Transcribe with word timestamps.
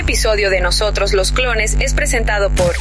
Este 0.00 0.12
episodio 0.12 0.48
de 0.48 0.62
Nosotros 0.62 1.12
los 1.12 1.30
Clones 1.30 1.76
es 1.78 1.92
presentado 1.92 2.48
por 2.48 2.74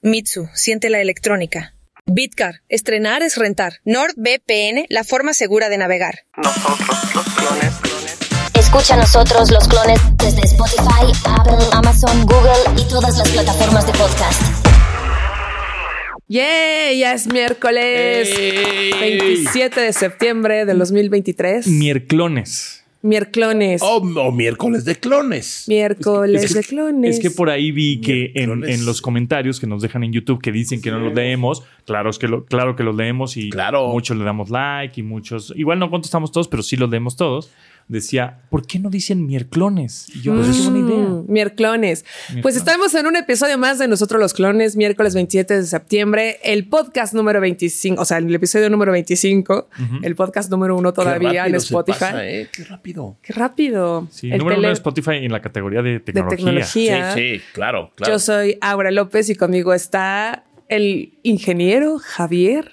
Mitsu, 0.00 0.48
siente 0.54 0.88
la 0.88 1.02
electrónica. 1.02 1.74
Bitcar, 2.06 2.62
estrenar 2.70 3.22
es 3.22 3.36
rentar. 3.36 3.74
NordVPN, 3.84 4.86
la 4.88 5.04
forma 5.04 5.34
segura 5.34 5.68
de 5.68 5.76
navegar. 5.76 6.20
Nosotros 6.34 7.14
los 7.14 7.34
clones. 7.34 7.72
Escucha 8.58 8.94
a 8.94 8.96
nosotros 8.96 9.50
los 9.50 9.68
clones 9.68 10.00
desde 10.16 10.40
Spotify, 10.46 11.12
Apple, 11.26 11.66
Amazon, 11.72 12.24
Google 12.24 12.80
y 12.82 12.88
todas 12.88 13.18
las 13.18 13.28
plataformas 13.28 13.86
de 13.86 13.92
podcast. 13.92 14.42
¡Yay! 16.26 17.00
Ya 17.00 17.12
es 17.12 17.26
miércoles 17.26 18.30
¡Ey! 18.34 18.92
27 18.98 19.78
de 19.78 19.92
septiembre 19.92 20.64
del 20.64 20.78
2023. 20.78 21.66
Mierclones. 21.66 22.81
Miércoles. 23.02 23.80
Oh, 23.84 23.96
O, 23.98 24.20
o 24.28 24.32
miércoles 24.32 24.84
de 24.84 24.94
clones. 24.94 25.64
miércoles 25.68 26.42
Es 26.44 26.52
que- 26.54 26.60
de 26.60 26.64
clones. 26.64 27.16
Es 27.16 27.20
que 27.22 27.30
por 27.30 27.50
ahí 27.50 27.72
vi 27.72 28.00
que 28.00 28.30
en, 28.36 28.64
en 28.64 28.86
los 28.86 29.02
comentarios 29.02 29.58
que 29.58 29.66
nos 29.66 29.82
dejan 29.82 30.04
en 30.04 30.12
YouTube 30.12 30.40
que 30.40 30.52
dicen 30.52 30.80
que 30.80 30.90
no 30.90 31.00
los 31.00 31.12
leemos, 31.12 31.62
claro, 31.84 32.10
es 32.10 32.18
que 32.18 32.28
lo, 32.28 32.44
claro 32.44 32.76
que 32.76 32.84
los 32.84 32.94
leemos 32.94 33.36
y 33.36 33.50
Claro. 33.50 33.88
muchos 33.88 34.16
le 34.16 34.24
damos 34.24 34.50
like 34.50 35.00
y 35.00 35.02
muchos, 35.02 35.52
igual 35.56 35.78
no 35.80 35.90
contestamos 35.90 36.30
todos, 36.32 36.46
pero 36.48 36.62
sí 36.62 36.76
los 36.76 36.88
leemos 36.90 37.16
todos. 37.16 37.50
Decía, 37.92 38.40
¿por 38.48 38.66
qué 38.66 38.78
no 38.78 38.88
dicen 38.88 39.26
miérclones? 39.26 40.06
Y 40.14 40.22
yo, 40.22 40.34
pues 40.34 40.48
es 40.48 40.60
idea. 40.60 40.72
Mm, 40.72 41.26
Miérclones. 41.28 42.04
Pues 42.04 42.32
Miérclones. 42.32 42.56
estamos 42.56 42.94
en 42.94 43.06
un 43.06 43.16
episodio 43.16 43.58
más 43.58 43.78
de 43.78 43.86
Nosotros 43.86 44.18
los 44.18 44.32
Clones, 44.32 44.76
miércoles 44.76 45.14
27 45.14 45.58
de 45.58 45.66
septiembre, 45.66 46.38
el 46.42 46.66
podcast 46.68 47.12
número 47.12 47.38
25, 47.42 48.00
o 48.00 48.04
sea, 48.06 48.16
el 48.16 48.34
episodio 48.34 48.70
número 48.70 48.92
25, 48.92 49.68
el 50.02 50.14
podcast 50.16 50.50
número 50.50 50.74
uno 50.74 50.94
todavía 50.94 51.42
Qué 51.44 51.50
en 51.50 51.54
Spotify. 51.56 51.98
pasa, 52.00 52.26
¿eh? 52.26 52.48
Qué 52.50 52.64
rápido. 52.64 53.18
Qué 53.20 53.34
rápido. 53.34 54.08
Sí, 54.10 54.30
El 54.32 54.38
número 54.38 54.58
uno 54.58 54.68
de 54.68 54.72
Spotify 54.72 55.16
en 55.16 55.30
la 55.30 55.42
categoría 55.42 55.82
de 55.82 56.00
tecnología. 56.00 56.64
Sí, 56.64 57.36
sí, 57.36 57.42
claro, 57.52 57.90
claro. 57.94 58.14
Yo 58.14 58.18
soy 58.18 58.56
Aura 58.62 58.90
López 58.90 59.28
y 59.28 59.34
conmigo 59.34 59.74
está 59.74 60.44
el 60.68 61.18
ingeniero 61.22 61.98
Javier. 61.98 62.70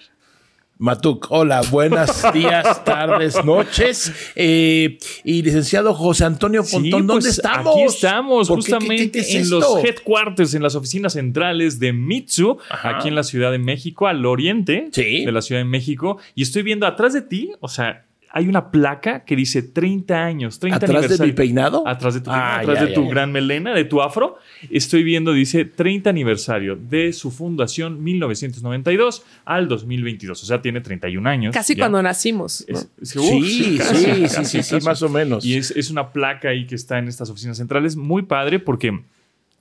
Matuk, 0.82 1.28
hola, 1.30 1.62
buenos 1.70 2.10
días, 2.34 2.86
tardes, 2.86 3.44
noches. 3.44 4.14
Eh, 4.34 4.98
y 5.26 5.42
licenciado 5.42 5.94
José 5.94 6.24
Antonio 6.24 6.64
Sí, 6.64 6.78
Pontón, 6.78 7.06
¿dónde 7.06 7.24
pues, 7.26 7.38
estamos? 7.38 7.76
Aquí 7.76 7.84
estamos, 7.84 8.48
¿Por 8.48 8.60
qué? 8.60 8.66
¿Qué- 8.66 8.72
justamente 8.72 9.04
qué- 9.04 9.12
qué 9.12 9.20
es 9.20 9.36
en 9.36 9.42
esto? 9.42 9.60
los 9.60 9.84
headquarters, 9.84 10.54
en 10.54 10.64
las 10.64 10.76
oficinas 10.76 11.12
centrales 11.14 11.80
de 11.80 11.92
Mitsu, 11.92 12.58
Ajá. 12.70 12.96
aquí 12.98 13.10
en 13.10 13.16
la 13.16 13.24
Ciudad 13.24 13.52
de 13.52 13.60
México, 13.60 14.08
al 14.08 14.26
oriente 14.26 14.88
Sí. 14.94 15.26
de 15.26 15.32
la 15.34 15.42
Ciudad 15.42 15.60
de 15.60 15.66
México. 15.66 16.18
Y 16.34 16.44
estoy 16.44 16.64
viendo 16.64 16.88
atrás 16.88 17.12
de 17.12 17.24
ti, 17.24 17.52
o 17.60 17.68
sea, 17.68 18.06
hay 18.32 18.48
una 18.48 18.70
placa 18.72 19.24
que 19.26 19.36
dice 19.36 19.62
30 19.64 20.24
años, 20.24 20.60
30 20.60 20.76
¿Atrás 20.78 20.90
de 20.92 20.98
aniversario. 20.98 21.34
mi 21.34 21.36
peinado? 21.36 21.88
Atrás 21.88 22.14
de 22.14 22.20
tu, 22.22 22.26
peinado, 22.30 22.46
Ah, 22.48 22.60
atrás 22.60 22.76
ya, 22.80 22.84
de 22.84 22.90
ya, 22.90 22.96
tu 22.96 23.04
ya. 23.06 23.10
gran 23.10 23.32
melena, 23.32 23.74
de 23.74 23.86
tu 23.86 24.02
afro. 24.02 24.38
Estoy 24.70 25.04
viendo, 25.04 25.34
dice 25.34 25.66
30 25.66 26.10
aniversario 26.10 26.76
de 26.76 27.12
su 27.14 27.32
fundación 27.32 28.04
1992 28.04 29.24
al 29.46 29.68
2022. 29.68 30.44
O 30.44 30.46
sea, 30.46 30.62
tiene 30.62 30.82
31 30.82 31.28
años. 31.28 31.54
Casi 31.54 31.74
ya. 31.76 31.80
cuando 31.84 32.02
nacimos. 32.04 32.66
¿no? 32.68 32.78
Es- 32.78 32.90
es- 33.02 33.10
Sí, 33.10 33.20
uf, 33.20 33.26
sí, 33.48 33.78
casi, 33.78 33.96
sí, 33.96 34.06
sí, 34.06 34.22
casi, 34.22 34.46
sí, 34.46 34.64
sí, 34.64 34.76
casi. 34.76 34.86
más 34.86 35.02
o 35.02 35.10
menos. 35.10 35.46
Y 35.46 35.56
es, 35.58 35.72
es 35.72 35.90
una 35.90 36.12
placa 36.12 36.50
ahí 36.50 36.68
que 36.68 36.76
está 36.76 37.00
en 37.00 37.08
estas 37.08 37.30
oficinas 37.30 37.58
centrales, 37.58 37.96
muy 37.96 38.24
padre 38.24 38.60
porque 38.60 39.00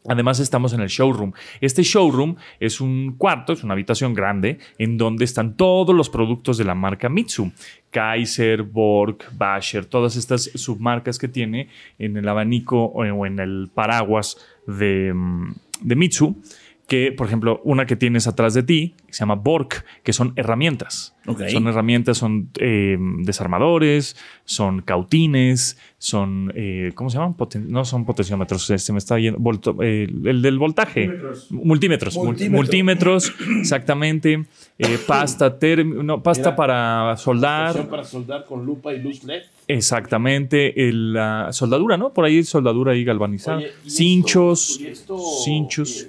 además 0.09 0.41
estamos 0.41 0.73
en 0.73 0.81
el 0.81 0.89
showroom. 0.89 1.33
Este 1.61 1.83
showroom 1.83 2.37
es 2.61 2.81
un 2.81 3.15
cuarto, 3.17 3.53
es 3.53 3.65
una 3.65 3.75
habitación 3.75 4.15
grande 4.15 4.59
en 4.79 4.97
donde 4.97 5.25
están 5.25 5.57
todos 5.57 5.95
los 5.95 6.11
productos 6.11 6.59
de 6.59 6.65
la 6.65 6.75
marca 6.75 7.09
Mitsu. 7.09 7.53
Kaiser, 7.91 8.63
Borg, 8.63 9.19
Basher, 9.33 9.87
todas 9.87 10.17
estas 10.17 10.51
submarcas 10.55 11.19
que 11.19 11.29
tiene 11.29 11.69
en 11.99 12.17
el 12.17 12.29
abanico 12.29 12.85
o 12.85 13.27
en, 13.27 13.39
el 13.39 13.71
paraguas 13.73 14.37
de, 14.67 15.13
mm, 15.15 15.55
de 15.81 15.97
Mitsu. 15.97 16.37
Que, 16.89 17.13
por 17.13 17.27
ejemplo, 17.27 17.61
una 17.65 17.85
que 17.85 17.97
tienes 17.97 18.27
atrás 18.27 18.55
de 18.55 18.63
ti 18.63 18.95
se 19.11 19.19
llama 19.21 19.35
Borg, 19.35 19.69
que 20.03 20.15
son 20.15 20.33
herramientas. 20.37 21.15
Son 21.53 21.69
herramientas, 21.69 22.17
son 22.17 22.49
eh, 22.59 22.97
desarmadores, 23.21 24.17
son 24.47 24.81
cautines, 24.81 25.77
son, 25.99 26.51
eh, 26.57 26.93
¿cómo 26.95 27.11
se 27.11 27.19
llaman? 27.19 27.37
Poten- 27.37 27.67
no 27.67 27.85
son 27.85 28.07
potenciómetros, 28.07 28.63
se 28.65 28.93
me 28.95 28.99
está 28.99 29.19
yendo, 29.19 29.39
volto- 29.39 29.77
eh, 29.83 30.05
el 30.25 30.41
del 30.41 30.59
voltaje. 30.59 31.07
Multímetros. 31.51 32.17
mul- 32.17 32.25
Multímetro. 32.25 32.57
Multímetros, 32.57 33.35
exactamente. 33.61 34.45
Eh, 34.79 34.99
pasta, 35.07 35.55
no, 35.85 36.23
pasta 36.23 36.57
para 36.57 37.15
soldar. 37.19 37.87
para 37.91 38.05
soldar 38.05 38.47
con 38.47 38.65
lupa 38.65 38.95
y 38.95 39.03
luz 39.03 39.25
LED. 39.25 39.43
Exactamente, 39.67 40.89
el, 40.89 41.13
la 41.13 41.53
soldadura, 41.53 41.99
¿no? 41.99 42.15
Por 42.15 42.25
ahí 42.25 42.43
soldadura 42.45 42.93
ahí 42.93 43.05
galvanizada. 43.05 43.59
Oye, 43.59 43.73
¿y 43.85 43.91
cinchos, 43.91 44.71
esto- 44.71 44.85
y 44.85 44.87
esto, 44.87 45.19
cinchos. 45.45 46.07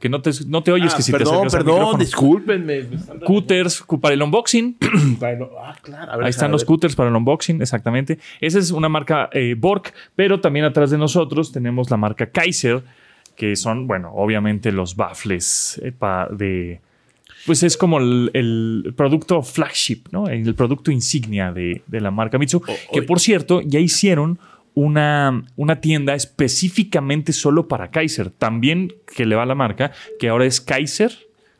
Que 0.00 0.08
no 0.08 0.22
te, 0.22 0.30
no 0.46 0.62
te 0.62 0.72
oyes, 0.72 0.92
ah, 0.92 0.96
que 0.96 1.02
si 1.02 1.12
te 1.12 1.18
perdón, 1.18 1.44
al 1.44 1.50
perdón, 1.50 1.74
micrófono. 1.74 1.98
discúlpenme. 1.98 2.84
cu- 3.86 4.00
para 4.00 4.14
el 4.14 4.22
unboxing. 4.22 4.76
Bueno, 5.20 5.50
ah, 5.62 5.76
claro. 5.82 6.10
a 6.10 6.16
ver, 6.16 6.24
Ahí 6.24 6.30
están 6.30 6.50
los 6.50 6.62
ver. 6.62 6.66
scooters 6.66 6.96
para 6.96 7.10
el 7.10 7.16
unboxing, 7.16 7.60
exactamente. 7.60 8.18
Esa 8.40 8.58
es 8.58 8.70
una 8.70 8.88
marca 8.88 9.28
eh, 9.32 9.54
Borg, 9.58 9.92
pero 10.16 10.40
también 10.40 10.64
atrás 10.64 10.90
de 10.90 10.96
nosotros 10.98 11.52
tenemos 11.52 11.90
la 11.90 11.98
marca 11.98 12.30
Kaiser, 12.30 12.82
que 13.36 13.54
son, 13.56 13.86
bueno, 13.86 14.10
obviamente 14.14 14.72
los 14.72 14.96
baffles 14.96 15.80
eh, 15.84 15.92
pa- 15.92 16.28
de... 16.30 16.80
Pues 17.46 17.62
es 17.62 17.76
como 17.76 17.98
el, 17.98 18.30
el 18.34 18.92
producto 18.96 19.42
flagship, 19.42 20.04
¿no? 20.12 20.28
El 20.28 20.54
producto 20.54 20.90
insignia 20.90 21.52
de, 21.52 21.82
de 21.86 22.00
la 22.00 22.10
marca 22.10 22.38
Mitsu. 22.38 22.62
que 22.92 23.02
por 23.02 23.18
cierto, 23.20 23.60
ya 23.62 23.78
hicieron 23.80 24.38
una, 24.80 25.44
una 25.56 25.80
tienda 25.80 26.14
específicamente 26.14 27.32
solo 27.32 27.68
para 27.68 27.90
Kaiser. 27.90 28.30
También 28.30 28.94
que 29.14 29.26
le 29.26 29.36
va 29.36 29.42
a 29.42 29.46
la 29.46 29.54
marca, 29.54 29.92
que 30.18 30.28
ahora 30.28 30.46
es 30.46 30.60
Kaiser. 30.60 31.12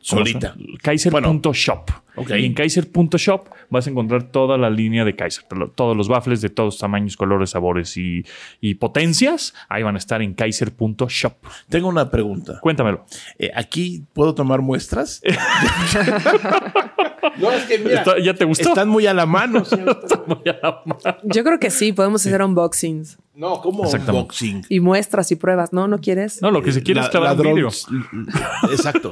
¿cómo 0.09 0.25
se 0.25 0.31
Solita. 0.31 0.55
Kaiser.shop. 0.81 1.91
Ok. 2.15 2.31
Y 2.31 2.45
en 2.45 2.53
Kaiser.shop 2.55 3.49
vas 3.69 3.85
a 3.85 3.89
encontrar 3.91 4.23
toda 4.23 4.57
la 4.57 4.71
línea 4.71 5.05
de 5.05 5.15
Kaiser. 5.15 5.45
Todos 5.75 5.95
los 5.95 6.07
baffles 6.07 6.41
de 6.41 6.49
todos 6.49 6.79
tamaños, 6.79 7.15
colores, 7.15 7.51
sabores 7.51 7.95
y, 7.97 8.25
y 8.59 8.75
potencias. 8.75 9.53
Ahí 9.69 9.83
van 9.83 9.95
a 9.95 9.99
estar 9.99 10.23
en 10.23 10.33
Kaiser.shop. 10.33 11.33
Tengo 11.69 11.87
una 11.87 12.09
pregunta. 12.09 12.59
Cuéntamelo. 12.61 13.05
Eh, 13.37 13.51
¿Aquí 13.55 14.03
puedo 14.13 14.33
tomar 14.33 14.61
muestras? 14.61 15.21
no, 17.37 17.51
es 17.51 17.63
que 17.65 17.79
mira, 17.79 17.99
Está- 17.99 18.19
¿Ya 18.19 18.33
te 18.33 18.45
gustó? 18.45 18.69
están 18.69 18.89
muy 18.89 19.07
a 19.07 19.13
la 19.13 19.25
mano. 19.25 19.63
señor. 19.65 19.99
Muy 20.27 20.37
a 20.49 20.59
la 20.61 20.81
mano. 20.85 21.17
Yo 21.23 21.43
creo 21.43 21.59
que 21.59 21.69
sí, 21.69 21.93
podemos 21.93 22.25
hacer 22.25 22.41
unboxings 22.41 23.17
No, 23.35 23.61
como 23.61 23.83
Exactamente. 23.85 24.19
unboxing. 24.21 24.65
y 24.69 24.79
muestras 24.79 25.31
y 25.31 25.35
pruebas. 25.35 25.73
¿No? 25.73 25.87
¿No 25.87 25.99
quieres? 25.99 26.41
No, 26.41 26.51
lo 26.51 26.61
que 26.61 26.71
se 26.71 26.83
quiere 26.83 26.99
La- 27.01 27.05
es 27.05 27.11
clavar 27.11 27.35
un 27.39 27.53
vídeo. 27.55 27.69
Exacto. 28.71 29.11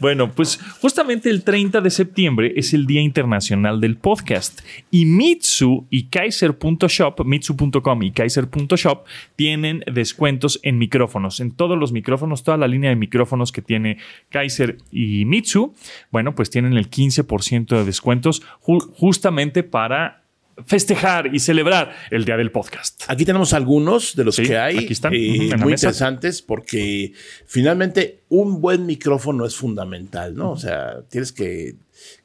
Bueno, 0.00 0.30
pues 0.32 0.58
justamente 0.80 1.30
el 1.30 1.44
30 1.44 1.80
de 1.80 1.90
septiembre 1.90 2.52
es 2.56 2.74
el 2.74 2.86
Día 2.86 3.00
Internacional 3.00 3.80
del 3.80 3.96
Podcast 3.96 4.60
y 4.90 5.04
Mitsu 5.06 5.86
y 5.90 6.04
Kaiser.shop, 6.04 7.24
Mitsu.com 7.24 8.02
y 8.02 8.10
Kaiser.shop 8.12 9.04
tienen 9.36 9.82
descuentos 9.92 10.60
en 10.62 10.78
micrófonos, 10.78 11.40
en 11.40 11.52
todos 11.52 11.78
los 11.78 11.92
micrófonos, 11.92 12.42
toda 12.42 12.56
la 12.56 12.68
línea 12.68 12.90
de 12.90 12.96
micrófonos 12.96 13.52
que 13.52 13.62
tiene 13.62 13.98
Kaiser 14.30 14.78
y 14.90 15.24
Mitsu, 15.24 15.74
bueno, 16.10 16.34
pues 16.34 16.50
tienen 16.50 16.74
el 16.74 16.90
15% 16.90 17.66
de 17.76 17.84
descuentos 17.84 18.42
ju- 18.62 18.90
justamente 18.94 19.62
para 19.62 20.21
festejar 20.66 21.34
y 21.34 21.38
celebrar 21.40 21.94
el 22.10 22.24
Día 22.24 22.36
del 22.36 22.50
Podcast. 22.50 23.02
Aquí 23.08 23.24
tenemos 23.24 23.52
algunos 23.52 24.14
de 24.16 24.24
los 24.24 24.36
Sí, 24.36 24.42
que 24.44 24.58
hay. 24.58 24.76
aquí 24.78 24.92
están, 24.92 25.14
eh, 25.14 25.50
en 25.50 25.60
muy 25.60 25.72
interesantes 25.72 26.42
porque 26.42 27.12
finalmente 27.46 28.20
un 28.28 28.60
buen 28.60 28.86
micrófono 28.86 29.46
es 29.46 29.56
fundamental, 29.56 30.34
¿no? 30.34 30.52
O 30.52 30.56
sea, 30.56 31.02
tienes 31.08 31.32
que 31.32 31.76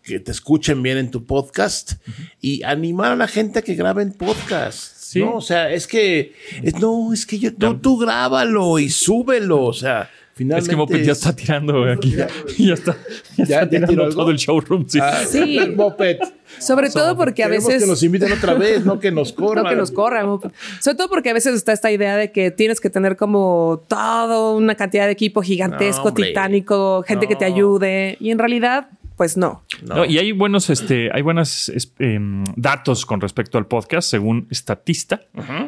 que 0.02 0.20
te 0.20 0.32
escuchen 0.32 0.82
bien 0.82 0.98
en 0.98 1.12
tu 1.12 1.26
podcast 1.26 1.94
y 2.42 2.64
animar 2.64 3.12
a 3.12 3.16
la 3.16 3.28
gente 3.28 3.60
a 3.60 3.62
que 3.62 3.76
graben 3.76 4.12
podcast. 4.14 4.96
Sí. 4.98 5.20
¿no? 5.20 5.36
O 5.36 5.42
sea, 5.42 5.72
es 5.72 5.86
que 5.86 6.34
es- 6.64 6.80
no, 6.80 7.14
es 7.14 7.26
que 7.28 7.38
yo 7.38 7.54
tú, 7.54 7.78
tú 7.78 7.98
grábalo 7.98 8.80
y 8.80 8.90
súbelo. 8.90 9.64
O 9.64 9.74
sea, 9.74 10.10
finalmente. 10.38 10.64
Es 10.66 10.70
que 10.70 10.76
Moped 10.76 11.04
ya 11.04 11.12
es- 11.12 11.18
está 11.18 11.36
tirando 11.36 11.84
aquí. 11.92 12.16
Ya 12.58 12.74
está, 12.76 12.96
ya 13.38 13.46
¿Ya- 13.46 13.62
está 13.64 13.70
tirando 13.88 14.10
todo 14.10 14.32
el 14.32 14.38
showroom. 14.38 14.86
sí. 14.88 15.00
Ah, 15.02 15.24
Sí. 15.28 15.60
Moped. 15.76 16.18
Sobre 16.60 16.90
todo 16.90 17.18
porque 17.18 17.44
a 17.44 17.50
veces... 17.50 17.84
que 17.84 17.88
nos 17.90 18.02
inviten 18.04 18.32
otra 18.32 18.54
vez, 18.54 18.86
no 18.86 19.00
que 19.00 19.12
nos 19.12 19.34
corran. 19.34 19.64
No 19.66 19.70
que 19.70 19.76
nos 19.76 19.92
corran. 19.92 20.26
Sobre 20.80 20.96
todo 20.96 21.10
porque 21.10 21.30
a 21.30 21.34
veces 21.34 21.54
está 21.56 21.74
esta 21.74 21.92
idea 21.92 22.16
de 22.16 22.32
que 22.32 22.52
tienes 22.52 22.80
que 22.80 22.90
tener 22.90 23.18
como 23.18 23.84
toda 23.90 24.52
una 24.54 24.76
cantidad 24.76 25.06
de 25.08 25.12
equipo 25.12 25.42
gigantesco, 25.42 26.06
No, 26.10 26.14
titánico, 26.14 27.04
gente 27.06 27.28
que 27.28 27.36
te 27.36 27.44
ayude. 27.46 28.16
Y 28.22 28.32
en 28.32 28.40
realidad, 28.40 28.88
pues 29.18 29.36
no. 29.36 29.64
No. 29.84 29.96
No, 29.96 30.06
y 30.06 30.20
hay 30.20 30.32
buenos, 30.32 30.70
este, 30.70 31.10
hay 31.12 31.24
buenos 31.24 31.70
es- 31.70 31.94
em, 32.00 32.44
datos 32.56 33.06
con 33.06 33.20
respecto 33.20 33.58
al 33.58 33.66
podcast, 33.66 34.10
según 34.10 34.48
Statista, 34.54 35.22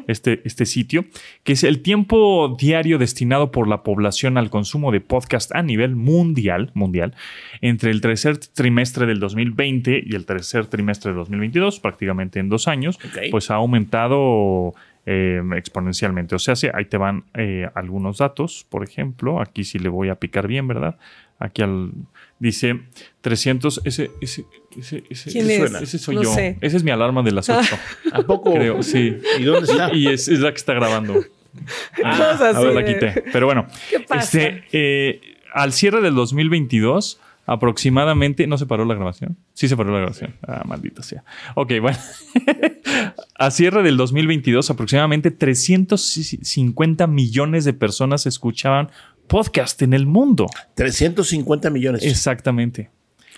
este, 0.07 0.41
este 0.45 0.65
sitio, 0.67 1.05
que 1.43 1.53
es 1.53 1.63
el 1.63 1.81
tiempo 1.81 2.55
diario 2.59 2.99
destinado 2.99 3.51
por 3.51 3.67
la 3.67 3.81
población 3.83 4.37
al 4.37 4.49
consumo 4.51 4.91
de 4.91 5.01
podcast 5.01 5.53
a 5.55 5.63
nivel 5.63 5.95
mundial, 5.95 6.71
mundial, 6.75 7.15
entre 7.61 7.89
el 7.91 8.01
tercer 8.01 8.37
trimestre 8.37 9.05
del 9.07 9.19
2020 9.19 10.03
y 10.05 10.15
el 10.15 10.25
tercer 10.25 10.67
trimestre 10.67 11.09
del 11.11 11.17
2022, 11.17 11.79
prácticamente 11.79 12.39
en 12.39 12.49
dos 12.49 12.67
años, 12.67 12.99
pues 13.31 13.49
ha 13.51 13.55
aumentado 13.55 14.73
eh, 15.05 15.41
exponencialmente. 15.57 16.35
O 16.35 16.39
sea, 16.39 16.55
sí, 16.55 16.67
ahí 16.71 16.85
te 16.85 16.97
van 16.97 17.23
eh, 17.33 17.67
algunos 17.73 18.19
datos. 18.19 18.65
Por 18.69 18.83
ejemplo, 18.83 19.41
aquí 19.41 19.63
sí 19.63 19.79
le 19.79 19.89
voy 19.89 20.09
a 20.09 20.15
picar 20.15 20.45
bien, 20.47 20.67
¿verdad? 20.67 20.97
Aquí 21.39 21.61
al, 21.61 21.91
dice 22.37 22.81
300. 23.21 23.81
Ese, 23.85 24.11
ese, 24.21 24.45
ese, 24.77 25.03
ese, 25.09 25.31
¿Quién 25.31 25.45
ese 25.45 25.53
es? 25.55 25.59
suena, 25.69 25.79
ese 25.79 25.97
soy 25.97 26.15
No 26.15 26.23
yo. 26.23 26.33
sé. 26.33 26.57
Ese 26.61 26.77
es 26.77 26.83
mi 26.83 26.91
alarma 26.91 27.23
de 27.23 27.31
las 27.31 27.49
8. 27.49 27.77
¿A 28.11 28.21
poco? 28.23 28.53
creo, 28.53 28.83
sí. 28.83 29.17
¿Y 29.39 29.43
dónde 29.43 29.71
está? 29.71 29.93
Y 29.93 30.07
es, 30.07 30.27
es 30.27 30.39
la 30.39 30.51
que 30.51 30.57
está 30.57 30.73
grabando. 30.73 31.13
Cosas 31.95 32.41
a 32.55 32.59
ver, 32.59 32.67
así 32.67 32.75
la 32.75 32.85
quité. 32.85 33.23
Pero 33.31 33.45
bueno, 33.45 33.67
¿Qué 33.89 34.01
pasa? 34.01 34.39
este, 34.39 34.63
eh, 34.71 35.21
al 35.53 35.73
cierre 35.73 36.01
del 36.01 36.13
2022, 36.13 37.19
aproximadamente. 37.45 38.45
¿No 38.45 38.57
se 38.57 38.65
paró 38.67 38.85
la 38.85 38.93
grabación? 38.93 39.37
Sí, 39.53 39.67
se 39.67 39.75
paró 39.75 39.91
la 39.91 39.99
grabación. 39.99 40.35
Ah, 40.47 40.63
maldita 40.65 41.01
sea. 41.01 41.23
Ok, 41.55 41.73
bueno. 41.81 41.97
a 43.35 43.49
cierre 43.51 43.81
del 43.81 43.97
2022, 43.97 44.69
aproximadamente 44.69 45.31
350 45.31 47.07
millones 47.07 47.65
de 47.65 47.73
personas 47.73 48.25
escuchaban 48.25 48.91
podcast 49.29 49.81
en 49.81 49.93
el 49.93 50.05
mundo. 50.05 50.47
350 50.75 51.69
millones. 51.69 52.03
Exactamente. 52.03 52.89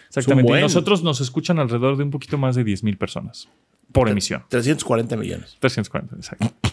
Exactamente. 0.08 0.58
Y 0.58 0.62
nosotros 0.62 1.04
nos 1.04 1.22
escuchan 1.22 1.60
alrededor 1.60 1.98
de 1.98 2.04
un 2.04 2.10
poquito 2.10 2.40
más 2.40 2.56
de 2.56 2.64
10 2.64 2.84
mil 2.84 2.98
personas 2.98 3.48
por 3.92 4.10
emisión. 4.10 4.44
340 4.50 5.16
millones. 5.18 5.58
340, 5.60 6.16
exacto. 6.16 6.52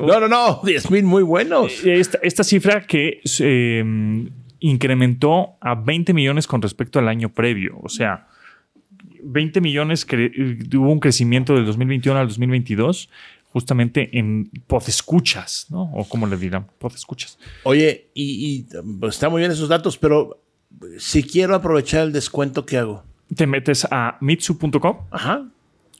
No, 0.00 0.18
no, 0.18 0.26
no. 0.26 0.60
10 0.64 0.90
mil 0.90 1.04
muy 1.04 1.22
buenos. 1.22 1.84
Esta, 1.84 2.18
esta 2.20 2.42
cifra 2.42 2.84
que 2.84 3.20
eh, 3.38 4.28
incrementó 4.58 5.56
a 5.60 5.76
20 5.76 6.12
millones 6.12 6.48
con 6.48 6.60
respecto 6.60 6.98
al 6.98 7.06
año 7.06 7.32
previo. 7.32 7.78
O 7.80 7.88
sea, 7.88 8.26
20 9.22 9.60
millones 9.60 10.04
hubo 10.04 10.90
un 10.90 10.98
crecimiento 10.98 11.54
del 11.54 11.64
2021 11.64 12.18
al 12.18 12.26
2022 12.26 13.08
justamente 13.56 14.18
en 14.18 14.50
podescuchas, 14.66 15.64
¿no? 15.70 15.90
O 15.94 16.06
como 16.06 16.26
le 16.26 16.36
dirán, 16.36 16.66
podescuchas. 16.78 17.38
Oye, 17.62 18.10
y, 18.12 18.66
y, 18.66 18.66
pues, 19.00 19.14
está 19.14 19.30
muy 19.30 19.40
bien 19.40 19.50
esos 19.50 19.70
datos, 19.70 19.96
pero 19.96 20.42
si 20.98 21.22
quiero 21.22 21.54
aprovechar 21.54 22.02
el 22.02 22.12
descuento, 22.12 22.66
¿qué 22.66 22.76
hago? 22.76 23.02
Te 23.34 23.46
metes 23.46 23.86
a 23.90 24.18
mitsu.com 24.20 24.98
Ajá. 25.10 25.48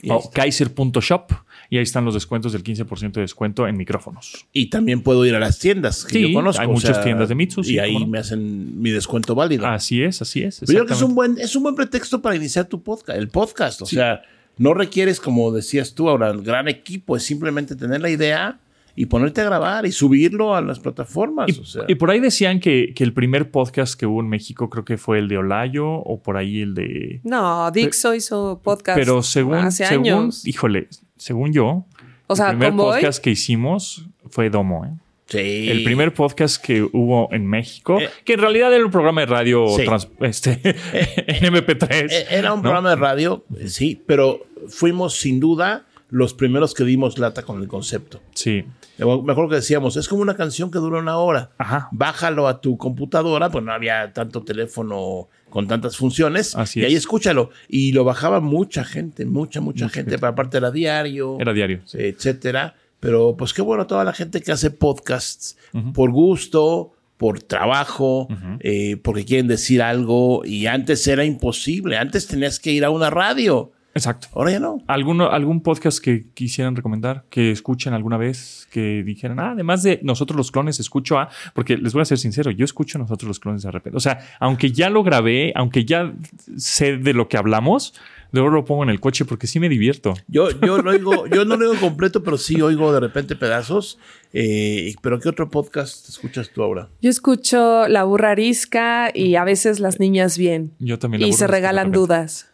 O 0.06 0.30
kaiser.shop 0.30 1.32
y 1.70 1.78
ahí 1.78 1.82
están 1.82 2.04
los 2.04 2.12
descuentos 2.12 2.52
del 2.52 2.62
15% 2.62 3.12
de 3.12 3.22
descuento 3.22 3.66
en 3.66 3.78
micrófonos. 3.78 4.46
Y 4.52 4.68
también 4.68 5.00
puedo 5.00 5.24
ir 5.24 5.34
a 5.34 5.40
las 5.40 5.58
tiendas 5.58 6.04
que 6.04 6.18
Sí, 6.18 6.28
yo 6.28 6.34
conozco. 6.34 6.60
hay 6.60 6.68
o 6.68 6.72
muchas 6.72 6.96
sea, 6.96 7.04
tiendas 7.04 7.30
de 7.30 7.36
Mitsu, 7.36 7.62
Y 7.64 7.78
ahí 7.78 7.98
no. 7.98 8.06
me 8.06 8.18
hacen 8.18 8.82
mi 8.82 8.90
descuento 8.90 9.34
válido. 9.34 9.66
Así 9.66 10.02
es, 10.02 10.20
así 10.20 10.42
es. 10.42 10.60
Pero 10.60 10.72
yo 10.72 10.78
creo 10.80 10.86
que 10.88 10.92
es 10.92 11.00
un, 11.02 11.14
buen, 11.14 11.38
es 11.38 11.56
un 11.56 11.62
buen 11.62 11.74
pretexto 11.74 12.20
para 12.20 12.36
iniciar 12.36 12.66
tu 12.66 12.82
podcast, 12.82 13.18
el 13.18 13.28
podcast. 13.28 13.80
O 13.80 13.86
sea, 13.86 14.20
no 14.58 14.74
requieres, 14.74 15.20
como 15.20 15.52
decías 15.52 15.94
tú 15.94 16.08
ahora, 16.08 16.30
un 16.32 16.42
gran 16.42 16.68
equipo, 16.68 17.16
es 17.16 17.22
simplemente 17.22 17.76
tener 17.76 18.00
la 18.00 18.10
idea 18.10 18.58
y 18.94 19.06
ponerte 19.06 19.42
a 19.42 19.44
grabar 19.44 19.84
y 19.84 19.92
subirlo 19.92 20.56
a 20.56 20.62
las 20.62 20.80
plataformas. 20.80 21.48
Y, 21.48 21.60
o 21.60 21.64
sea, 21.64 21.84
y 21.86 21.96
por 21.96 22.10
ahí 22.10 22.18
decían 22.18 22.60
que, 22.60 22.94
que 22.94 23.04
el 23.04 23.12
primer 23.12 23.50
podcast 23.50 23.98
que 23.98 24.06
hubo 24.06 24.20
en 24.20 24.28
México 24.28 24.70
creo 24.70 24.86
que 24.86 24.96
fue 24.96 25.18
el 25.18 25.28
de 25.28 25.36
Olayo 25.36 25.86
o 25.86 26.22
por 26.22 26.38
ahí 26.38 26.62
el 26.62 26.74
de... 26.74 27.20
No, 27.22 27.70
Dixo 27.70 28.14
hizo 28.14 28.60
podcast 28.64 28.98
Pero 28.98 29.22
según, 29.22 29.56
hace 29.56 29.86
según 29.86 30.06
años. 30.06 30.46
híjole, 30.46 30.88
según 31.16 31.52
yo, 31.52 31.84
O 32.26 32.34
sea, 32.34 32.50
el 32.50 32.58
primer 32.58 32.74
podcast 32.74 33.22
que 33.22 33.30
hicimos 33.30 34.06
fue 34.30 34.48
Domo. 34.48 34.86
¿eh? 34.86 34.94
Sí. 35.26 35.68
El 35.70 35.84
primer 35.84 36.14
podcast 36.14 36.62
que 36.64 36.82
hubo 36.82 37.28
en 37.32 37.46
México, 37.46 37.98
Eh. 38.00 38.08
que 38.24 38.34
en 38.34 38.40
realidad 38.40 38.72
era 38.74 38.84
un 38.84 38.90
programa 38.90 39.20
de 39.22 39.26
radio 39.26 39.66
Sí. 39.76 39.84
trans- 39.84 40.08
este, 40.20 40.60
en 40.92 41.44
MP3. 41.54 42.12
E- 42.12 42.26
Era 42.30 42.52
un 42.52 42.58
¿no? 42.58 42.62
programa 42.62 42.90
de 42.90 42.96
radio, 42.96 43.44
eh, 43.58 43.68
sí, 43.68 44.02
pero 44.06 44.46
fuimos 44.68 45.16
sin 45.18 45.40
duda 45.40 45.86
los 46.08 46.34
primeros 46.34 46.72
que 46.74 46.84
dimos 46.84 47.18
lata 47.18 47.42
con 47.42 47.60
el 47.60 47.66
concepto. 47.68 48.20
Sí. 48.34 48.64
Me 48.98 49.04
acuerdo 49.32 49.48
que 49.50 49.56
decíamos, 49.56 49.96
es 49.96 50.08
como 50.08 50.22
una 50.22 50.36
canción 50.36 50.70
que 50.70 50.78
dura 50.78 51.00
una 51.00 51.18
hora. 51.18 51.50
Ajá. 51.58 51.88
Bájalo 51.92 52.46
a 52.48 52.60
tu 52.60 52.78
computadora, 52.78 53.50
pues 53.50 53.62
no 53.64 53.72
había 53.72 54.12
tanto 54.12 54.42
teléfono 54.42 55.28
con 55.50 55.66
tantas 55.68 55.96
funciones. 55.96 56.54
Así 56.54 56.80
y 56.80 56.84
ahí 56.84 56.92
es. 56.94 57.00
escúchalo. 57.00 57.50
Y 57.68 57.92
lo 57.92 58.04
bajaba 58.04 58.40
mucha 58.40 58.84
gente, 58.84 59.26
mucha, 59.26 59.60
mucha, 59.60 59.84
Mucha 59.84 59.94
gente. 59.94 60.12
gente. 60.12 60.20
Para 60.20 60.30
aparte 60.32 60.56
era 60.58 60.70
diario, 60.70 61.36
Era 61.40 61.52
diario. 61.52 61.80
sí. 61.84 61.98
etcétera. 62.00 62.74
Pero 63.00 63.36
pues 63.36 63.52
qué 63.52 63.62
bueno 63.62 63.86
toda 63.86 64.04
la 64.04 64.12
gente 64.12 64.40
que 64.40 64.52
hace 64.52 64.70
podcasts 64.70 65.56
por 65.94 66.10
gusto, 66.10 66.92
por 67.16 67.42
trabajo, 67.42 68.28
eh, 68.60 68.96
porque 69.02 69.24
quieren 69.24 69.48
decir 69.48 69.82
algo. 69.82 70.44
Y 70.44 70.66
antes 70.66 71.06
era 71.06 71.24
imposible. 71.24 71.96
Antes 71.98 72.26
tenías 72.26 72.60
que 72.60 72.72
ir 72.72 72.84
a 72.84 72.90
una 72.90 73.10
radio. 73.10 73.72
Exacto. 73.96 74.28
Ahora 74.34 74.52
ya 74.52 74.60
no. 74.60 74.82
¿Alguno, 74.88 75.30
¿Algún 75.30 75.62
podcast 75.62 76.00
que 76.00 76.26
quisieran 76.34 76.76
recomendar? 76.76 77.24
Que 77.30 77.50
escuchen 77.50 77.94
alguna 77.94 78.18
vez, 78.18 78.68
que 78.70 79.02
dijeran, 79.02 79.40
ah, 79.40 79.52
además 79.52 79.82
de 79.82 80.00
nosotros 80.02 80.36
los 80.36 80.50
clones, 80.50 80.78
escucho 80.78 81.18
a. 81.18 81.30
Porque 81.54 81.78
les 81.78 81.94
voy 81.94 82.02
a 82.02 82.04
ser 82.04 82.18
sincero, 82.18 82.50
yo 82.50 82.66
escucho 82.66 82.98
a 82.98 83.00
nosotros 83.00 83.26
los 83.26 83.40
clones 83.40 83.62
de 83.62 83.70
repente. 83.70 83.96
O 83.96 84.00
sea, 84.00 84.18
aunque 84.38 84.70
ya 84.70 84.90
lo 84.90 85.02
grabé, 85.02 85.54
aunque 85.56 85.86
ya 85.86 86.12
sé 86.58 86.98
de 86.98 87.14
lo 87.14 87.28
que 87.28 87.38
hablamos, 87.38 87.94
luego 88.40 88.56
lo 88.56 88.64
pongo 88.64 88.82
en 88.82 88.90
el 88.90 89.00
coche 89.00 89.24
porque 89.24 89.46
sí 89.46 89.60
me 89.60 89.68
divierto. 89.68 90.14
Yo, 90.28 90.48
yo 90.60 90.78
lo 90.78 90.90
oigo, 90.90 91.26
yo 91.34 91.44
no 91.44 91.56
lo 91.56 91.70
oigo 91.70 91.80
completo, 91.80 92.22
pero 92.22 92.38
sí 92.38 92.60
oigo 92.60 92.92
de 92.92 93.00
repente 93.00 93.36
pedazos. 93.36 93.98
Eh, 94.32 94.94
pero 95.02 95.18
¿qué 95.20 95.28
otro 95.28 95.50
podcast 95.50 96.08
escuchas 96.08 96.50
tú 96.50 96.62
ahora? 96.62 96.88
Yo 97.00 97.10
escucho 97.10 97.88
La 97.88 98.04
Burra 98.04 98.32
Arisca 98.32 99.10
y 99.14 99.36
a 99.36 99.44
veces 99.44 99.80
Las 99.80 99.98
Niñas 100.00 100.36
Bien. 100.38 100.72
Yo 100.78 100.98
también 100.98 101.22
la 101.22 101.28
Y 101.28 101.32
se 101.32 101.46
regalan 101.46 101.86
también. 101.86 102.02
dudas. 102.02 102.52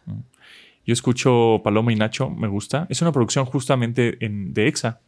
Yo 0.86 0.92
escucho 0.92 1.60
Paloma 1.62 1.92
y 1.92 1.96
Nacho, 1.96 2.30
me 2.30 2.48
gusta. 2.48 2.86
Es 2.90 3.02
una 3.02 3.12
producción 3.12 3.44
justamente 3.44 4.16
en, 4.24 4.52
de 4.52 4.68
EXA, 4.68 5.00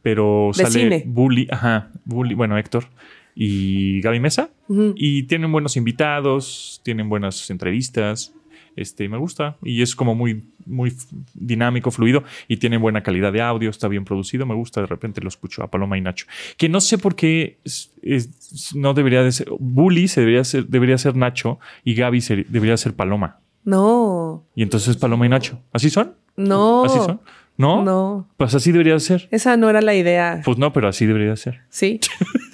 pero 0.00 0.50
De 0.56 0.62
sale 0.62 0.80
cine. 0.80 1.02
Bully, 1.06 1.48
ajá, 1.50 1.90
Bully, 2.04 2.34
bueno, 2.34 2.56
Héctor 2.56 2.86
y 3.34 4.00
Gaby 4.00 4.20
Mesa. 4.20 4.50
Y 4.94 5.24
tienen 5.24 5.52
buenos 5.52 5.76
invitados, 5.76 6.80
tienen 6.84 7.08
buenas 7.08 7.50
entrevistas. 7.50 8.32
Este, 8.76 9.08
me 9.08 9.16
gusta. 9.18 9.56
Y 9.62 9.82
es 9.82 9.94
como 9.94 10.14
muy, 10.14 10.44
muy 10.66 10.92
dinámico, 11.34 11.90
fluido. 11.90 12.24
Y 12.48 12.56
tiene 12.58 12.76
buena 12.78 13.02
calidad 13.02 13.32
de 13.32 13.42
audio, 13.42 13.70
está 13.70 13.88
bien 13.88 14.04
producido. 14.04 14.46
Me 14.46 14.54
gusta, 14.54 14.80
de 14.80 14.86
repente 14.86 15.20
lo 15.20 15.28
escucho 15.28 15.62
a 15.62 15.70
Paloma 15.70 15.98
y 15.98 16.00
Nacho. 16.00 16.26
Que 16.56 16.68
no 16.68 16.80
sé 16.80 16.98
por 16.98 17.14
qué 17.14 17.58
es- 17.64 17.92
es- 18.02 18.74
no 18.74 18.94
debería 18.94 19.22
de 19.22 19.32
ser. 19.32 19.48
Bully 19.58 20.08
se 20.08 20.20
debería 20.20 20.44
ser, 20.44 20.66
debería 20.66 20.98
ser 20.98 21.16
Nacho 21.16 21.58
y 21.84 21.94
Gaby 21.94 22.20
se- 22.20 22.46
debería 22.48 22.76
ser 22.76 22.94
Paloma. 22.94 23.38
No, 23.64 24.44
Y 24.56 24.62
entonces 24.62 24.96
Paloma 24.96 25.24
y 25.26 25.28
Nacho. 25.28 25.60
¿Así 25.72 25.88
son? 25.90 26.14
no. 26.36 26.84
¿Así 26.84 26.98
son? 26.98 27.20
¿No? 27.58 27.84
No. 27.84 28.28
Pues 28.38 28.54
así 28.54 28.72
debería 28.72 28.94
de 28.94 29.00
ser. 29.00 29.28
Esa 29.30 29.56
no 29.58 29.68
era 29.70 29.82
la 29.82 29.94
idea. 29.94 30.40
Pues 30.44 30.56
no, 30.58 30.72
pero 30.72 30.88
así 30.88 31.04
debería 31.06 31.30
de 31.30 31.36
ser. 31.36 31.60
Sí. 31.68 32.00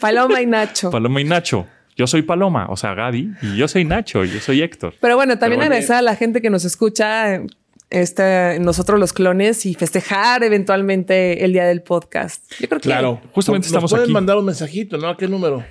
Paloma 0.00 0.42
y 0.42 0.46
Nacho. 0.46 0.90
Paloma 0.90 1.20
y 1.20 1.24
Nacho. 1.24 1.66
Yo 1.98 2.06
soy 2.06 2.22
Paloma, 2.22 2.68
o 2.70 2.76
sea, 2.76 2.94
Gaby, 2.94 3.32
y 3.42 3.56
yo 3.56 3.68
soy 3.68 3.84
Nacho, 3.84 4.24
yo 4.24 4.40
soy 4.40 4.62
Héctor. 4.62 4.94
Pero 5.00 5.16
bueno, 5.16 5.36
también 5.38 5.58
Pero 5.58 5.68
bueno. 5.68 5.74
agradecer 5.74 5.96
a 5.96 6.02
la 6.02 6.14
gente 6.16 6.40
que 6.40 6.48
nos 6.48 6.64
escucha, 6.64 7.42
este, 7.90 8.58
nosotros 8.60 8.98
los 9.00 9.12
clones, 9.12 9.66
y 9.66 9.74
festejar 9.74 10.44
eventualmente 10.44 11.44
el 11.44 11.52
día 11.52 11.64
del 11.66 11.82
podcast. 11.82 12.48
Yo 12.60 12.68
creo 12.68 12.80
que. 12.80 12.88
Claro. 12.88 13.20
Justamente 13.32 13.64
Nos 13.66 13.72
estamos 13.72 13.90
pueden 13.90 14.04
aquí. 14.04 14.12
mandar 14.12 14.36
un 14.38 14.44
mensajito, 14.44 14.96
¿no? 14.96 15.08
¿A 15.08 15.16
qué 15.16 15.26
número? 15.26 15.64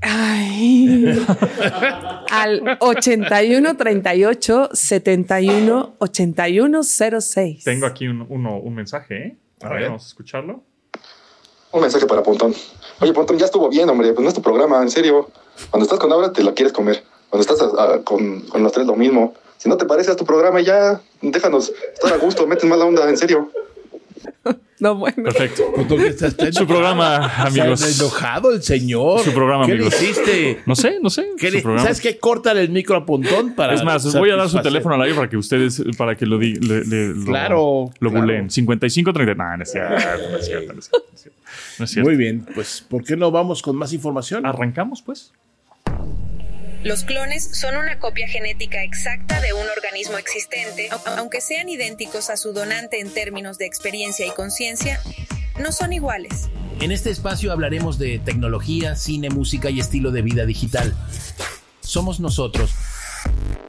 Ay. 0.00 1.04
Al 2.30 2.76
81 2.80 3.76
38 3.76 4.70
71 4.72 5.94
81 5.98 6.82
06. 6.82 7.64
Tengo 7.64 7.86
aquí 7.86 8.08
un, 8.08 8.26
uno- 8.28 8.56
un 8.58 8.74
mensaje, 8.74 9.16
¿eh? 9.16 9.36
A, 9.62 9.66
A 9.66 9.70
ver, 9.70 9.78
ver. 9.78 9.88
vamos 9.88 10.04
a 10.04 10.08
escucharlo. 10.08 10.64
Un 11.72 11.80
mensaje 11.80 12.06
para 12.06 12.22
Pontón. 12.22 12.52
Oye, 13.00 13.12
Pontón, 13.12 13.38
ya 13.38 13.46
estuvo 13.46 13.68
bien, 13.68 13.88
hombre. 13.88 14.12
Pues 14.12 14.22
no 14.22 14.28
es 14.28 14.34
tu 14.34 14.42
programa, 14.42 14.80
en 14.82 14.90
serio. 14.90 15.28
Cuando 15.70 15.84
estás 15.84 15.98
con 15.98 16.12
Aura, 16.12 16.32
te 16.32 16.42
la 16.42 16.54
quieres 16.54 16.72
comer. 16.72 17.04
Cuando 17.30 17.42
estás 17.42 17.68
ah, 17.78 17.98
con, 18.04 18.42
con 18.42 18.62
los 18.62 18.72
tres, 18.72 18.86
lo 18.86 18.94
mismo. 18.94 19.34
Si 19.58 19.68
no 19.68 19.76
te 19.76 19.84
parece, 19.84 20.10
haz 20.10 20.16
tu 20.16 20.24
programa 20.24 20.60
ya. 20.60 21.00
Déjanos 21.20 21.72
estar 21.92 22.12
a 22.12 22.18
gusto. 22.18 22.46
Metes 22.46 22.68
mala 22.68 22.84
onda, 22.84 23.08
en 23.08 23.16
serio. 23.16 23.50
No, 24.80 24.96
bueno. 24.96 25.22
Perfecto. 25.22 25.62
Pues, 25.74 25.86
¿tú 25.88 25.96
qué 25.96 26.52
Su 26.52 26.66
programa, 26.66 27.32
amigos. 27.44 27.80
Está 27.80 28.02
enojado 28.04 28.52
el 28.52 28.60
señor. 28.62 29.20
Su 29.20 29.32
programa, 29.32 29.64
¿Qué 29.66 29.72
amigos. 29.72 29.94
le 30.00 30.04
hiciste? 30.10 30.62
No 30.66 30.74
sé, 30.74 30.98
no 31.00 31.10
sé. 31.10 31.28
¿Qué. 31.38 31.62
¿Sabes 31.62 32.00
qué? 32.00 32.18
Córtale 32.18 32.60
el 32.60 32.70
micro 32.70 32.96
a 32.96 33.06
Pontón 33.06 33.54
para. 33.54 33.72
Es 33.74 33.84
más, 33.84 34.12
voy 34.16 34.30
a 34.30 34.36
dar 34.36 34.48
su 34.48 34.60
teléfono 34.60 34.96
al 34.96 35.02
aire 35.02 35.14
para 35.14 35.30
que 35.30 35.36
ustedes, 35.36 35.82
para 35.96 36.16
que 36.16 36.26
lo 36.26 36.38
di, 36.38 36.54
le- 36.56 36.84
le- 36.84 37.14
lo, 37.14 37.24
Claro, 37.24 37.90
lo 38.00 38.10
claro. 38.10 38.26
buleen. 38.26 38.50
55 38.50 39.12
30. 39.12 39.34
No, 39.34 39.56
no 39.56 39.62
es 39.62 39.70
cierto, 39.70 39.94
no 39.94 40.36
es 40.38 40.44
cierto, 40.46 40.72
no 40.72 40.78
es 40.80 40.84
cierto. 40.86 41.08
No 41.78 41.84
es 41.84 41.90
cierto. 41.90 42.10
Muy 42.10 42.16
bien, 42.18 42.44
pues 42.54 42.84
¿por 42.86 43.04
qué 43.04 43.16
no 43.16 43.30
vamos 43.30 43.62
con 43.62 43.76
más 43.76 43.92
información? 43.92 44.44
Arrancamos, 44.44 45.02
pues. 45.02 45.32
Los 46.84 47.04
clones 47.04 47.42
son 47.58 47.76
una 47.76 47.98
copia 47.98 48.28
genética 48.28 48.82
exacta 48.82 49.40
de 49.40 49.54
un 49.54 49.66
organismo 49.74 50.18
existente, 50.18 50.90
au- 50.90 51.00
aunque 51.18 51.40
sean 51.40 51.68
idénticos 51.70 52.28
a 52.28 52.36
su 52.36 52.52
donante 52.52 53.00
en 53.00 53.08
términos 53.10 53.56
de 53.56 53.64
experiencia 53.64 54.26
y 54.26 54.30
conciencia, 54.30 55.00
no 55.58 55.72
son 55.72 55.94
iguales. 55.94 56.50
En 56.82 56.92
este 56.92 57.08
espacio 57.10 57.52
hablaremos 57.52 57.98
de 57.98 58.18
tecnología, 58.18 58.96
cine, 58.96 59.30
música 59.30 59.70
y 59.70 59.80
estilo 59.80 60.10
de 60.10 60.20
vida 60.20 60.44
digital. 60.44 60.94
Somos 61.80 62.20
nosotros. 62.20 62.72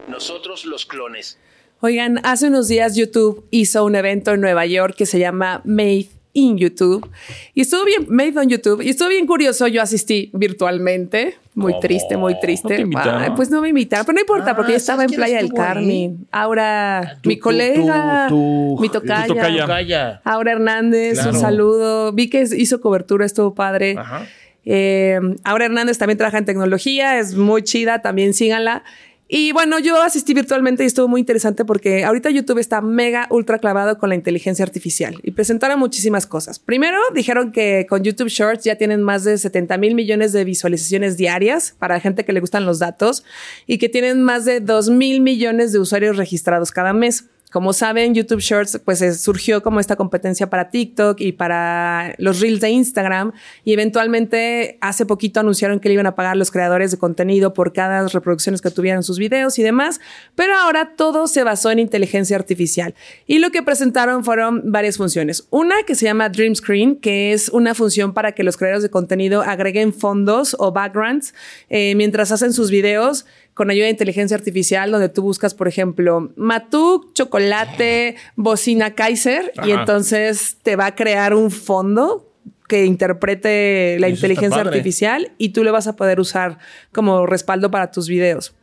Nosotros 0.10 0.65
los 0.65 0.86
clones. 0.86 1.38
Oigan, 1.79 2.19
hace 2.24 2.48
unos 2.48 2.67
días 2.67 2.95
YouTube 2.95 3.48
hizo 3.50 3.86
un 3.86 3.95
evento 3.95 4.31
en 4.34 4.41
Nueva 4.41 4.65
York 4.65 4.95
que 4.98 5.05
se 5.05 5.19
llama 5.19 5.62
Made 5.63 6.10
in 6.35 6.57
YouTube. 6.59 7.09
Y 7.55 7.61
estuvo 7.61 7.83
bien, 7.85 8.05
made 8.09 8.37
on 8.37 8.47
YouTube. 8.47 8.81
Y 8.83 8.89
estuvo 8.89 9.09
bien 9.09 9.25
curioso. 9.25 9.65
Yo 9.67 9.81
asistí 9.81 10.29
virtualmente. 10.33 11.37
Muy 11.55 11.71
¿Cómo? 11.71 11.79
triste, 11.81 12.17
muy 12.17 12.33
¿No 12.33 12.39
triste. 12.41 12.85
Ay, 12.97 13.29
pues 13.35 13.49
no 13.49 13.61
me 13.61 13.69
invitaron, 13.69 14.05
pero 14.05 14.13
no 14.15 14.19
importa, 14.19 14.51
Ah, 14.51 14.55
porque 14.57 14.73
yo 14.73 14.79
¿sabes 14.79 14.81
estaba 14.81 15.03
en 15.05 15.11
Playa 15.11 15.37
del? 15.37 15.53
Carmen. 15.53 16.27
Ahora, 16.31 17.17
Tú- 17.21 17.29
mi 17.29 17.39
colega, 17.39 18.25
tú- 18.27 18.75
tú- 18.75 18.81
mi 18.81 18.89
tocaya. 18.89 19.25
tocaya. 19.27 19.61
Tocaya. 19.61 20.21
Aura 20.25 20.51
Hernández, 20.51 21.13
Claro. 21.13 21.29
un 21.31 21.39
saludo. 21.39 22.11
Vi 22.11 22.29
que 22.29 22.41
hizo 22.57 22.81
cobertura, 22.81 23.25
estuvo 23.25 23.55
padre. 23.55 23.95
Ajá. 23.97 24.27
Eh, 24.65 25.19
Aura 25.45 25.65
Hernández 25.65 25.97
también 25.97 26.17
trabaja 26.17 26.39
en 26.39 26.45
tecnología, 26.45 27.19
es 27.19 27.35
muy 27.35 27.63
chida, 27.63 28.01
también 28.01 28.33
síganla. 28.33 28.83
Y 29.27 29.53
bueno, 29.53 29.79
yo 29.79 30.01
asistí 30.01 30.36
virtualmente 30.36 30.84
y 30.84 30.86
estuvo 30.86 31.08
muy 31.08 31.20
interesante 31.20 31.65
porque 31.65 32.05
ahorita 32.05 32.29
YouTube 32.29 32.60
está 32.60 32.82
mega 32.82 33.27
ultra 33.32 33.58
clavado 33.58 33.98
con 33.98 34.10
la 34.10 34.15
inteligencia 34.15 34.63
artificial 34.63 35.20
y 35.24 35.32
presentaron 35.32 35.79
muchísimas 35.79 36.27
cosas. 36.27 36.60
Primero 36.60 37.00
dijeron 37.13 37.51
que 37.51 37.88
con 37.89 38.03
YouTube 38.03 38.29
Shorts 38.29 38.63
ya 38.63 38.75
tienen 38.75 39.01
más 39.01 39.24
de 39.24 39.38
70 39.39 39.77
mil 39.77 39.96
millones 39.96 40.32
de 40.32 40.44
visualizaciones 40.44 41.17
diarias 41.17 41.75
para 41.79 42.00
gente 42.00 42.24
que 42.24 42.34
le 42.34 42.39
gustan 42.39 42.65
los 42.65 42.77
datos 42.77 43.24
y 43.65 43.79
que 43.79 43.89
tienen 43.89 44.22
más 44.22 44.46
de 44.46 44.60
2 44.60 44.91
mil 44.91 45.22
millones 45.22 45.72
de 45.72 45.79
usuarios 45.79 46.17
registrados 46.17 46.72
cada 46.72 46.94
mes. 46.94 47.25
Como 47.55 47.71
saben, 47.71 48.13
YouTube 48.13 48.41
Shorts 48.41 48.81
pues 48.83 49.00
surgió 49.21 49.63
como 49.63 49.79
esta 49.79 49.95
competencia 49.95 50.50
para 50.50 50.71
TikTok 50.71 51.21
y 51.21 51.31
para 51.31 52.13
los 52.17 52.41
Reels 52.41 52.59
de 52.59 52.69
Instagram 52.69 53.31
y 53.63 53.71
eventualmente 53.71 54.77
hace 54.81 55.05
poquito 55.05 55.39
anunciaron 55.39 55.79
que 55.79 55.88
le 55.88 55.93
iban 55.93 56.05
a 56.05 56.15
pagar 56.15 56.35
los 56.35 56.51
creadores 56.51 56.91
de 56.91 56.97
contenido 56.97 57.53
por 57.53 57.71
cada 57.71 58.05
reproducciones 58.09 58.62
que 58.62 58.71
tuvieran 58.71 59.03
sus 59.03 59.19
videos 59.19 59.57
y 59.57 59.63
demás, 59.63 60.01
pero 60.35 60.53
ahora 60.53 60.95
todo 60.97 61.27
se 61.27 61.45
basó 61.45 61.71
en 61.71 61.79
inteligencia 61.79 62.35
artificial 62.35 62.93
y 63.25 63.39
lo 63.39 63.51
que 63.51 63.63
presentaron 63.63 64.25
fueron 64.25 64.74
varias 64.74 64.97
funciones. 64.97 65.47
Una 65.50 65.75
que 65.88 65.95
se 65.95 66.07
llama 66.07 66.27
Dream 66.27 66.55
Screen, 66.55 66.97
que 66.97 67.31
es 67.31 67.47
una 67.47 67.74
función 67.74 68.13
para 68.13 68.33
que 68.33 68.43
los 68.43 68.57
creadores 68.57 68.83
de 68.83 68.89
contenido 68.89 69.43
agreguen 69.43 69.93
fondos 69.93 70.57
o 70.59 70.74
backgrounds 70.74 71.33
eh, 71.69 71.95
mientras 71.95 72.33
hacen 72.33 72.51
sus 72.51 72.69
videos 72.69 73.25
con 73.55 73.71
ayuda 73.71 73.85
de 73.85 73.91
inteligencia 73.91 74.38
artificial, 74.38 74.91
donde 74.91 75.09
tú 75.09 75.24
buscas, 75.24 75.55
por 75.55 75.67
ejemplo, 75.67 76.31
Matuk, 76.35 77.13
chocolate, 77.13 78.17
bocina 78.35 78.93
Kaiser, 78.93 79.51
y 79.65 79.71
entonces 79.71 80.57
te 80.62 80.75
va 80.75 80.88
a 80.88 80.95
crear 80.95 81.33
un 81.33 81.50
fondo 81.50 82.31
que 82.67 82.85
interprete 82.85 83.97
la 84.00 84.07
Eso 84.07 84.15
inteligencia 84.17 84.62
artificial 84.62 85.31
y 85.38 85.50
tú 85.50 85.63
lo 85.63 85.71
vas 85.71 85.88
a 85.88 85.95
poder 85.95 86.19
usar 86.19 86.57
como 86.91 87.25
respaldo 87.25 87.71
para 87.71 87.91
tus 87.91 88.09
videos. 88.09 88.53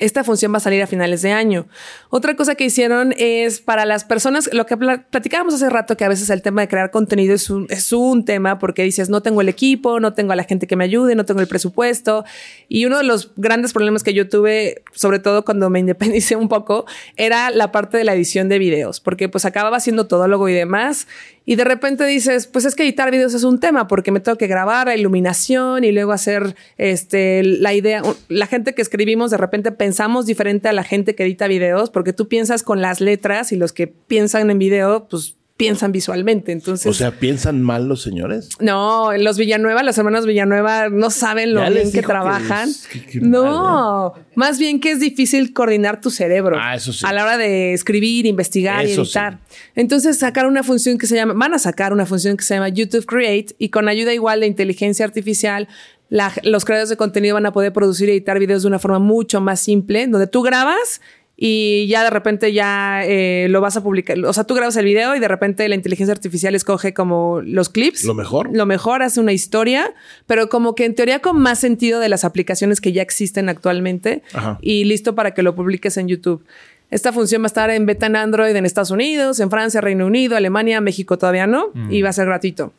Esta 0.00 0.24
función 0.24 0.52
va 0.52 0.58
a 0.58 0.60
salir 0.60 0.82
a 0.82 0.86
finales 0.86 1.22
de 1.22 1.32
año. 1.32 1.66
Otra 2.10 2.36
cosa 2.36 2.54
que 2.54 2.64
hicieron 2.64 3.14
es 3.18 3.60
para 3.60 3.84
las 3.84 4.04
personas, 4.04 4.48
lo 4.52 4.66
que 4.66 4.76
pla- 4.76 5.06
platicábamos 5.10 5.54
hace 5.54 5.68
rato, 5.70 5.96
que 5.96 6.04
a 6.04 6.08
veces 6.08 6.30
el 6.30 6.42
tema 6.42 6.60
de 6.62 6.68
crear 6.68 6.90
contenido 6.90 7.34
es 7.34 7.50
un, 7.50 7.66
es 7.70 7.92
un 7.92 8.24
tema 8.24 8.58
porque 8.58 8.82
dices, 8.82 9.08
no 9.08 9.22
tengo 9.22 9.40
el 9.40 9.48
equipo, 9.48 10.00
no 10.00 10.14
tengo 10.14 10.32
a 10.32 10.36
la 10.36 10.44
gente 10.44 10.66
que 10.66 10.76
me 10.76 10.84
ayude, 10.84 11.14
no 11.14 11.24
tengo 11.24 11.40
el 11.40 11.48
presupuesto. 11.48 12.24
Y 12.68 12.84
uno 12.86 12.98
de 12.98 13.04
los 13.04 13.32
grandes 13.36 13.72
problemas 13.72 14.02
que 14.02 14.14
yo 14.14 14.28
tuve, 14.28 14.82
sobre 14.92 15.18
todo 15.18 15.44
cuando 15.44 15.70
me 15.70 15.80
independicé 15.80 16.36
un 16.36 16.48
poco, 16.48 16.86
era 17.16 17.50
la 17.50 17.72
parte 17.72 17.98
de 17.98 18.04
la 18.04 18.14
edición 18.14 18.48
de 18.48 18.58
videos, 18.58 19.00
porque 19.00 19.28
pues 19.28 19.44
acababa 19.44 19.80
siendo 19.80 20.06
todólogo 20.06 20.48
y 20.48 20.54
demás. 20.54 21.06
Y 21.48 21.56
de 21.56 21.64
repente 21.64 22.04
dices, 22.04 22.46
pues 22.46 22.66
es 22.66 22.74
que 22.74 22.82
editar 22.82 23.10
videos 23.10 23.32
es 23.32 23.42
un 23.42 23.58
tema 23.58 23.88
porque 23.88 24.10
me 24.10 24.20
tengo 24.20 24.36
que 24.36 24.48
grabar 24.48 24.88
la 24.88 24.94
iluminación 24.94 25.82
y 25.82 25.92
luego 25.92 26.12
hacer 26.12 26.54
este, 26.76 27.42
la 27.42 27.72
idea. 27.72 28.02
La 28.28 28.46
gente 28.46 28.74
que 28.74 28.82
escribimos 28.82 29.30
de 29.30 29.38
repente 29.38 29.72
pensamos 29.72 30.26
diferente 30.26 30.68
a 30.68 30.74
la 30.74 30.84
gente 30.84 31.14
que 31.14 31.22
edita 31.22 31.48
videos 31.48 31.88
porque 31.88 32.12
tú 32.12 32.28
piensas 32.28 32.62
con 32.62 32.82
las 32.82 33.00
letras 33.00 33.50
y 33.52 33.56
los 33.56 33.72
que 33.72 33.86
piensan 33.86 34.50
en 34.50 34.58
video, 34.58 35.08
pues 35.08 35.37
piensan 35.58 35.92
visualmente. 35.92 36.52
Entonces, 36.52 36.86
O 36.86 36.94
sea, 36.94 37.10
¿piensan 37.10 37.60
mal 37.60 37.86
los 37.88 38.00
señores? 38.00 38.48
no, 38.60 39.12
los 39.18 39.36
Villanueva, 39.36 39.82
los 39.82 39.98
hermanos 39.98 40.24
Villanueva 40.24 40.88
no 40.88 41.10
saben 41.10 41.52
lo 41.52 41.60
Ya 41.60 41.68
bien 41.68 41.92
que 41.92 42.00
trabajan. 42.00 42.70
es- 42.70 42.86
que- 42.86 43.04
que 43.04 43.20
no, 43.20 44.14
más 44.36 44.58
bien 44.58 44.80
que 44.80 44.92
es 44.92 45.00
difícil 45.00 45.52
coordinar 45.52 46.00
tu 46.00 46.10
cerebro 46.10 46.56
Ah, 46.58 46.76
eso 46.76 46.92
sí. 46.92 47.04
a 47.06 47.12
la 47.12 47.24
hora 47.24 47.36
de 47.36 47.74
escribir, 47.74 48.24
investigar 48.24 48.86
y 48.86 48.92
editar. 48.92 49.40
Entonces 49.74 50.18
sacaron 50.18 50.52
una 50.52 50.62
función 50.62 50.96
que 50.96 51.06
se 51.08 51.16
llama, 51.16 51.34
van 51.34 51.52
a 51.52 51.58
sacar 51.58 51.92
una 51.92 52.06
función 52.06 52.36
que 52.36 52.44
se 52.44 52.54
llama 52.54 52.68
YouTube 52.68 53.04
Create 53.04 53.54
y 53.58 53.68
con 53.70 53.88
ayuda 53.88 54.14
igual 54.14 54.40
de 54.40 54.46
inteligencia 54.46 55.04
artificial. 55.04 55.68
la- 56.10 56.32
los 56.42 56.64
creadores 56.64 56.88
de 56.88 56.96
contenido 56.96 57.34
van 57.34 57.44
a 57.44 57.52
poder 57.52 57.70
producir 57.70 58.08
y 58.08 58.12
editar 58.12 58.38
videos 58.38 58.62
de 58.62 58.68
una 58.68 58.78
forma 58.78 58.98
mucho 58.98 59.42
más 59.42 59.60
simple, 59.60 60.06
donde 60.06 60.26
tú 60.26 60.40
grabas 60.40 61.02
y 61.40 61.86
ya 61.86 62.02
de 62.02 62.10
repente 62.10 62.52
ya 62.52 63.04
eh, 63.04 63.46
lo 63.48 63.60
vas 63.60 63.76
a 63.76 63.82
publicar. 63.84 64.18
O 64.24 64.32
sea, 64.32 64.42
tú 64.42 64.54
grabas 64.56 64.76
el 64.76 64.84
video 64.84 65.14
y 65.14 65.20
de 65.20 65.28
repente 65.28 65.68
la 65.68 65.76
inteligencia 65.76 66.12
artificial 66.12 66.56
escoge 66.56 66.92
como 66.92 67.40
los 67.42 67.68
clips. 67.68 68.02
Lo 68.02 68.14
mejor. 68.14 68.50
Lo 68.52 68.66
mejor 68.66 69.04
hace 69.04 69.20
una 69.20 69.32
historia, 69.32 69.94
pero 70.26 70.48
como 70.48 70.74
que 70.74 70.84
en 70.84 70.96
teoría 70.96 71.20
con 71.20 71.38
más 71.40 71.60
sentido 71.60 72.00
de 72.00 72.08
las 72.08 72.24
aplicaciones 72.24 72.80
que 72.80 72.92
ya 72.92 73.02
existen 73.02 73.48
actualmente 73.48 74.22
Ajá. 74.32 74.58
y 74.60 74.82
listo 74.82 75.14
para 75.14 75.32
que 75.32 75.44
lo 75.44 75.54
publiques 75.54 75.96
en 75.96 76.08
YouTube. 76.08 76.44
Esta 76.90 77.12
función 77.12 77.42
va 77.42 77.46
a 77.46 77.46
estar 77.46 77.70
en 77.70 77.86
beta 77.86 78.06
en 78.06 78.16
Android 78.16 78.56
en 78.56 78.66
Estados 78.66 78.90
Unidos, 78.90 79.38
en 79.38 79.48
Francia, 79.48 79.80
Reino 79.80 80.06
Unido, 80.06 80.36
Alemania, 80.36 80.80
México 80.80 81.18
todavía 81.18 81.46
no, 81.46 81.66
y 81.88 82.02
va 82.02 82.08
a 82.08 82.12
ser 82.14 82.26
gratuito. 82.26 82.72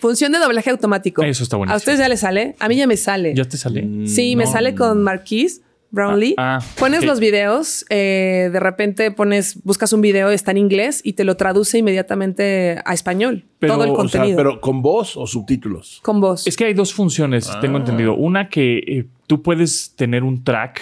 Función 0.00 0.32
de 0.32 0.38
doblaje 0.38 0.68
automático. 0.68 1.22
Eso 1.22 1.44
está 1.44 1.56
buenísimo. 1.56 1.74
¿A 1.74 1.78
ustedes 1.78 1.98
ya 2.00 2.08
les 2.08 2.20
sale? 2.20 2.56
A 2.58 2.68
mí 2.68 2.76
ya 2.76 2.86
me 2.86 2.98
sale. 2.98 3.34
¿Ya 3.34 3.44
te 3.44 3.56
sale? 3.56 3.88
Sí, 4.06 4.36
me 4.36 4.46
sale 4.46 4.74
con 4.74 5.02
Marquise 5.02 5.62
Brownlee. 5.90 6.34
Ah, 6.36 6.58
ah, 6.60 6.66
pones 6.78 7.04
los 7.04 7.20
videos, 7.20 7.86
eh, 7.90 8.50
de 8.52 8.60
repente 8.60 9.10
pones, 9.10 9.62
buscas 9.64 9.92
un 9.92 10.00
video, 10.00 10.30
está 10.30 10.50
en 10.50 10.58
inglés 10.58 11.00
y 11.04 11.14
te 11.14 11.24
lo 11.24 11.36
traduce 11.36 11.78
inmediatamente 11.78 12.80
a 12.84 12.92
español. 12.94 13.44
Pero, 13.58 13.74
todo 13.74 13.84
el 13.84 13.90
o 13.90 13.94
sea, 13.94 13.96
contenido. 14.02 14.36
pero 14.36 14.60
con 14.60 14.82
voz 14.82 15.16
o 15.16 15.26
subtítulos. 15.26 16.00
con 16.02 16.20
voz. 16.20 16.46
Es 16.46 16.56
que 16.56 16.64
hay 16.66 16.74
dos 16.74 16.92
funciones, 16.92 17.48
Ah. 17.50 17.60
tengo 17.60 17.78
entendido. 17.78 18.14
Una 18.14 18.48
que 18.48 18.78
eh, 18.78 19.06
tú 19.26 19.42
puedes 19.42 19.94
tener 19.96 20.22
un 20.24 20.44
track 20.44 20.80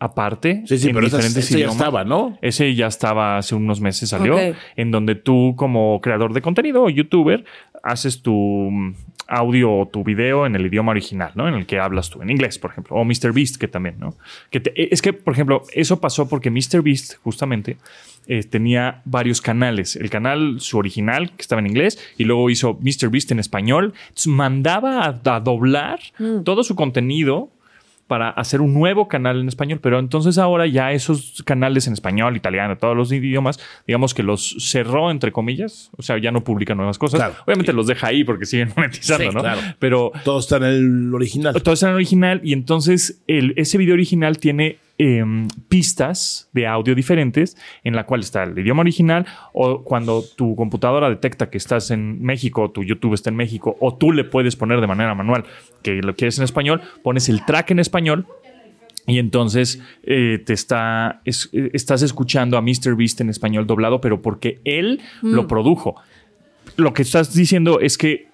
aparte 0.00 0.62
Sí, 0.66 0.78
sí, 0.78 0.88
en 0.88 0.94
pero 0.94 1.06
diferentes 1.06 1.36
esa 1.44 1.50
ya 1.52 1.58
idiomas. 1.58 1.76
estaba, 1.76 2.04
¿no? 2.04 2.38
Ese 2.40 2.72
ya 2.74 2.86
estaba 2.86 3.36
hace 3.38 3.54
unos 3.56 3.80
meses 3.80 4.08
salió, 4.10 4.36
en 4.76 4.90
donde 4.92 5.16
tú 5.16 5.54
como 5.56 6.00
creador 6.00 6.32
de 6.34 6.40
contenido 6.40 6.84
o 6.84 6.88
youtuber 6.90 7.44
haces 7.82 8.22
tu 8.22 8.70
audio 9.28 9.70
o 9.72 9.86
tu 9.86 10.02
video 10.04 10.46
en 10.46 10.54
el 10.56 10.66
idioma 10.66 10.90
original, 10.92 11.32
¿no? 11.34 11.46
En 11.48 11.54
el 11.54 11.66
que 11.66 11.78
hablas 11.78 12.08
tú, 12.10 12.22
en 12.22 12.30
inglés, 12.30 12.58
por 12.58 12.70
ejemplo, 12.70 12.96
o 12.96 13.04
MrBeast 13.04 13.56
que 13.56 13.68
también, 13.68 13.96
¿no? 13.98 14.14
Que 14.50 14.60
te- 14.60 14.92
es 14.94 15.02
que, 15.02 15.12
por 15.12 15.34
ejemplo, 15.34 15.62
eso 15.72 16.00
pasó 16.00 16.28
porque 16.28 16.50
MrBeast 16.50 17.16
justamente 17.22 17.76
eh, 18.26 18.42
tenía 18.42 19.02
varios 19.04 19.40
canales. 19.40 19.96
El 19.96 20.10
canal, 20.10 20.60
su 20.60 20.78
original, 20.78 21.30
que 21.32 21.42
estaba 21.42 21.60
en 21.60 21.66
inglés, 21.66 21.98
y 22.18 22.24
luego 22.24 22.48
hizo 22.50 22.78
MrBeast 22.80 23.30
en 23.32 23.38
español. 23.38 23.92
Mandaba 24.26 25.04
a, 25.04 25.20
a 25.36 25.40
doblar 25.40 25.98
todo 26.44 26.62
su 26.64 26.74
contenido 26.74 27.50
para 28.08 28.30
hacer 28.30 28.60
un 28.60 28.74
nuevo 28.74 29.06
canal 29.06 29.38
en 29.40 29.46
español, 29.46 29.78
pero 29.80 30.00
entonces 30.00 30.38
ahora 30.38 30.66
ya 30.66 30.90
esos 30.92 31.42
canales 31.44 31.86
en 31.86 31.92
español, 31.92 32.36
italiano, 32.36 32.76
todos 32.76 32.96
los 32.96 33.12
idiomas, 33.12 33.60
digamos 33.86 34.14
que 34.14 34.24
los 34.24 34.56
cerró 34.58 35.10
entre 35.12 35.30
comillas, 35.30 35.90
o 35.96 36.02
sea, 36.02 36.18
ya 36.18 36.32
no 36.32 36.42
publica 36.42 36.74
nuevas 36.74 36.98
cosas. 36.98 37.20
Claro. 37.20 37.34
Obviamente 37.46 37.72
los 37.72 37.86
deja 37.86 38.08
ahí 38.08 38.24
porque 38.24 38.46
siguen 38.46 38.72
monetizando, 38.76 39.30
Sí, 39.30 39.34
¿no? 39.34 39.40
claro. 39.42 39.60
Pero 39.78 40.10
Todo 40.24 40.40
está 40.40 40.56
en 40.56 40.64
el 40.64 41.14
original. 41.14 41.62
todo 41.62 41.74
está 41.74 41.90
en 41.90 41.94
original 41.94 42.40
y 42.42 42.52
entonces 42.54 43.22
el, 43.28 43.52
ese 43.56 43.78
video 43.78 43.94
original 43.94 44.38
tiene 44.38 44.78
em, 44.98 45.46
pistas 45.68 46.48
de 46.52 46.66
audio 46.66 46.94
diferentes 46.94 47.56
en 47.84 47.94
la 47.94 48.04
cual 48.04 48.20
está 48.20 48.42
el 48.42 48.58
idioma 48.58 48.80
original 48.80 49.26
o 49.52 49.84
cuando 49.84 50.22
tu 50.36 50.56
computadora 50.56 51.08
detecta 51.08 51.50
que 51.50 51.58
estás 51.58 51.90
en 51.92 52.20
México 52.22 52.62
o 52.62 52.70
tu 52.70 52.82
YouTube 52.82 53.14
está 53.14 53.30
en 53.30 53.36
México 53.36 53.76
o 53.80 53.94
tú 53.96 54.10
le 54.12 54.24
puedes 54.24 54.56
poner 54.56 54.80
de 54.80 54.86
manera 54.88 55.14
manual 55.14 55.44
que 55.82 56.02
lo 56.02 56.14
quieres 56.16 56.38
en 56.38 56.44
español, 56.44 56.80
pones 57.02 57.28
el 57.28 57.44
track 57.44 57.70
en 57.70 57.78
español 57.78 58.26
y 59.06 59.18
entonces 59.20 59.80
eh, 60.02 60.42
te 60.44 60.52
está, 60.52 61.20
es- 61.24 61.48
eh, 61.52 61.70
estás 61.72 62.02
escuchando 62.02 62.58
a 62.58 62.60
Mr. 62.62 62.94
Beast 62.96 63.20
en 63.20 63.30
español 63.30 63.66
doblado, 63.66 64.00
pero 64.00 64.20
porque 64.20 64.60
él 64.64 65.00
lo 65.22 65.46
produjo. 65.46 65.94
Lo 66.76 66.92
que 66.92 67.02
estás 67.02 67.32
diciendo 67.34 67.80
es 67.80 67.96
que 67.96 68.28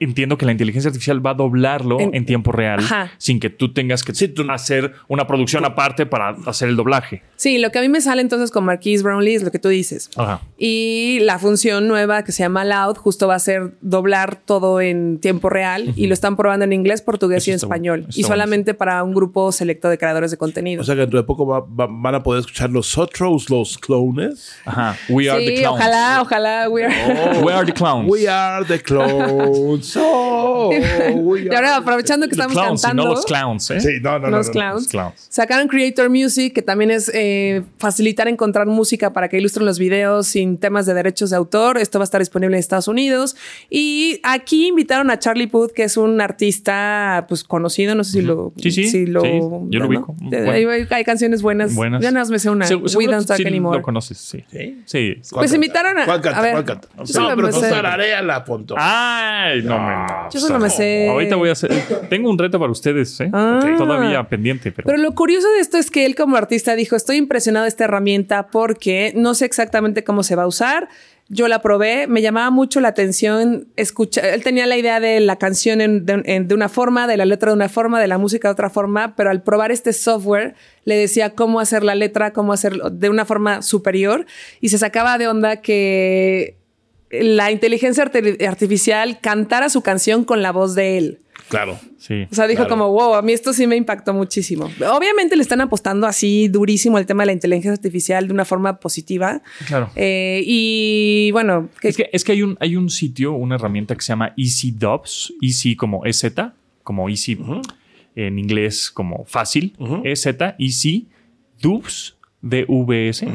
entiendo 0.00 0.38
que 0.38 0.46
la 0.46 0.52
inteligencia 0.52 0.88
artificial 0.88 1.24
va 1.24 1.30
a 1.30 1.34
doblarlo 1.34 1.98
en, 2.00 2.14
En- 2.14 2.24
tiempo 2.26 2.52
real 2.52 2.80
Ajá. 2.80 3.10
sin 3.18 3.40
que 3.40 3.50
tú 3.50 3.72
tengas 3.72 4.02
que 4.04 4.14
Sí, 4.14 4.28
tú- 4.28 4.44
hacer 4.50 4.92
una 5.08 5.26
producción 5.26 5.64
aparte 5.64 6.06
para 6.06 6.36
hacer 6.46 6.68
el 6.68 6.76
doblaje. 6.76 7.22
Sí, 7.36 7.58
lo 7.58 7.70
que 7.70 7.78
a 7.78 7.82
mí 7.82 7.88
me 7.88 8.00
sale 8.00 8.22
entonces 8.22 8.50
con 8.50 8.64
Marquise 8.64 9.02
Brownlee 9.02 9.34
es 9.36 9.42
lo 9.42 9.50
que 9.50 9.58
tú 9.58 9.68
dices. 9.68 10.10
Ajá. 10.16 10.40
Y 10.56 11.18
la 11.22 11.38
función 11.38 11.88
nueva 11.88 12.22
que 12.24 12.32
se 12.32 12.42
llama 12.42 12.64
Loud 12.64 12.96
justo 12.96 13.26
va 13.28 13.34
a 13.36 13.38
ser 13.38 13.72
doblar 13.80 14.36
todo 14.36 14.80
en 14.80 15.18
tiempo 15.20 15.48
real 15.48 15.92
y 15.96 16.06
lo 16.06 16.14
están 16.14 16.36
probando 16.36 16.64
en 16.64 16.72
inglés, 16.72 17.02
portugués 17.02 17.42
Eso 17.42 17.50
y 17.50 17.54
está 17.54 17.66
español. 17.66 18.00
bueno, 18.00 18.14
y 18.16 18.22
solamente 18.24 18.74
para 18.74 19.02
un 19.02 19.14
grupo 19.14 19.50
selecto 19.52 19.88
de 19.88 19.98
creadores 19.98 20.30
de 20.30 20.36
contenido. 20.36 20.82
O 20.82 20.84
sea 20.84 20.94
que 20.94 21.02
dentro 21.02 21.18
de 21.18 21.24
poco 21.24 21.46
va- 21.46 21.60
va- 21.60 21.88
van 21.90 22.14
a 22.14 22.22
poder 22.22 22.40
escuchar 22.40 22.70
los 22.70 22.96
otros, 22.98 23.50
los 23.50 23.78
clones. 23.78 24.56
Ajá. 24.64 24.96
We 25.08 25.28
are 25.30 25.44
the 25.44 25.56
sí, 25.56 25.62
clowns. 25.62 25.80
ojalá, 25.80 26.22
ojalá. 26.22 26.68
we 26.68 26.84
are- 26.84 27.40
We 27.42 27.52
are 27.52 27.66
the 27.66 27.72
clowns. 27.72 28.10
We 28.10 28.28
are 28.28 28.64
the 28.64 28.80
clones. 28.80 29.87
So, 29.88 30.70
y 30.72 31.54
ahora 31.54 31.76
aprovechando 31.76 32.26
que 32.26 32.32
estamos 32.32 32.52
clowns, 32.54 32.82
cantando. 32.82 33.04
no 33.04 33.10
los 33.14 33.24
clowns, 33.24 33.70
¿eh? 33.70 33.80
Sí, 33.80 33.88
no, 34.02 34.18
no, 34.18 34.28
no, 34.30 34.36
los 34.38 34.46
no, 34.48 34.52
no. 34.52 34.58
clowns. 34.60 34.82
Los 34.82 34.88
clowns. 34.88 35.26
Sacaron 35.30 35.68
Creator 35.68 36.10
Music, 36.10 36.52
que 36.54 36.62
también 36.62 36.90
es 36.90 37.10
eh, 37.14 37.62
facilitar 37.78 38.28
encontrar 38.28 38.66
música 38.66 39.12
para 39.12 39.28
que 39.28 39.38
ilustren 39.38 39.66
los 39.66 39.78
videos 39.78 40.26
sin 40.26 40.58
temas 40.58 40.86
de 40.86 40.94
derechos 40.94 41.30
de 41.30 41.36
autor. 41.36 41.78
Esto 41.78 41.98
va 41.98 42.02
a 42.02 42.04
estar 42.04 42.20
disponible 42.20 42.56
en 42.56 42.60
Estados 42.60 42.88
Unidos. 42.88 43.36
Y 43.70 44.20
aquí 44.22 44.68
invitaron 44.68 45.10
a 45.10 45.18
Charlie 45.18 45.46
Puth, 45.46 45.72
que 45.72 45.84
es 45.84 45.96
un 45.96 46.20
artista 46.20 47.26
pues 47.28 47.44
conocido, 47.44 47.94
no 47.94 48.04
sé 48.04 48.12
si 48.12 48.22
lo... 48.22 48.52
Sí, 48.60 48.70
sí, 48.70 48.88
si 48.88 49.06
lo, 49.06 49.20
sí, 49.22 49.40
yo 49.70 49.86
ubico. 49.86 50.14
Hay, 50.32 50.64
hay- 50.64 50.86
hay 50.90 51.04
canciones 51.04 51.42
buenas. 51.42 51.74
Buenas. 51.74 52.02
Ya 52.02 52.10
nada 52.10 52.22
más 52.22 52.30
me 52.30 52.38
sé 52.38 52.50
una. 52.50 52.66
Se- 52.66 52.74
We 52.76 53.06
Don't 53.06 53.26
Talk 53.26 53.36
sí 53.38 53.46
Anymore. 53.46 53.78
Lo 53.78 53.82
conoces, 53.82 54.18
sí. 54.18 54.44
¿Sí? 54.50 54.82
Sí. 54.86 55.14
¿Cuál 55.30 55.40
Pues 55.42 55.50
canta? 55.52 55.54
invitaron 55.54 55.98
a- 55.98 56.04
¿Cuál 56.04 56.20
canta? 56.20 56.38
a 56.38 56.42
ver, 56.42 56.54
No, 56.54 56.64
pero 57.36 57.48
tú. 58.64 58.74
Ay, 58.76 59.62
no, 59.62 59.77
hombre, 59.78 59.94
no. 59.96 60.30
Yo 60.30 60.40
solo 60.40 60.58
me 60.58 60.70
sé... 60.70 61.08
Ahorita 61.08 61.36
voy 61.36 61.48
a 61.48 61.52
hacer. 61.52 61.70
Tengo 62.10 62.30
un 62.30 62.38
reto 62.38 62.58
para 62.58 62.70
ustedes, 62.72 63.20
¿eh? 63.20 63.30
Ah. 63.32 63.60
Todavía 63.78 64.28
pendiente, 64.28 64.72
pero. 64.72 64.86
Pero 64.86 64.98
lo 64.98 65.14
curioso 65.14 65.48
de 65.52 65.60
esto 65.60 65.78
es 65.78 65.90
que 65.90 66.04
él 66.06 66.14
como 66.14 66.36
artista 66.36 66.74
dijo, 66.76 66.96
estoy 66.96 67.16
impresionado 67.16 67.64
de 67.64 67.68
esta 67.68 67.84
herramienta 67.84 68.48
porque 68.48 69.12
no 69.16 69.34
sé 69.34 69.44
exactamente 69.44 70.04
cómo 70.04 70.22
se 70.22 70.36
va 70.36 70.42
a 70.44 70.46
usar. 70.46 70.88
Yo 71.30 71.46
la 71.46 71.60
probé, 71.60 72.06
me 72.06 72.22
llamaba 72.22 72.48
mucho 72.50 72.80
la 72.80 72.88
atención 72.88 73.68
escuchar, 73.76 74.24
él 74.24 74.42
tenía 74.42 74.64
la 74.64 74.78
idea 74.78 74.98
de 74.98 75.20
la 75.20 75.36
canción 75.36 75.82
en- 75.82 76.06
de, 76.06 76.22
en- 76.24 76.48
de 76.48 76.54
una 76.54 76.70
forma, 76.70 77.06
de 77.06 77.18
la 77.18 77.26
letra 77.26 77.50
de 77.50 77.54
una 77.56 77.68
forma, 77.68 78.00
de 78.00 78.06
la 78.06 78.16
música 78.16 78.48
de 78.48 78.52
otra 78.52 78.70
forma, 78.70 79.14
pero 79.14 79.28
al 79.28 79.42
probar 79.42 79.70
este 79.70 79.92
software 79.92 80.54
le 80.86 80.96
decía 80.96 81.34
cómo 81.34 81.60
hacer 81.60 81.84
la 81.84 81.94
letra, 81.94 82.32
cómo 82.32 82.54
hacerlo 82.54 82.88
de 82.88 83.10
una 83.10 83.26
forma 83.26 83.60
superior 83.60 84.24
y 84.62 84.70
se 84.70 84.78
sacaba 84.78 85.18
de 85.18 85.28
onda 85.28 85.56
que 85.60 86.56
la 87.10 87.50
inteligencia 87.50 88.04
arti- 88.04 88.44
artificial 88.46 89.18
cantara 89.20 89.68
su 89.70 89.82
canción 89.82 90.24
con 90.24 90.42
la 90.42 90.52
voz 90.52 90.74
de 90.74 90.98
él. 90.98 91.20
Claro. 91.48 91.78
sí. 91.98 92.26
O 92.30 92.34
sea, 92.34 92.46
dijo 92.46 92.64
Claro. 92.66 92.68
como, 92.70 92.92
wow, 92.92 93.14
a 93.14 93.22
mí 93.22 93.32
esto 93.32 93.54
sí 93.54 93.66
me 93.66 93.74
impactó 93.76 94.12
muchísimo. 94.12 94.70
Obviamente 94.92 95.34
le 95.34 95.40
están 95.40 95.62
apostando 95.62 96.06
así 96.06 96.48
durísimo 96.48 96.98
el 96.98 97.06
tema 97.06 97.22
de 97.22 97.26
la 97.28 97.32
inteligencia 97.32 97.72
artificial 97.72 98.26
de 98.26 98.34
una 98.34 98.44
forma 98.44 98.78
positiva. 98.80 99.40
Claro. 99.66 99.88
Eh, 99.96 100.42
y 100.44 101.30
bueno, 101.32 101.70
que, 101.80 101.88
Es 101.88 101.96
que, 101.96 102.10
es 102.12 102.22
que 102.24 102.32
hay, 102.32 102.42
un, 102.42 102.58
hay 102.60 102.76
un 102.76 102.90
sitio, 102.90 103.32
una 103.32 103.54
herramienta 103.54 103.94
que 103.94 104.02
se 104.02 104.08
llama 104.08 104.34
Easy 104.36 104.72
Dubs, 104.72 105.32
Easy 105.40 105.74
como 105.74 106.04
EZ, 106.04 106.26
como 106.82 107.08
Easy 107.08 107.38
en 108.14 108.38
inglés 108.38 108.90
como 108.90 109.24
fácil, 109.24 109.74
EZ, 110.04 110.26
Easy 110.58 111.06
Dubs, 111.62 112.17
D-V-S. 112.42 113.26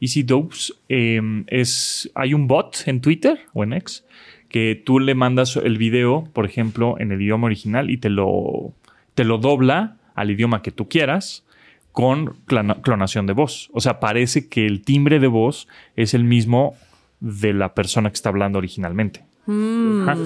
Easy 0.00 0.22
Dubs 0.22 0.74
eh, 0.88 1.20
es, 1.46 2.10
hay 2.14 2.34
un 2.34 2.46
bot 2.46 2.82
en 2.86 3.00
Twitter 3.00 3.40
o 3.52 3.64
en 3.64 3.72
X 3.74 4.04
que 4.48 4.80
tú 4.84 4.98
le 4.98 5.14
mandas 5.14 5.56
el 5.56 5.78
video, 5.78 6.28
por 6.32 6.44
ejemplo, 6.44 6.96
en 6.98 7.12
el 7.12 7.22
idioma 7.22 7.46
original 7.46 7.88
y 7.90 7.98
te 7.98 8.10
lo, 8.10 8.72
te 9.14 9.22
lo 9.24 9.38
dobla 9.38 9.96
al 10.16 10.30
idioma 10.32 10.60
que 10.62 10.72
tú 10.72 10.88
quieras 10.88 11.44
con 11.92 12.34
clona- 12.46 12.80
clonación 12.82 13.26
de 13.26 13.32
voz. 13.32 13.70
O 13.72 13.80
sea, 13.80 14.00
parece 14.00 14.48
que 14.48 14.66
el 14.66 14.82
timbre 14.82 15.20
de 15.20 15.28
voz 15.28 15.68
es 15.94 16.14
el 16.14 16.24
mismo 16.24 16.74
de 17.20 17.52
la 17.52 17.74
persona 17.74 18.10
que 18.10 18.14
está 18.14 18.30
hablando 18.30 18.58
originalmente. 18.58 19.24
Ajá. 19.46 20.16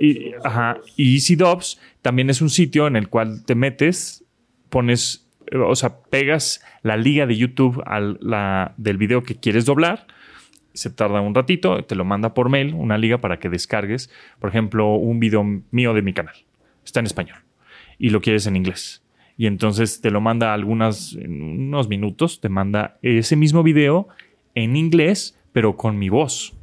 Y, 0.00 0.32
ajá. 0.44 0.78
y 0.96 1.14
Easy 1.14 1.36
Dubs 1.36 1.80
también 2.02 2.30
es 2.30 2.40
un 2.42 2.50
sitio 2.50 2.86
en 2.86 2.96
el 2.96 3.08
cual 3.08 3.44
te 3.44 3.54
metes, 3.54 4.24
pones, 4.68 5.27
o 5.52 5.74
sea, 5.74 6.00
pegas 6.02 6.64
la 6.82 6.96
liga 6.96 7.26
de 7.26 7.36
YouTube 7.36 7.82
al, 7.86 8.18
la, 8.20 8.74
del 8.76 8.96
video 8.96 9.22
que 9.22 9.36
quieres 9.36 9.64
doblar. 9.64 10.06
Se 10.74 10.90
tarda 10.90 11.20
un 11.20 11.34
ratito, 11.34 11.84
te 11.84 11.94
lo 11.94 12.04
manda 12.04 12.34
por 12.34 12.48
mail, 12.48 12.74
una 12.74 12.98
liga 12.98 13.18
para 13.18 13.38
que 13.38 13.48
descargues, 13.48 14.10
por 14.38 14.50
ejemplo, 14.50 14.94
un 14.94 15.18
video 15.18 15.44
mío 15.70 15.94
de 15.94 16.02
mi 16.02 16.12
canal. 16.12 16.34
Está 16.84 17.00
en 17.00 17.06
español 17.06 17.38
y 17.98 18.10
lo 18.10 18.20
quieres 18.20 18.46
en 18.46 18.56
inglés. 18.56 19.02
Y 19.36 19.46
entonces 19.46 20.00
te 20.00 20.10
lo 20.10 20.20
manda 20.20 20.52
algunas, 20.52 21.14
en 21.14 21.42
unos 21.42 21.88
minutos, 21.88 22.40
te 22.40 22.48
manda 22.48 22.98
ese 23.02 23.36
mismo 23.36 23.62
video 23.62 24.08
en 24.54 24.76
inglés, 24.76 25.38
pero 25.52 25.76
con 25.76 25.98
mi 25.98 26.08
voz, 26.08 26.56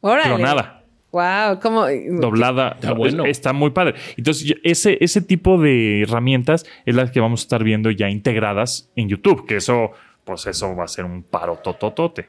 órale. 0.00 0.34
clonada 0.34 0.79
Wow, 1.12 1.58
como 1.60 1.86
doblada. 2.20 2.72
Está 2.72 2.92
bueno. 2.92 3.24
Está 3.24 3.52
muy 3.52 3.70
padre. 3.70 3.94
Entonces, 4.16 4.54
ese, 4.62 4.96
ese 5.00 5.20
tipo 5.20 5.60
de 5.60 6.02
herramientas 6.02 6.64
es 6.86 6.94
las 6.94 7.10
que 7.10 7.20
vamos 7.20 7.40
a 7.40 7.42
estar 7.42 7.64
viendo 7.64 7.90
ya 7.90 8.08
integradas 8.08 8.90
en 8.94 9.08
YouTube, 9.08 9.46
que 9.46 9.56
eso, 9.56 9.90
pues 10.24 10.46
eso 10.46 10.74
va 10.76 10.84
a 10.84 10.88
ser 10.88 11.04
un 11.04 11.22
paro 11.22 11.56
tototote. 11.56 12.28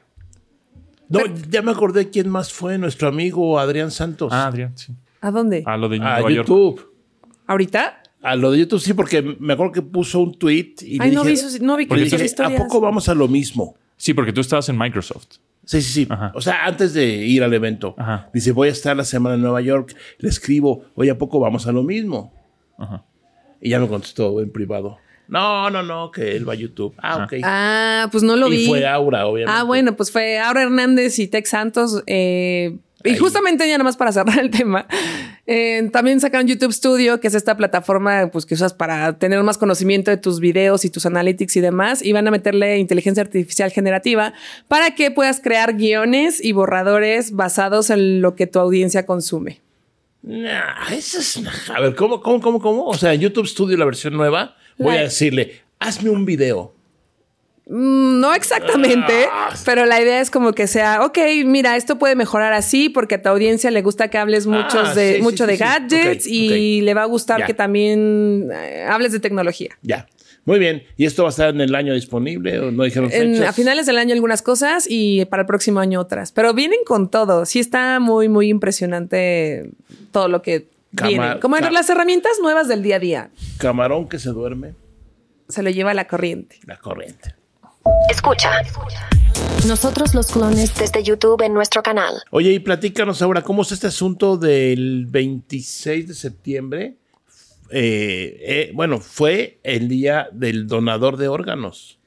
No, 1.08 1.20
ya 1.50 1.62
me 1.62 1.70
acordé 1.72 2.10
quién 2.10 2.28
más 2.28 2.52
fue 2.52 2.78
nuestro 2.78 3.08
amigo 3.08 3.58
Adrián 3.58 3.90
Santos. 3.90 4.32
Ah, 4.32 4.46
Adrián, 4.46 4.76
sí. 4.76 4.94
¿A 5.20 5.30
dónde? 5.30 5.62
A 5.66 5.76
lo 5.76 5.88
de 5.88 5.96
a 5.96 6.00
Nueva 6.00 6.30
York. 6.30 6.48
YouTube. 6.48 6.92
¿Ahorita? 7.46 8.02
A 8.22 8.34
lo 8.34 8.50
de 8.50 8.60
YouTube 8.60 8.80
sí, 8.80 8.94
porque 8.94 9.20
me 9.20 9.52
acuerdo 9.52 9.72
que 9.72 9.82
puso 9.82 10.20
un 10.20 10.38
tweet 10.38 10.74
y 10.80 11.00
Ay, 11.00 11.10
le 11.10 11.16
no 11.16 11.24
dije, 11.24 11.44
vi, 11.58 11.64
no 11.64 11.76
vi 11.76 11.86
que 11.86 11.96
dije, 11.96 12.42
¿a 12.42 12.56
poco 12.56 12.80
vamos 12.80 13.08
a 13.08 13.14
lo 13.14 13.28
mismo? 13.28 13.76
Sí, 13.96 14.14
porque 14.14 14.32
tú 14.32 14.40
estabas 14.40 14.68
en 14.68 14.78
Microsoft. 14.78 15.38
Sí, 15.64 15.80
sí, 15.80 15.92
sí. 15.92 16.06
Ajá. 16.10 16.32
O 16.34 16.40
sea, 16.40 16.64
antes 16.66 16.92
de 16.94 17.06
ir 17.06 17.42
al 17.42 17.52
evento. 17.54 17.94
Ajá. 17.98 18.28
Dice, 18.34 18.52
voy 18.52 18.68
a 18.68 18.72
estar 18.72 18.96
la 18.96 19.04
semana 19.04 19.36
en 19.36 19.42
Nueva 19.42 19.60
York. 19.60 19.94
Le 20.18 20.28
escribo, 20.28 20.84
oye, 20.94 21.10
¿a 21.10 21.18
poco 21.18 21.38
vamos 21.40 21.66
a 21.66 21.72
lo 21.72 21.82
mismo? 21.82 22.32
Ajá. 22.78 23.04
Y 23.60 23.70
ya 23.70 23.78
me 23.78 23.86
contestó 23.88 24.40
en 24.40 24.50
privado. 24.50 24.98
No, 25.28 25.70
no, 25.70 25.82
no, 25.82 26.10
que 26.10 26.36
él 26.36 26.46
va 26.46 26.52
a 26.52 26.56
YouTube. 26.56 26.94
Ah, 26.98 27.24
ok. 27.24 27.34
Ah, 27.44 28.08
pues 28.10 28.22
no 28.22 28.36
lo 28.36 28.48
y 28.48 28.56
vi. 28.56 28.66
fue 28.66 28.86
Aura, 28.86 29.26
obviamente. 29.26 29.58
Ah, 29.58 29.62
bueno, 29.62 29.96
pues 29.96 30.10
fue 30.10 30.38
Aura 30.38 30.62
Hernández 30.62 31.18
y 31.18 31.28
Tex 31.28 31.48
Santos. 31.50 32.02
eh, 32.06 32.76
y 33.04 33.16
justamente 33.16 33.66
ya 33.66 33.74
nada 33.74 33.84
más 33.84 33.96
para 33.96 34.12
cerrar 34.12 34.38
el 34.38 34.50
tema, 34.50 34.86
eh, 35.46 35.88
también 35.92 36.20
sacaron 36.20 36.46
YouTube 36.46 36.72
Studio, 36.72 37.20
que 37.20 37.28
es 37.28 37.34
esta 37.34 37.56
plataforma 37.56 38.28
pues, 38.32 38.46
que 38.46 38.54
usas 38.54 38.74
para 38.74 39.18
tener 39.18 39.42
más 39.42 39.58
conocimiento 39.58 40.10
de 40.10 40.16
tus 40.16 40.40
videos 40.40 40.84
y 40.84 40.90
tus 40.90 41.04
analytics 41.06 41.56
y 41.56 41.60
demás. 41.60 42.04
Y 42.04 42.12
van 42.12 42.28
a 42.28 42.30
meterle 42.30 42.78
inteligencia 42.78 43.22
artificial 43.22 43.70
generativa 43.72 44.32
para 44.68 44.94
que 44.94 45.10
puedas 45.10 45.40
crear 45.40 45.74
guiones 45.76 46.42
y 46.44 46.52
borradores 46.52 47.32
basados 47.32 47.90
en 47.90 48.20
lo 48.22 48.34
que 48.36 48.46
tu 48.46 48.58
audiencia 48.58 49.04
consume. 49.06 49.60
Nah, 50.22 50.92
eso 50.92 51.18
es... 51.18 51.40
A 51.74 51.80
ver, 51.80 51.94
¿cómo, 51.96 52.20
cómo, 52.20 52.40
cómo, 52.40 52.60
cómo? 52.60 52.84
O 52.86 52.94
sea, 52.94 53.12
YouTube 53.14 53.46
Studio, 53.48 53.76
la 53.76 53.84
versión 53.84 54.14
nueva, 54.14 54.56
voy 54.78 54.94
La- 54.94 55.00
a 55.00 55.02
decirle, 55.04 55.62
hazme 55.80 56.10
un 56.10 56.24
video. 56.24 56.72
Mm, 57.68 58.20
No 58.20 58.34
exactamente, 58.34 59.26
Ah. 59.30 59.50
pero 59.64 59.86
la 59.86 60.00
idea 60.00 60.20
es 60.20 60.30
como 60.30 60.52
que 60.52 60.66
sea, 60.66 61.04
ok, 61.04 61.18
mira, 61.44 61.76
esto 61.76 61.98
puede 61.98 62.14
mejorar 62.16 62.52
así 62.52 62.88
porque 62.88 63.16
a 63.16 63.22
tu 63.22 63.28
audiencia 63.28 63.70
le 63.70 63.82
gusta 63.82 64.08
que 64.08 64.18
hables 64.18 64.46
muchos 64.46 64.88
Ah, 64.90 64.94
de, 64.94 65.16
sí, 65.16 65.22
mucho 65.22 65.44
sí, 65.44 65.50
de 65.50 65.56
sí. 65.56 65.62
gadgets 65.62 66.26
y 66.26 66.80
le 66.82 66.94
va 66.94 67.02
a 67.02 67.06
gustar 67.06 67.40
Ya. 67.40 67.46
que 67.46 67.54
también 67.54 68.48
eh, 68.52 68.84
hables 68.88 69.12
de 69.12 69.20
tecnología. 69.20 69.70
Ya. 69.82 70.06
Muy 70.44 70.58
bien. 70.58 70.82
¿Y 70.96 71.06
esto 71.06 71.22
va 71.22 71.28
a 71.28 71.30
estar 71.30 71.50
en 71.50 71.60
el 71.60 71.72
año 71.76 71.94
disponible 71.94 72.58
o 72.58 72.72
no 72.72 72.82
dijeron 72.82 73.10
En- 73.12 73.44
a 73.44 73.52
finales 73.52 73.86
del 73.86 73.96
año 73.96 74.12
algunas 74.12 74.42
cosas 74.42 74.86
y 74.88 75.24
para 75.26 75.42
el 75.42 75.46
próximo 75.46 75.78
año 75.78 76.00
otras, 76.00 76.32
pero 76.32 76.52
vienen 76.54 76.80
con 76.84 77.10
todo. 77.12 77.46
Sí 77.46 77.60
está 77.60 78.00
muy, 78.00 78.28
muy 78.28 78.48
impresionante 78.48 79.70
todo 80.10 80.26
lo 80.26 80.42
que 80.42 80.66
viene. 80.90 81.38
Como 81.40 81.56
ca- 81.56 81.70
las 81.70 81.88
herramientas 81.90 82.32
nuevas 82.42 82.66
del 82.66 82.82
día 82.82 82.96
a 82.96 82.98
día. 82.98 83.30
Camarón 83.58 84.08
que 84.08 84.18
se 84.18 84.30
duerme, 84.30 84.74
Se 85.48 85.62
lo 85.62 85.70
lleva 85.70 85.94
la 85.94 86.08
corriente. 86.08 86.58
la 86.66 86.76
corriente. 86.76 87.36
Escucha. 88.10 88.50
Nosotros 89.66 90.14
los 90.14 90.26
clones 90.26 90.74
desde 90.74 91.02
YouTube 91.02 91.42
en 91.42 91.54
nuestro 91.54 91.82
canal. 91.82 92.22
Oye, 92.30 92.52
y 92.52 92.58
platícanos 92.58 93.22
ahora, 93.22 93.42
¿cómo 93.42 93.62
es 93.62 93.72
este 93.72 93.86
asunto 93.86 94.36
del 94.36 95.06
26 95.06 96.08
de 96.08 96.14
septiembre? 96.14 96.96
Eh, 97.70 98.36
eh, 98.40 98.70
bueno, 98.74 99.00
fue 99.00 99.60
el 99.62 99.88
día 99.88 100.28
del 100.32 100.66
donador 100.66 101.16
de 101.16 101.28
órganos. 101.28 101.98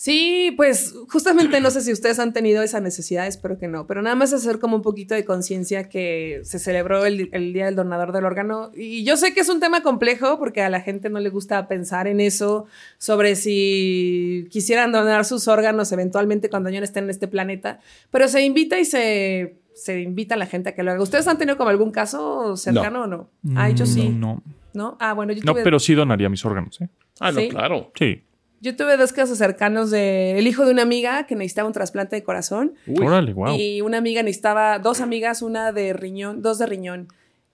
Sí, 0.00 0.54
pues 0.56 0.94
justamente 1.08 1.60
no 1.60 1.72
sé 1.72 1.80
si 1.80 1.90
ustedes 1.90 2.20
han 2.20 2.32
tenido 2.32 2.62
esa 2.62 2.78
necesidad, 2.78 3.26
espero 3.26 3.58
que 3.58 3.66
no, 3.66 3.88
pero 3.88 4.00
nada 4.00 4.14
más 4.14 4.32
hacer 4.32 4.60
como 4.60 4.76
un 4.76 4.82
poquito 4.82 5.12
de 5.16 5.24
conciencia 5.24 5.88
que 5.88 6.38
se 6.44 6.60
celebró 6.60 7.04
el, 7.04 7.28
el 7.32 7.52
Día 7.52 7.64
del 7.64 7.74
Donador 7.74 8.12
del 8.12 8.24
Órgano. 8.24 8.70
Y 8.76 9.02
yo 9.02 9.16
sé 9.16 9.34
que 9.34 9.40
es 9.40 9.48
un 9.48 9.58
tema 9.58 9.82
complejo 9.82 10.38
porque 10.38 10.62
a 10.62 10.70
la 10.70 10.82
gente 10.82 11.10
no 11.10 11.18
le 11.18 11.30
gusta 11.30 11.66
pensar 11.66 12.06
en 12.06 12.20
eso, 12.20 12.66
sobre 12.98 13.34
si 13.34 14.46
quisieran 14.52 14.92
donar 14.92 15.24
sus 15.24 15.48
órganos 15.48 15.90
eventualmente 15.90 16.48
cuando 16.48 16.70
ya 16.70 16.78
no 16.78 16.84
estén 16.84 17.02
en 17.04 17.10
este 17.10 17.26
planeta, 17.26 17.80
pero 18.12 18.28
se 18.28 18.44
invita 18.44 18.78
y 18.78 18.84
se, 18.84 19.56
se 19.74 20.00
invita 20.00 20.36
a 20.36 20.38
la 20.38 20.46
gente 20.46 20.68
a 20.68 20.74
que 20.76 20.84
lo 20.84 20.92
haga. 20.92 21.02
¿Ustedes 21.02 21.26
han 21.26 21.38
tenido 21.38 21.56
como 21.56 21.70
algún 21.70 21.90
caso 21.90 22.56
cercano 22.56 23.02
o 23.02 23.06
no? 23.08 23.30
Ah, 23.56 23.68
yo 23.70 23.84
sí. 23.84 24.02
Mm, 24.10 24.20
No, 24.20 24.42
¿No? 24.74 24.96
Ah, 25.00 25.12
bueno, 25.14 25.32
yo 25.32 25.42
no, 25.44 25.54
tuve- 25.54 25.64
pero 25.64 25.80
sí 25.80 25.94
donaría 25.94 26.28
mis 26.28 26.44
órganos, 26.44 26.80
¿eh? 26.82 26.88
Ah, 27.18 27.32
no, 27.32 27.40
¿Sí? 27.40 27.48
claro. 27.48 27.90
Sí. 27.98 28.22
Yo 28.60 28.74
tuve 28.76 28.96
dos 28.96 29.12
casos 29.12 29.38
cercanos 29.38 29.90
de 29.90 30.38
el 30.38 30.46
hijo 30.46 30.64
de 30.64 30.72
una 30.72 30.82
amiga 30.82 31.26
que 31.26 31.36
necesitaba 31.36 31.68
un 31.68 31.72
trasplante 31.72 32.16
de 32.16 32.24
corazón 32.24 32.74
Órale, 33.00 33.32
wow. 33.32 33.56
y 33.56 33.80
una 33.82 33.98
amiga 33.98 34.22
necesitaba 34.22 34.78
dos 34.78 35.00
amigas, 35.00 35.42
una 35.42 35.72
de 35.72 35.92
riñón, 35.92 36.42
dos 36.42 36.58
de 36.58 36.66
riñón. 36.66 37.08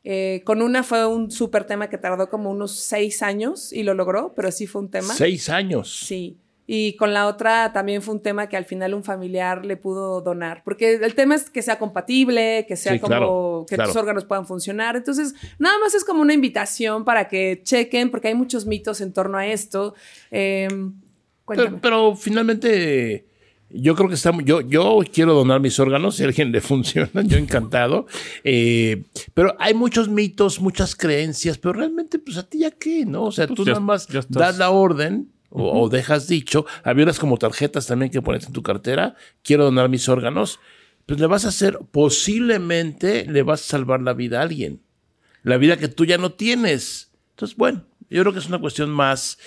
Eh, 0.07 0.43
con 0.45 0.61
una 0.61 0.83
fue 0.83 1.07
un 1.07 1.31
súper 1.31 1.64
tema 1.64 1.88
que 1.88 1.97
tardó 1.97 2.29
como 2.29 2.51
unos 2.51 2.79
seis 2.79 3.23
años 3.23 3.73
y 3.73 3.83
lo 3.83 3.95
logró, 3.95 4.35
pero 4.35 4.51
sí 4.51 4.67
fue 4.67 4.83
un 4.83 4.90
tema. 4.90 5.14
Seis 5.14 5.49
años. 5.49 6.05
Sí. 6.07 6.38
Y 6.66 6.96
con 6.96 7.12
la 7.12 7.27
otra 7.27 7.72
también 7.74 8.00
fue 8.00 8.14
un 8.14 8.22
tema 8.22 8.48
que 8.48 8.57
al 8.57 8.64
final 8.64 8.94
un 8.94 9.05
familiar 9.05 9.66
le 9.66 9.77
pudo 9.77 10.22
donar, 10.22 10.62
porque 10.64 10.94
el 10.94 11.14
tema 11.14 11.35
es 11.35 11.50
que 11.50 11.61
sea 11.61 11.79
compatible, 11.79 12.64
que 12.66 12.74
sea 12.77 12.92
Sí, 12.94 12.98
como 13.00 13.09
claro, 13.09 13.66
que 13.68 13.74
claro. 13.77 13.90
tus 13.92 14.00
órganos 14.00 14.24
puedan 14.24 14.46
funcionar. 14.46 14.96
Entonces, 14.96 15.35
nada 15.59 15.79
más 15.79 15.94
es 15.94 16.05
como 16.05 16.22
una 16.22 16.33
invitación 16.33 17.05
para 17.05 17.29
que 17.29 17.61
chequen, 17.62 18.11
porque 18.11 18.29
hay 18.29 18.35
muchos 18.35 18.64
mitos 18.64 19.00
en 19.03 19.12
torno 19.12 19.37
a 19.37 19.46
esto. 19.46 19.94
Eh. 20.31 20.68
Pero, 21.46 21.79
pero 21.83 22.16
finalmente, 22.16 23.27
yo 23.68 23.94
creo 23.94 24.09
que 24.09 24.14
estamos. 24.14 24.42
Yo, 24.46 24.62
yo 24.62 25.00
quiero 25.12 25.35
donar 25.35 25.61
mis 25.61 25.79
órganos, 25.79 26.16
si 26.16 26.22
a 26.22 26.27
alguien 26.27 26.50
le 26.50 26.61
funcionan, 26.62 27.29
yo 27.29 27.37
encantado. 27.37 28.07
Eh, 28.42 29.03
pero 29.35 29.55
hay 29.59 29.74
muchos 29.74 30.09
mitos, 30.09 30.61
muchas 30.61 30.96
creencias, 30.96 31.59
pero 31.59 31.74
realmente, 31.74 32.18
pues 32.18 32.38
a 32.38 32.48
ti 32.48 32.61
ya 32.61 32.70
qué, 32.70 33.05
¿no? 33.05 33.24
O 33.24 33.33
sea, 33.33 33.46
Pues 33.46 33.57
tú 33.59 33.64
ya- 33.66 33.72
nada 33.72 33.81
más 33.85 34.09
das 34.31 34.57
la 34.57 34.70
orden. 34.70 35.29
O, 35.57 35.83
o 35.83 35.88
dejas 35.88 36.27
dicho, 36.27 36.67
había 36.83 37.05
unas 37.05 37.21
como 37.21 37.38
tarjetas 37.38 37.87
también 37.87 38.11
que 38.11 38.21
pones 38.21 38.45
en 38.47 38.53
tu 38.53 38.62
cartera, 38.62 39.14
quiero 39.43 39.64
donar 39.64 39.88
mis 39.88 40.09
órganos, 40.09 40.59
pues 41.07 41.21
le 41.21 41.27
vas 41.27 41.45
a 41.45 41.49
hacer, 41.49 41.79
posiblemente 41.93 43.25
le 43.27 43.43
vas 43.43 43.61
a 43.62 43.71
salvar 43.71 44.01
la 44.01 44.14
vida 44.14 44.40
a 44.40 44.43
alguien, 44.43 44.83
la 45.43 45.57
vida 45.57 45.77
que 45.77 45.88
tú 45.88 46.05
ya 46.05 46.19
no 46.19 46.33
tienes. 46.33 47.12
Entonces, 47.31 47.57
bueno, 47.57 47.85
yo 48.11 48.23
creo 48.23 48.33
que 48.33 48.38
es 48.40 48.49
una 48.49 48.61
cuestión 48.61 48.90
más 48.90 49.38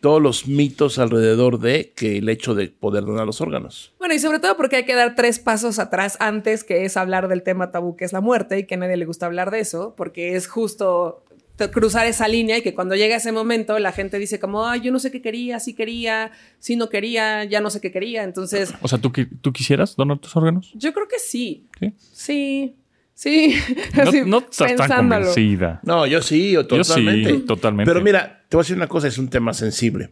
todos 0.00 0.20
los 0.20 0.46
mitos 0.46 0.98
alrededor 0.98 1.58
de 1.58 1.92
que 1.92 2.18
el 2.18 2.28
hecho 2.28 2.54
de 2.54 2.68
poder 2.68 3.04
donar 3.04 3.26
los 3.26 3.40
órganos. 3.40 3.94
Bueno, 3.98 4.14
y 4.14 4.18
sobre 4.18 4.38
todo 4.38 4.56
porque 4.56 4.76
hay 4.76 4.84
que 4.84 4.94
dar 4.94 5.14
tres 5.14 5.38
pasos 5.38 5.78
atrás 5.78 6.16
antes, 6.20 6.62
que 6.62 6.84
es 6.84 6.96
hablar 6.96 7.28
del 7.28 7.42
tema 7.42 7.70
tabú 7.70 7.96
que 7.96 8.04
es 8.04 8.12
la 8.12 8.20
muerte 8.20 8.58
y 8.58 8.66
que 8.66 8.74
a 8.74 8.78
nadie 8.78 8.96
le 8.96 9.06
gusta 9.06 9.26
hablar 9.26 9.50
de 9.50 9.60
eso, 9.60 9.94
porque 9.96 10.36
es 10.36 10.46
justo 10.46 11.24
cruzar 11.70 12.06
esa 12.06 12.28
línea 12.28 12.58
y 12.58 12.62
que 12.62 12.74
cuando 12.74 12.94
llega 12.94 13.16
ese 13.16 13.32
momento 13.32 13.78
la 13.78 13.92
gente 13.92 14.18
dice 14.18 14.38
como, 14.38 14.66
ay, 14.66 14.80
yo 14.80 14.92
no 14.92 14.98
sé 14.98 15.10
qué 15.10 15.20
quería, 15.20 15.58
si 15.60 15.74
quería, 15.74 16.30
si 16.58 16.76
no 16.76 16.88
quería, 16.88 17.44
ya 17.44 17.60
no 17.60 17.70
sé 17.70 17.80
qué 17.80 17.90
quería. 17.90 18.22
Entonces, 18.22 18.72
O 18.80 18.88
sea, 18.88 18.98
¿tú, 18.98 19.12
¿tú 19.40 19.52
quisieras 19.52 19.96
donar 19.96 20.18
tus 20.18 20.34
órganos? 20.36 20.70
yo 20.74 20.92
creo 20.92 21.08
que 21.08 21.18
sí. 21.18 21.66
Sí. 21.80 21.94
Sí. 22.12 22.76
Sí. 23.14 23.56
No, 23.96 24.26
no 24.26 24.38
estás 24.38 24.76
tan 24.76 24.88
convencida. 24.88 25.80
No, 25.82 26.06
yo 26.06 26.22
sí, 26.22 26.52
Yo 26.52 26.62
sí, 26.62 26.68
totalmente. 26.68 27.38
totalmente. 27.40 27.90
Pero 27.90 28.04
mira, 28.04 28.44
te 28.48 28.56
voy 28.56 28.60
a 28.60 28.64
decir 28.64 28.76
una 28.76 28.86
cosa, 28.86 29.08
es 29.08 29.18
un 29.18 29.28
tema 29.28 29.52
sensible. 29.52 30.10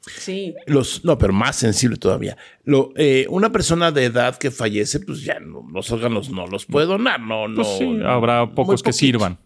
Sí. 0.00 0.54
Los, 0.66 1.04
no, 1.04 1.18
pero 1.18 1.32
más 1.32 1.56
sensible 1.56 1.96
todavía. 1.96 2.36
Lo, 2.64 2.92
eh, 2.96 3.26
una 3.28 3.50
persona 3.52 3.90
de 3.92 4.04
edad 4.04 4.36
que 4.38 4.50
fallece, 4.50 5.00
pues 5.00 5.22
ya 5.22 5.40
no, 5.40 5.66
los 5.72 5.90
órganos 5.90 6.30
no 6.30 6.46
los 6.46 6.64
puede 6.64 6.86
donar, 6.86 7.20
no, 7.20 7.48
no. 7.48 7.56
Pues 7.56 7.68
sí, 7.78 7.98
habrá 8.04 8.48
pocos 8.54 8.82
que 8.82 8.92
sirvan. 8.92 9.38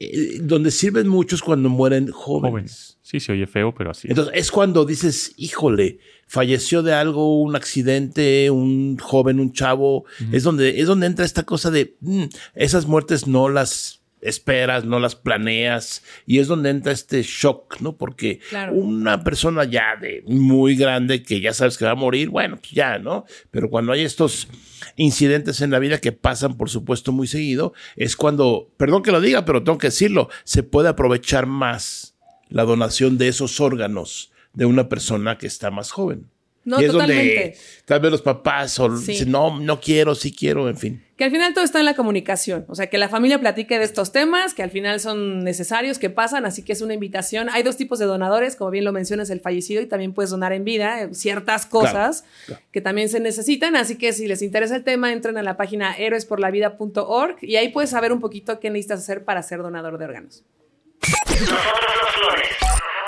Eh, 0.00 0.38
donde 0.40 0.70
sirven 0.70 1.08
muchos 1.08 1.42
cuando 1.42 1.68
mueren 1.68 2.10
jóvenes. 2.10 2.50
Jóvenes. 2.50 2.98
Sí, 3.02 3.20
se 3.20 3.32
oye 3.32 3.46
feo, 3.46 3.74
pero 3.74 3.90
así. 3.90 4.06
es. 4.06 4.10
Entonces 4.10 4.34
es 4.36 4.50
cuando 4.50 4.84
dices, 4.84 5.32
híjole, 5.36 5.98
falleció 6.26 6.82
de 6.82 6.92
algo, 6.92 7.40
un 7.42 7.56
accidente, 7.56 8.50
un 8.50 8.96
joven, 8.98 9.40
un 9.40 9.52
chavo. 9.52 10.04
Es 10.30 10.44
donde 10.44 10.80
es 10.80 10.86
donde 10.86 11.06
entra 11.06 11.24
esta 11.24 11.42
cosa 11.42 11.70
de 11.70 11.96
mm, 12.00 12.24
esas 12.54 12.86
muertes 12.86 13.26
no 13.26 13.48
las 13.48 14.02
esperas, 14.20 14.84
no 14.84 14.98
las 14.98 15.14
planeas 15.16 16.02
y 16.26 16.38
es 16.38 16.48
donde 16.48 16.70
entra 16.70 16.92
este 16.92 17.22
shock, 17.22 17.80
¿no? 17.80 17.96
Porque 17.96 18.40
Claro. 18.50 18.74
una 18.74 19.22
persona 19.24 19.64
ya 19.64 19.96
de 20.00 20.22
muy 20.26 20.76
grande 20.76 21.22
que 21.22 21.40
ya 21.40 21.52
sabes 21.52 21.78
que 21.78 21.84
va 21.84 21.92
a 21.92 21.96
morir, 21.96 22.28
bueno, 22.28 22.56
pues 22.56 22.70
ya, 22.72 22.98
¿no? 22.98 23.24
Pero 23.50 23.70
cuando 23.70 23.92
hay 23.92 24.02
estos 24.02 24.48
incidentes 24.96 25.60
en 25.60 25.70
la 25.70 25.78
vida 25.78 25.98
que 26.00 26.12
pasan, 26.12 26.56
por 26.56 26.70
supuesto, 26.70 27.12
muy 27.12 27.26
seguido, 27.26 27.72
es 27.96 28.16
cuando, 28.16 28.70
perdón 28.76 29.02
que 29.02 29.12
lo 29.12 29.20
diga, 29.20 29.44
pero 29.44 29.62
tengo 29.62 29.78
que 29.78 29.88
decirlo, 29.88 30.28
se 30.44 30.62
puede 30.62 30.88
aprovechar 30.88 31.46
más 31.46 32.14
la 32.48 32.64
donación 32.64 33.18
de 33.18 33.28
esos 33.28 33.60
órganos 33.60 34.32
de 34.54 34.66
una 34.66 34.88
persona 34.88 35.38
que 35.38 35.46
está 35.46 35.70
más 35.70 35.90
joven. 35.90 36.26
No, 36.64 36.80
y 36.80 36.84
es 36.84 36.92
totalmente. 36.92 37.34
donde 37.34 37.58
tal 37.86 38.00
vez 38.00 38.10
los 38.10 38.22
papás 38.22 38.78
o 38.78 38.96
Sí. 38.96 39.12
dicen, 39.12 39.30
no, 39.30 39.58
no 39.60 39.80
quiero, 39.80 40.14
sí 40.14 40.32
quiero, 40.32 40.68
en 40.68 40.76
fin. 40.76 41.04
Que 41.18 41.24
al 41.24 41.32
final 41.32 41.52
todo 41.52 41.64
está 41.64 41.80
en 41.80 41.84
la 41.84 41.94
comunicación, 41.94 42.64
o 42.68 42.76
sea, 42.76 42.86
que 42.86 42.96
la 42.96 43.08
familia 43.08 43.40
platique 43.40 43.76
de 43.76 43.84
estos 43.84 44.12
temas, 44.12 44.54
que 44.54 44.62
al 44.62 44.70
final 44.70 45.00
son 45.00 45.42
necesarios, 45.42 45.98
que 45.98 46.10
pasan, 46.10 46.46
así 46.46 46.62
que 46.62 46.72
es 46.72 46.80
una 46.80 46.94
invitación. 46.94 47.48
Hay 47.50 47.64
dos 47.64 47.76
tipos 47.76 47.98
de 47.98 48.04
donadores, 48.04 48.54
como 48.54 48.70
bien 48.70 48.84
lo 48.84 48.92
mencionas, 48.92 49.28
el 49.30 49.40
fallecido 49.40 49.82
y 49.82 49.86
también 49.86 50.12
puedes 50.12 50.30
donar 50.30 50.52
en 50.52 50.62
vida 50.62 51.02
eh, 51.02 51.14
ciertas 51.14 51.66
cosas 51.66 52.24
claro. 52.46 52.62
que 52.70 52.80
también 52.80 53.08
se 53.08 53.18
necesitan, 53.18 53.74
así 53.74 53.98
que 53.98 54.12
si 54.12 54.28
les 54.28 54.42
interesa 54.42 54.76
el 54.76 54.84
tema, 54.84 55.12
entren 55.12 55.36
a 55.38 55.42
la 55.42 55.56
página 55.56 55.92
héroesporlavida.org 55.96 57.38
y 57.42 57.56
ahí 57.56 57.70
puedes 57.70 57.90
saber 57.90 58.12
un 58.12 58.20
poquito 58.20 58.60
qué 58.60 58.70
necesitas 58.70 59.00
hacer 59.00 59.24
para 59.24 59.42
ser 59.42 59.58
donador 59.58 59.98
de 59.98 60.04
órganos. 60.04 60.44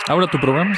Ahora 0.08 0.26
tu 0.26 0.40
programa. 0.40 0.74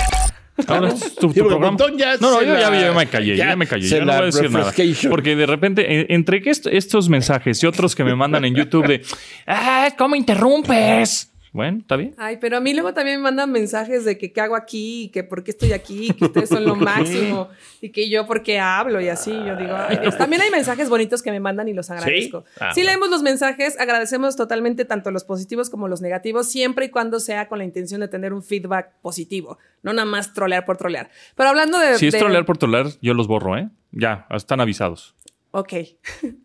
Ahora 0.66 0.88
es 0.88 1.14
tu, 1.14 1.32
programa. 1.32 1.76
Ya 1.96 2.16
no, 2.20 2.30
no, 2.30 2.42
yo 2.42 2.58
ya, 2.58 2.70
la- 2.70 2.80
ya 2.80 2.92
me 2.92 3.06
callé, 3.06 3.36
ya, 3.36 3.46
ya 3.48 3.56
me 3.56 3.66
callé. 3.66 3.88
Yo 3.88 4.00
no 4.04 4.12
voy 4.12 4.22
a 4.22 4.26
decir 4.26 4.50
nada. 4.50 4.72
Porque 5.10 5.34
de 5.34 5.46
repente, 5.46 6.00
en- 6.00 6.06
entre 6.10 6.42
que 6.42 6.50
est- 6.50 6.66
estos 6.66 7.08
mensajes 7.08 7.62
y 7.62 7.66
otros 7.66 7.94
que 7.96 8.04
me 8.04 8.14
mandan 8.14 8.44
en 8.44 8.54
YouTube 8.54 8.86
de, 8.86 9.02
¡ah, 9.46 9.88
cómo 9.96 10.14
interrumpes! 10.14 11.31
Bueno, 11.52 11.78
está 11.80 11.96
bien. 11.96 12.14
Ay, 12.16 12.38
pero 12.40 12.56
a 12.56 12.60
mí 12.60 12.72
luego 12.72 12.94
también 12.94 13.18
me 13.18 13.24
mandan 13.24 13.52
mensajes 13.52 14.06
de 14.06 14.16
que 14.16 14.32
qué 14.32 14.40
hago 14.40 14.56
aquí, 14.56 15.02
y 15.04 15.08
que 15.10 15.22
por 15.22 15.44
qué 15.44 15.50
estoy 15.50 15.72
aquí, 15.72 16.08
que 16.14 16.24
ustedes 16.24 16.48
son 16.48 16.64
lo 16.64 16.74
máximo 16.76 17.50
y 17.82 17.90
que 17.90 18.08
yo 18.08 18.26
por 18.26 18.42
qué 18.42 18.58
hablo 18.58 19.00
y 19.02 19.08
así. 19.08 19.30
Yo 19.32 19.54
digo, 19.56 19.74
ay, 19.76 19.98
Dios. 20.00 20.16
también 20.16 20.40
hay 20.40 20.50
mensajes 20.50 20.88
bonitos 20.88 21.20
que 21.22 21.30
me 21.30 21.40
mandan 21.40 21.68
y 21.68 21.74
los 21.74 21.90
agradezco. 21.90 22.40
¿Sí? 22.46 22.52
Ah, 22.60 22.70
sí, 22.72 22.80
bueno. 22.80 22.90
leemos 22.92 23.10
los 23.10 23.22
mensajes, 23.22 23.78
agradecemos 23.78 24.34
totalmente 24.34 24.86
tanto 24.86 25.10
los 25.10 25.24
positivos 25.24 25.68
como 25.68 25.88
los 25.88 26.00
negativos, 26.00 26.48
siempre 26.50 26.86
y 26.86 26.88
cuando 26.88 27.20
sea 27.20 27.48
con 27.48 27.58
la 27.58 27.64
intención 27.64 28.00
de 28.00 28.08
tener 28.08 28.32
un 28.32 28.42
feedback 28.42 28.92
positivo, 29.02 29.58
no 29.82 29.92
nada 29.92 30.06
más 30.06 30.32
trolear 30.32 30.64
por 30.64 30.78
trolear. 30.78 31.10
Pero 31.36 31.50
hablando 31.50 31.78
de. 31.78 31.96
Si 31.98 32.06
es 32.06 32.12
de- 32.14 32.18
trolear 32.18 32.46
por 32.46 32.56
trolear, 32.56 32.86
yo 33.02 33.12
los 33.12 33.26
borro, 33.28 33.58
¿eh? 33.58 33.68
Ya, 33.90 34.26
están 34.30 34.60
avisados. 34.60 35.14
Ok. 35.50 35.74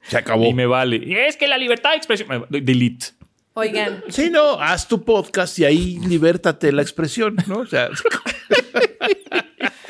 Se 0.02 0.17
acabó. 0.17 0.43
Y 0.43 0.54
me 0.54 0.65
vale. 0.65 0.98
Y 0.98 1.15
es 1.15 1.38
que 1.38 1.48
la 1.48 1.58
libertad 1.58 1.91
de 1.91 1.96
expresión. 1.96 2.46
Delete. 2.50 3.06
Oigan, 3.60 4.04
Sí, 4.10 4.30
no, 4.30 4.60
haz 4.62 4.88
tu 4.88 5.04
podcast 5.04 5.58
y 5.60 5.65
ahí 5.65 6.00
libértate 6.08 6.72
la 6.72 6.82
expresión, 6.84 7.36
¿no? 7.48 7.60
O 7.60 7.65
sea. 7.65 7.89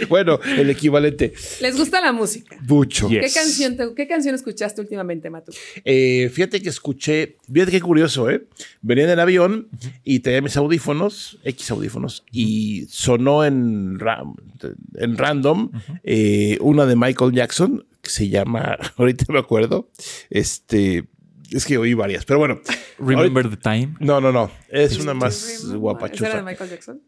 bueno, 0.10 0.40
el 0.58 0.70
equivalente. 0.70 1.34
¿les 1.60 1.76
gusta 1.78 2.00
la 2.00 2.14
música? 2.14 2.56
Mucho. 2.68 3.10
Yes. 3.10 3.26
¿Qué 3.34 3.40
canción, 3.40 3.76
te- 3.76 3.94
¿Qué 3.96 4.08
canción 4.08 4.36
escuchaste 4.36 4.80
últimamente, 4.80 5.30
Matu? 5.30 5.52
Eh, 5.84 6.30
fíjate 6.34 6.62
que 6.62 6.70
escuché, 6.70 7.36
fíjate 7.52 7.72
qué 7.72 7.82
curioso, 7.82 8.30
¿eh? 8.30 8.46
Venía 8.82 9.04
en 9.06 9.10
el 9.10 9.20
avión 9.20 9.68
y 10.04 10.20
tenía 10.20 10.42
mis 10.42 10.56
audífonos, 10.56 11.40
X 11.44 11.72
audífonos, 11.72 12.24
y 12.32 12.86
sonó 12.90 13.44
en, 13.44 14.00
ra- 14.00 14.24
en 14.96 15.18
random 15.18 15.72
eh, 16.04 16.58
una 16.62 16.86
de 16.86 16.96
Michael 16.96 17.34
Jackson 17.34 17.86
que 18.02 18.10
se 18.10 18.30
llama, 18.30 18.78
ahorita 18.98 19.26
me 19.34 19.40
acuerdo, 19.40 19.90
este, 20.30 21.06
es 21.52 21.66
que 21.66 21.78
oí 21.78 21.94
varias, 21.94 22.26
pero 22.26 22.40
bueno. 22.40 22.60
Remember 23.00 23.46
ahorita- 23.46 23.50
the 23.50 23.58
time. 23.58 23.96
no, 24.00 24.20
no, 24.22 24.32
no, 24.32 24.52
es 24.70 24.98
una 25.00 25.14
más 25.14 25.64
¿Esa 26.26 26.28
era 26.28 26.36
de. 26.38 26.44
Michael 26.44 26.70
Jackson? 26.70 27.02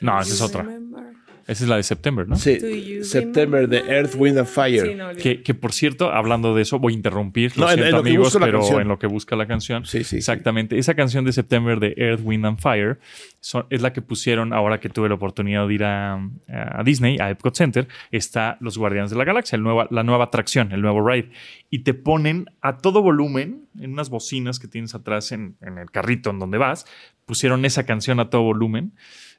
No, 0.00 0.20
esa 0.20 0.34
es 0.34 0.40
otra. 0.40 0.62
remember? 0.62 1.04
Esa 1.46 1.64
es 1.64 1.68
la 1.68 1.76
de 1.76 1.82
September, 1.82 2.26
¿no? 2.26 2.36
Sí, 2.36 2.58
September 3.04 3.68
de? 3.68 3.78
Earth, 3.78 4.14
Wind 4.16 4.38
and 4.38 4.46
Fire. 4.48 4.86
Sí, 4.88 4.94
no, 4.94 5.08
olvidé. 5.08 5.22
Que, 5.22 5.42
que, 5.42 5.54
por 5.54 5.72
cierto, 5.72 6.10
hablando 6.10 6.54
de 6.54 6.62
eso, 6.62 6.78
voy 6.78 6.94
a 6.94 6.96
interrumpir. 6.96 7.56
Lo 7.56 7.64
No, 7.66 7.68
siento, 7.68 7.86
en 7.86 7.92
lo 7.92 8.02
que 8.02 8.08
amigos, 8.08 8.36
pero 8.40 8.58
canción. 8.60 8.80
en 8.82 8.88
lo 8.88 8.98
que 8.98 9.06
busca 9.06 9.36
la 9.36 9.46
canción. 9.46 9.84
Sí, 9.84 9.98
sí, 9.98 10.04
sí. 10.04 10.16
Exactamente. 10.16 10.78
Esa 10.78 10.94
canción 10.94 11.24
de 11.24 11.32
September 11.32 11.78
de 11.80 11.94
Earth, 11.98 12.20
Wind 12.24 12.46
and 12.46 12.58
Fire 12.58 12.98
son- 13.40 13.66
es 13.70 13.82
la 13.82 13.92
que 13.92 14.00
pusieron 14.00 14.52
ahora 14.52 14.80
que 14.80 14.88
tuve 14.88 15.08
la 15.08 15.16
oportunidad 15.16 15.68
de 15.68 15.74
ir 15.74 15.84
a, 15.84 16.14
a 16.48 16.82
Disney, 16.84 17.18
a 17.20 17.30
Epcot 17.30 17.54
Center. 17.54 17.88
Está 18.10 18.56
Los 18.60 18.78
Guardianes 18.78 19.10
de 19.10 19.16
la 19.16 19.24
Galaxia, 19.24 19.56
el 19.56 19.62
nueva, 19.62 19.86
la 19.90 20.02
nueva 20.02 20.24
atracción, 20.24 20.72
el 20.72 20.80
nuevo 20.80 21.06
ride. 21.06 21.30
Y 21.68 21.80
te 21.80 21.92
ponen 21.92 22.46
a 22.62 22.78
todo 22.78 23.02
volumen 23.02 23.66
en 23.78 23.92
unas 23.92 24.08
bocinas 24.08 24.58
que 24.58 24.68
tienes 24.68 24.94
atrás 24.94 25.30
en, 25.32 25.56
en 25.60 25.78
el 25.78 25.90
carrito 25.90 26.30
en 26.30 26.38
donde 26.38 26.56
vas. 26.58 26.86
Pusieron 27.26 27.64
esa 27.64 27.84
canción 27.84 28.20
a 28.20 28.30
todo 28.30 28.42
volumen 28.42 28.92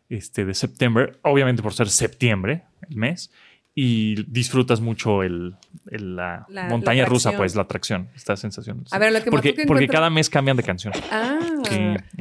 este, 0.10 0.46
de 0.46 0.54
September, 0.54 1.20
obviamente 1.24 1.62
por 1.64 1.74
ser 1.74 1.90
septiembre, 1.90 2.64
el 2.90 2.96
mes, 2.98 3.32
y 3.78 4.24
disfrutas 4.32 4.80
mucho 4.80 5.22
el, 5.22 5.56
el- 5.92 6.16
la, 6.16 6.46
La- 6.48 6.70
montaña 6.70 7.04
la 7.04 7.10
rusa, 7.10 7.36
pues, 7.36 7.56
la 7.56 7.64
atracción, 7.64 8.08
esta 8.16 8.38
sensación. 8.38 8.86
A 8.92 8.98
ver, 9.00 9.12
lo 9.12 9.22
que 9.22 9.30
porque, 9.30 9.54
porque 9.68 9.88
cada 9.88 10.10
mes 10.10 10.30
cambian 10.30 10.56
de 10.56 10.64
canción. 10.64 10.94
Ah, 11.12 11.40
Sí, 11.68 11.76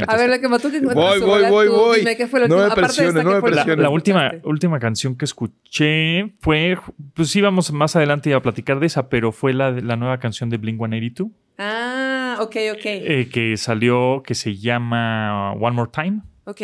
a 0.09 0.17
ver, 0.17 0.31
lo 0.31 0.41
que 0.41 0.49
Matu 0.49 0.71
que 0.71 0.79
encuentras 0.79 1.21
Voy, 1.21 1.29
voy, 1.29 1.51
voy, 1.51 1.67
tú 1.67 1.73
voy. 1.75 1.99
Dime 2.01 2.17
qué 2.17 2.27
fue 2.27 2.41
lo 2.41 2.49
No 2.49 2.57
último. 2.57 2.75
me 2.77 2.83
presione, 2.83 3.23
no 3.23 3.29
¿qué 3.29 3.35
me 3.37 3.41
fue 3.41 3.51
lo 3.51 3.77
La, 3.77 3.91
última, 3.91 4.33
última 4.43 4.79
canción 4.81 5.17
que 5.17 5.27
escuché 5.27 6.33
fue, 6.41 6.79
pues 7.13 7.37
íbamos 7.37 7.71
más 7.71 7.95
adelante 7.95 8.33
a 8.35 8.41
platicar 8.41 8.81
de 8.81 8.87
esa, 8.87 9.09
pero 9.09 9.31
fue 9.33 9.53
la, 9.53 9.71
la 9.71 9.97
nueva 9.97 10.19
canción 10.19 10.49
de 10.51 10.57
Blink 10.57 10.79
182, 10.79 11.31
Ah, 11.59 12.39
ok, 12.41 12.57
ok. 12.73 12.81
eh, 12.85 13.29
que 13.33 13.57
salió, 13.59 14.23
que 14.27 14.35
se 14.35 14.57
llama 14.57 15.53
One 15.53 15.77
More 15.77 15.91
Time. 15.93 16.23
Ok. 16.45 16.61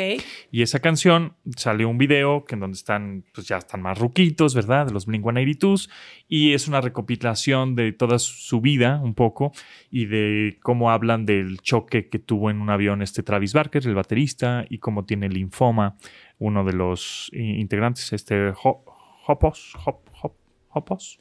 Y 0.51 0.63
esa 0.63 0.79
canción 0.81 1.35
salió 1.57 1.89
un 1.89 1.99
video 1.99 2.45
que 2.45 2.55
en 2.55 2.61
donde 2.61 2.77
están, 2.77 3.25
pues 3.35 3.47
ya 3.49 3.59
están 3.59 3.83
más 3.83 3.99
ruquitos, 3.99 4.55
¿verdad? 4.55 4.87
De 4.87 4.93
los 4.93 5.07
Blink 5.07 5.23
182. 5.25 5.91
Y 6.29 6.53
es 6.53 6.69
una 6.69 6.81
recopilación 6.81 7.75
de 7.75 7.93
toda 7.93 8.19
su 8.19 8.61
vida, 8.61 9.01
un 9.03 9.15
poco, 9.15 9.53
y 9.91 10.07
de 10.07 10.59
cómo 10.63 10.91
hablan 10.91 11.27
del 11.27 11.59
choque 11.61 12.09
que 12.09 12.19
tuvo 12.19 12.51
en 12.51 12.61
un 12.61 12.71
avión 12.71 13.03
este 13.03 13.23
Travis 13.23 13.53
Barker, 13.53 13.87
el 13.87 13.95
baterista, 13.95 14.65
y 14.69 14.79
cómo 14.79 15.05
tiene 15.05 15.29
linfoma, 15.29 15.97
uno 16.39 16.65
de 16.65 16.73
los 16.73 17.31
eh, 17.33 17.39
integrantes, 17.43 18.13
este 18.13 18.53
Ho- 18.63 18.85
Hopos, 19.27 19.75
Hop, 19.85 19.97
Hop, 20.23 20.33
Hopos. 20.71 21.19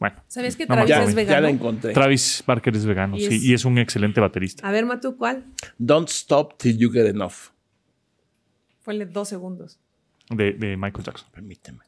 Bueno, 0.00 0.16
¿Sabías 0.26 0.56
que 0.56 0.66
No 0.66 0.74
Travis 0.74 1.08
es 1.08 1.14
vegano? 1.14 1.36
ya 1.36 1.40
la 1.40 1.50
encontré. 1.50 1.92
Travis 1.92 2.42
Barker 2.46 2.74
es 2.76 2.84
vegano, 2.84 3.16
Y 3.16 3.20
sí, 3.20 3.34
es- 3.36 3.44
y 3.44 3.54
es 3.54 3.64
un 3.64 3.78
excelente 3.78 4.20
baterista. 4.20 4.66
A 4.68 4.72
ver, 4.72 4.84
Matu, 4.84 5.16
¿cuál? 5.16 5.44
Don't 5.78 6.08
stop 6.08 6.58
till 6.58 6.76
you 6.76 6.90
get 6.90 7.06
enough. 7.06 7.53
Ponle 8.84 9.06
dos 9.06 9.28
segundos. 9.28 9.78
De, 10.30 10.52
de 10.52 10.76
Michael 10.76 11.04
Jackson. 11.04 11.28
Permíteme. 11.32 11.80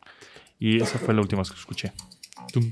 Y 0.58 0.82
esa 0.82 0.98
fue 0.98 1.14
la 1.14 1.20
última 1.20 1.42
que 1.42 1.54
escuché. 1.54 1.92
Ya, 2.38 2.46
tum. 2.52 2.70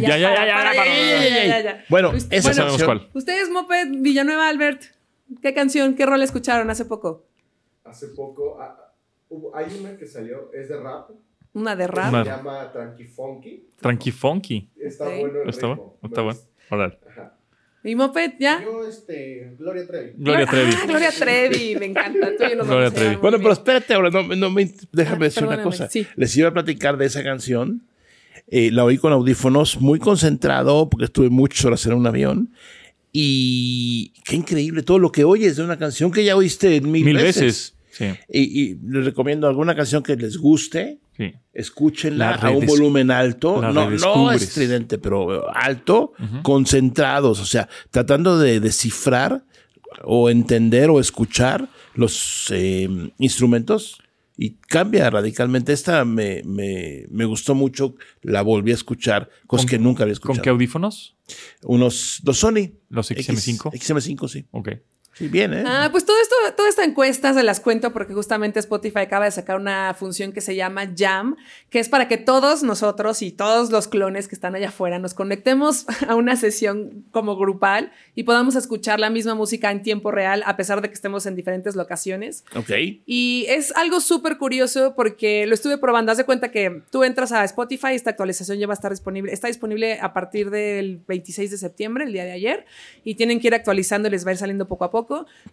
ya, 0.00 0.16
Ya, 0.16 1.60
ya. 1.60 1.84
Bueno, 1.88 2.12
esa 2.12 2.48
Ya 2.50 2.54
sabemos 2.54 2.82
cuál. 2.82 3.08
Ustedes, 3.14 3.50
Moped, 3.50 3.88
Villanueva, 3.98 4.48
Albert, 4.48 4.82
¿qué 5.40 5.52
canción, 5.54 5.94
qué 5.94 6.06
rol 6.06 6.22
escucharon 6.22 6.70
hace 6.70 6.84
poco? 6.84 7.24
Hace 7.84 8.08
poco 8.08 8.58
ah, 8.60 8.92
hubo- 9.28 9.54
hay 9.56 9.66
una 9.78 9.96
que 9.96 10.06
salió, 10.06 10.52
es 10.52 10.68
de 10.68 10.80
rap, 10.80 11.10
Una 11.54 11.74
de 11.76 11.86
rap. 11.86 12.08
Una- 12.10 12.24
se 12.24 12.30
llama 12.30 12.72
Tranqui 12.72 13.04
Funky. 13.04 13.68
Tranqui 13.80 14.10
Funky. 14.12 14.70
Está 14.80 15.04
bueno 15.04 15.42
el 15.42 15.48
Está 15.48 15.66
ritmo, 15.68 15.96
bueno, 16.00 16.08
está 16.08 16.22
bueno. 16.22 16.40
Órale. 16.70 16.98
Ajá. 17.10 17.34
¿Y 17.84 17.96
Moped, 17.96 18.34
ya? 18.38 18.62
Yo, 18.62 18.86
este, 18.86 19.54
Gloria 19.58 19.86
Trevi. 19.86 20.12
Gloria 20.16 20.46
Trevi. 20.46 20.72
Ah, 20.80 20.86
Gloria 20.86 21.10
Trevi, 21.10 21.76
me 21.76 21.86
encanta. 21.86 22.28
Tú 22.38 22.44
y 22.44 22.50
yo 22.50 22.56
nos 22.56 22.66
Gloria 22.66 22.66
vamos 22.66 22.70
a 22.70 22.76
llevar 22.76 22.92
Trevi. 22.94 23.16
Bueno, 23.16 23.38
bien. 23.38 23.42
pero 23.42 23.52
espérate 23.54 23.94
ahora, 23.94 24.10
no, 24.10 24.22
no 24.36 24.50
me, 24.50 24.72
déjame 24.92 25.16
Ah, 25.26 25.28
decir 25.28 25.44
una 25.44 25.62
cosa. 25.62 25.88
sí. 25.90 26.06
Les 26.16 26.36
iba 26.36 26.48
a 26.48 26.52
platicar 26.52 26.96
de 26.96 27.06
esa 27.06 27.22
canción. 27.24 27.82
Eh, 28.48 28.70
la 28.70 28.84
oí 28.84 28.98
con 28.98 29.12
audífonos, 29.12 29.80
muy 29.80 29.98
concentrado, 29.98 30.88
porque 30.90 31.06
estuve 31.06 31.28
muchas 31.30 31.64
horas 31.64 31.84
en 31.86 31.94
un 31.94 32.06
avión. 32.06 32.50
Y 33.12 34.12
qué 34.24 34.36
increíble 34.36 34.82
todo 34.82 34.98
lo 34.98 35.10
que 35.12 35.24
oyes 35.24 35.56
de 35.56 35.62
una 35.64 35.78
canción 35.78 36.10
que 36.12 36.24
ya 36.24 36.36
oíste 36.36 36.80
mil, 36.80 37.04
Mil 37.04 37.16
veces. 37.16 37.42
veces. 37.42 37.74
Sí, 37.92 38.06
Y, 38.28 38.62
y 38.62 38.78
les 38.88 39.04
recomiendo 39.04 39.46
alguna 39.46 39.74
canción 39.76 40.02
que 40.02 40.16
les 40.16 40.36
guste. 40.38 40.98
sí. 41.16 41.32
Escúchenla 41.52 42.30
La 42.30 42.48
a 42.48 42.50
un 42.50 42.64
volumen 42.66 43.10
alto, 43.10 43.60
no, 43.60 43.90
no 43.90 44.32
estridente, 44.32 44.96
pero 44.98 45.54
alto, 45.54 46.14
concentrados, 46.42 47.40
o 47.40 47.44
sea, 47.46 47.68
tratando 47.90 48.38
de 48.38 48.58
descifrar 48.60 49.44
o 50.04 50.30
entender 50.30 50.88
o 50.90 50.98
escuchar 51.00 51.68
los 51.94 52.46
eh, 52.50 52.88
instrumentos 53.18 53.98
y 54.38 54.52
cambia 54.54 55.10
radicalmente. 55.10 55.74
Esta 55.74 56.04
me, 56.06 56.42
me, 56.46 57.04
me 57.10 57.26
gustó 57.26 57.54
mucho, 57.54 57.94
la 58.22 58.40
volví 58.40 58.70
a 58.70 58.74
escuchar, 58.74 59.28
cosas 59.46 59.66
¿Con- 59.66 59.70
que 59.70 59.78
nunca 59.78 60.04
había 60.04 60.14
¿Con 60.14 60.22
escuchado. 60.30 60.42
qué 60.42 60.50
audífonos? 60.50 61.16
Unos, 61.64 62.22
los 62.24 62.38
Sony. 62.38 62.72
Los 62.88 63.10
XM5. 63.10 63.74
X- 63.74 63.90
XM5, 63.90 64.28
sí. 64.28 64.46
Ok. 64.50 64.70
Sí, 65.14 65.28
bien, 65.28 65.52
¿eh? 65.52 65.64
Ah, 65.66 65.88
pues 65.92 66.06
todo 66.06 66.16
esto, 66.22 66.34
toda 66.56 66.70
esta 66.70 66.84
encuesta 66.84 67.34
se 67.34 67.42
las 67.42 67.60
cuento 67.60 67.92
porque 67.92 68.14
justamente 68.14 68.58
Spotify 68.58 69.00
acaba 69.00 69.26
de 69.26 69.30
sacar 69.30 69.60
una 69.60 69.92
función 69.92 70.32
que 70.32 70.40
se 70.40 70.56
llama 70.56 70.90
Jam, 70.96 71.36
que 71.68 71.80
es 71.80 71.90
para 71.90 72.08
que 72.08 72.16
todos 72.16 72.62
nosotros 72.62 73.20
y 73.20 73.30
todos 73.30 73.70
los 73.70 73.88
clones 73.88 74.26
que 74.26 74.34
están 74.34 74.54
allá 74.54 74.68
afuera 74.68 74.98
nos 74.98 75.12
conectemos 75.12 75.84
a 76.08 76.14
una 76.14 76.36
sesión 76.36 77.04
como 77.10 77.36
grupal 77.36 77.92
y 78.14 78.22
podamos 78.22 78.56
escuchar 78.56 79.00
la 79.00 79.10
misma 79.10 79.34
música 79.34 79.70
en 79.70 79.82
tiempo 79.82 80.10
real 80.12 80.42
a 80.46 80.56
pesar 80.56 80.80
de 80.80 80.88
que 80.88 80.94
estemos 80.94 81.26
en 81.26 81.36
diferentes 81.36 81.76
locaciones. 81.76 82.44
Ok. 82.54 82.70
Y 83.04 83.44
es 83.48 83.76
algo 83.76 84.00
súper 84.00 84.38
curioso 84.38 84.94
porque 84.96 85.46
lo 85.46 85.52
estuve 85.52 85.76
probando. 85.76 86.12
Haz 86.12 86.18
de 86.18 86.24
cuenta 86.24 86.50
que 86.50 86.82
tú 86.90 87.04
entras 87.04 87.32
a 87.32 87.44
Spotify, 87.44 87.88
esta 87.94 88.10
actualización 88.10 88.58
ya 88.58 88.66
va 88.66 88.72
a 88.72 88.80
estar 88.80 88.90
disponible. 88.90 89.30
Está 89.30 89.48
disponible 89.48 90.00
a 90.00 90.14
partir 90.14 90.48
del 90.48 91.02
26 91.06 91.50
de 91.50 91.58
septiembre, 91.58 92.04
el 92.04 92.14
día 92.14 92.24
de 92.24 92.32
ayer, 92.32 92.64
y 93.04 93.16
tienen 93.16 93.40
que 93.40 93.48
ir 93.48 93.54
actualizando 93.54 94.08
y 94.08 94.12
les 94.12 94.24
va 94.24 94.30
a 94.30 94.32
ir 94.32 94.38
saliendo 94.38 94.66
poco 94.66 94.84
a 94.86 94.90
poco. 94.90 95.01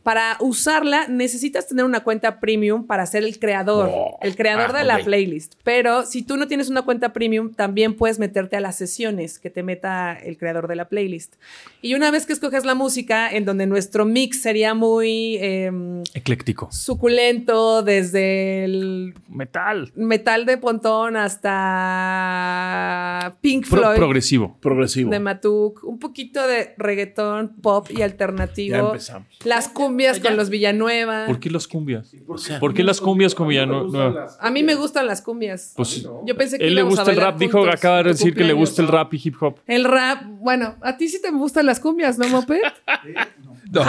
Para 0.04 0.38
usarla 0.40 1.08
necesitas 1.08 1.68
tener 1.68 1.86
una 1.86 2.02
cuenta 2.02 2.40
premium 2.40 2.86
para 2.88 3.06
ser 3.06 3.24
el 3.24 3.40
creador, 3.40 3.90
el 4.22 4.36
creador 4.36 4.76
Ah, 4.76 4.80
de 4.80 4.84
la 4.86 5.00
playlist. 5.00 5.56
Pero 5.64 6.06
si 6.06 6.22
tú 6.24 6.38
no 6.38 6.48
tienes 6.48 6.70
una 6.70 6.82
cuenta 6.84 7.14
premium, 7.14 7.54
también 7.54 7.96
puedes 7.96 8.20
meterte 8.20 8.56
a 8.56 8.60
las 8.62 8.76
sesiones 8.78 9.40
que 9.40 9.50
te 9.50 9.64
meta 9.64 10.14
el 10.14 10.38
creador 10.38 10.68
de 10.68 10.76
la 10.76 10.88
playlist. 10.90 11.36
Y 11.82 11.94
una 11.96 12.12
vez 12.12 12.26
que 12.26 12.34
escoges 12.34 12.66
la 12.66 12.76
música, 12.76 13.30
en 13.30 13.46
donde 13.46 13.66
nuestro 13.68 14.06
mix 14.06 14.42
sería 14.42 14.74
muy... 14.74 15.38
em, 15.40 16.04
Ecléctico. 16.14 16.70
suculento 16.72 17.84
desde 17.84 18.64
el 18.66 19.14
Metal. 19.30 19.92
metal 19.96 20.46
de 20.46 20.58
Pontón 20.58 21.16
hasta 22.20 23.36
Pink 23.42 23.68
Pro- 23.70 23.80
Floyd 23.82 23.96
progresivo. 23.98 24.58
Progresivo. 24.60 25.12
de 25.12 25.20
Matuk, 25.20 25.84
un 25.84 26.00
poquito 26.00 26.46
de 26.48 26.74
reggaetón, 26.78 27.56
pop 27.62 27.88
y 27.90 28.02
alternativo. 28.02 28.76
Ya 28.76 28.80
empezamos. 28.82 29.28
Las 29.46 29.70
cumbias 29.70 30.20
con 30.20 30.36
los 30.36 30.50
Villanueva. 30.50 31.26
¿Por 31.26 31.40
qué 31.40 31.50
las 31.50 31.66
cumbias? 31.66 32.14
sea, 32.36 32.60
¿Por 32.60 32.74
qué 32.74 32.84
las 32.84 33.00
cumbias 33.00 33.34
con 33.34 33.48
Villanueva? 33.48 34.28
A 34.40 34.52
mí 34.52 34.64
me 34.64 34.76
gustan 34.76 35.08
las 35.08 35.22
cumbias. 35.22 35.74
Pues 35.78 36.06
Yo 36.26 36.36
pensé 36.36 36.60
que 36.60 36.68
él 36.68 36.76
le 36.76 36.84
gusta 36.84 37.10
el 37.10 37.18
rap. 37.18 37.38
Dijo, 37.38 37.66
acaba 37.66 38.04
de 38.04 38.10
decir 38.10 38.36
que 38.36 38.44
le 38.44 38.54
gusta 38.54 38.82
el 38.82 38.90
rap 38.90 39.14
y 39.14 39.22
hip 39.24 39.36
hop. 39.42 39.60
El 39.66 39.86
rap, 39.86 40.24
bueno, 40.26 40.76
a 40.82 40.98
ti 40.98 41.08
sí 41.08 41.22
te 41.22 41.32
gustan 41.32 41.66
las 41.66 41.80
cumbias, 41.80 42.18
¿no, 42.18 42.28
Moped? 42.28 42.62
No. 43.72 43.84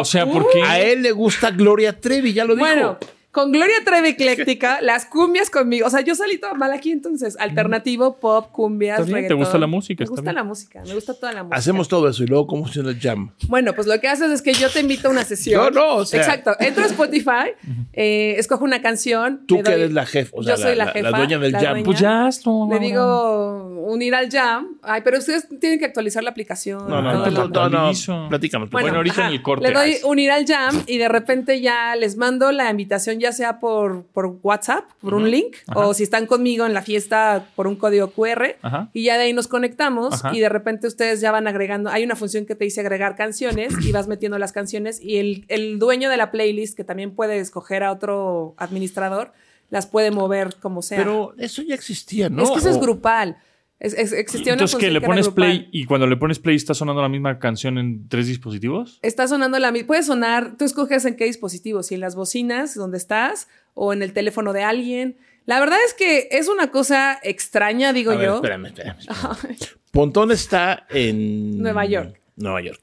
O 0.00 0.04
sea, 0.06 0.24
¿por 0.24 0.50
qué? 0.50 0.62
A 0.62 0.80
él 0.80 1.02
le 1.02 1.12
gusta 1.12 1.50
Gloria 1.50 2.00
Trevi, 2.00 2.32
ya 2.32 2.46
lo 2.46 2.54
dijo. 2.54 2.66
Bueno, 2.66 2.98
con 3.34 3.50
Gloria 3.50 3.74
Trevi 3.84 4.10
ecléctica, 4.10 4.80
las 4.80 5.06
cumbias 5.06 5.50
conmigo. 5.50 5.86
O 5.86 5.90
sea, 5.90 6.00
yo 6.02 6.14
salí 6.14 6.38
toda 6.38 6.54
mal 6.54 6.72
aquí 6.72 6.92
entonces. 6.92 7.36
Alternativo, 7.40 8.16
pop, 8.18 8.48
cumbias, 8.52 9.00
Está 9.00 9.12
bien, 9.16 9.26
te 9.28 9.34
gusta 9.34 9.58
la 9.58 9.66
música, 9.66 10.02
Me 10.02 10.04
está 10.04 10.10
gusta 10.12 10.22
bien. 10.22 10.34
la 10.36 10.44
música, 10.44 10.82
me 10.86 10.94
gusta 10.94 11.14
toda 11.14 11.32
la 11.32 11.42
música. 11.42 11.56
Hacemos 11.58 11.88
todo 11.88 12.08
eso 12.08 12.22
y 12.22 12.26
luego 12.28 12.46
cómo 12.46 12.62
funciona 12.64 12.90
el 12.90 13.00
jam. 13.00 13.32
Bueno, 13.48 13.72
pues 13.74 13.86
lo 13.88 14.00
que 14.00 14.06
haces 14.08 14.30
es 14.30 14.40
que 14.40 14.52
yo 14.54 14.70
te 14.70 14.80
invito 14.80 15.08
a 15.08 15.10
una 15.10 15.24
sesión. 15.24 15.60
Yo 15.64 15.70
no, 15.70 15.96
o 15.96 16.04
sea. 16.06 16.20
Exacto. 16.20 16.52
Entro 16.60 16.84
a 16.84 16.86
Spotify, 16.86 17.50
eh, 17.92 18.36
escojo 18.38 18.64
una 18.64 18.80
canción. 18.80 19.42
Tú 19.46 19.56
que 19.56 19.62
doy- 19.64 19.74
eres 19.74 19.92
la 19.92 20.06
jefa, 20.06 20.30
o 20.36 20.42
sea, 20.42 20.54
yo 20.54 20.62
soy 20.62 20.76
la, 20.76 20.84
la- 20.84 20.84
la 20.86 20.92
jefa. 20.92 21.10
dueña 21.18 21.38
del 21.38 21.56
jam. 21.56 21.82
Pues 21.82 21.98
ya 21.98 22.26
hazlo. 22.28 22.68
Le 22.70 22.78
digo 22.78 23.84
unir 23.86 24.14
al 24.14 24.30
jam. 24.30 24.78
Ay, 24.82 25.00
pero 25.04 25.18
ustedes 25.18 25.48
tienen 25.60 25.78
que 25.78 25.84
actualizar 25.86 26.22
la 26.22 26.30
aplicación. 26.30 26.88
No, 26.88 27.02
no, 27.02 27.24
todo 27.24 27.48
no, 27.48 27.68
no, 27.68 27.92
no, 27.92 28.28
platícanos. 28.28 28.70
Bueno, 28.70 28.96
ahorita 28.96 29.20
ajá, 29.22 29.28
en 29.28 29.34
el 29.34 29.42
corte. 29.42 29.66
Le 29.68 29.74
doy 29.74 29.96
unir 30.04 30.30
al 30.30 30.46
jam 30.46 30.82
y 30.86 30.98
de 30.98 31.08
repente 31.08 31.60
ya 31.60 31.96
les 31.96 32.16
mando 32.16 32.52
la 32.52 32.70
invitación, 32.70 33.20
ya 33.24 33.32
sea 33.32 33.58
por, 33.58 34.04
por 34.12 34.38
WhatsApp, 34.42 34.84
por 35.00 35.14
un 35.14 35.30
link, 35.30 35.56
Ajá. 35.66 35.80
o 35.80 35.94
si 35.94 36.02
están 36.02 36.26
conmigo 36.26 36.66
en 36.66 36.74
la 36.74 36.82
fiesta 36.82 37.46
por 37.56 37.66
un 37.66 37.76
código 37.76 38.10
QR. 38.10 38.56
Ajá. 38.60 38.90
Y 38.92 39.04
ya 39.04 39.16
de 39.16 39.24
ahí 39.24 39.32
nos 39.32 39.48
conectamos 39.48 40.12
Ajá. 40.14 40.36
y 40.36 40.40
de 40.40 40.50
repente 40.50 40.86
ustedes 40.86 41.22
ya 41.22 41.32
van 41.32 41.48
agregando. 41.48 41.88
Hay 41.88 42.04
una 42.04 42.16
función 42.16 42.44
que 42.44 42.54
te 42.54 42.64
dice 42.64 42.80
agregar 42.80 43.16
canciones 43.16 43.72
y 43.82 43.92
vas 43.92 44.08
metiendo 44.08 44.38
las 44.38 44.52
canciones 44.52 45.00
y 45.00 45.16
el, 45.16 45.46
el 45.48 45.78
dueño 45.78 46.10
de 46.10 46.18
la 46.18 46.30
playlist, 46.30 46.76
que 46.76 46.84
también 46.84 47.14
puede 47.14 47.38
escoger 47.38 47.82
a 47.82 47.92
otro 47.92 48.54
administrador, 48.58 49.32
las 49.70 49.86
puede 49.86 50.10
mover 50.10 50.56
como 50.60 50.82
sea. 50.82 50.98
Pero 50.98 51.34
eso 51.38 51.62
ya 51.62 51.74
existía, 51.74 52.28
¿no? 52.28 52.42
es 52.42 52.50
que 52.50 52.58
eso 52.58 52.68
es 52.68 52.78
grupal. 52.78 53.38
Es, 53.80 53.92
es- 53.94 54.12
existía 54.12 54.52
una 54.54 54.62
Entonces, 54.62 54.78
que 54.78 54.90
le 54.90 55.00
pones 55.00 55.28
play 55.28 55.68
y 55.72 55.84
cuando 55.84 56.06
le 56.06 56.16
pones 56.16 56.38
play 56.38 56.56
está 56.56 56.74
sonando 56.74 57.02
la 57.02 57.08
misma 57.08 57.38
canción 57.38 57.76
en 57.78 58.08
tres 58.08 58.26
dispositivos. 58.26 58.98
Está 59.02 59.26
sonando 59.28 59.58
la 59.58 59.72
misma. 59.72 59.86
Puede 59.88 60.02
sonar, 60.04 60.56
tú 60.56 60.64
escoges 60.64 61.04
en 61.04 61.16
qué 61.16 61.24
dispositivo, 61.26 61.82
si 61.82 61.94
en 61.94 62.00
las 62.00 62.14
bocinas 62.14 62.74
donde 62.74 62.96
estás 62.98 63.48
o 63.74 63.92
en 63.92 64.02
el 64.02 64.12
teléfono 64.12 64.52
de 64.52 64.62
alguien. 64.62 65.16
La 65.46 65.60
verdad 65.60 65.78
es 65.86 65.92
que 65.92 66.28
es 66.30 66.48
una 66.48 66.70
cosa 66.70 67.18
extraña, 67.22 67.92
digo 67.92 68.12
A 68.12 68.16
ver, 68.16 68.26
yo. 68.26 68.34
espérame, 68.36 68.66
espérame. 68.66 68.98
espérame. 69.00 69.56
Pontón 69.90 70.30
está 70.32 70.86
en... 70.90 71.58
Nueva 71.58 71.84
York. 71.84 72.18
Nueva 72.36 72.62
York. 72.62 72.80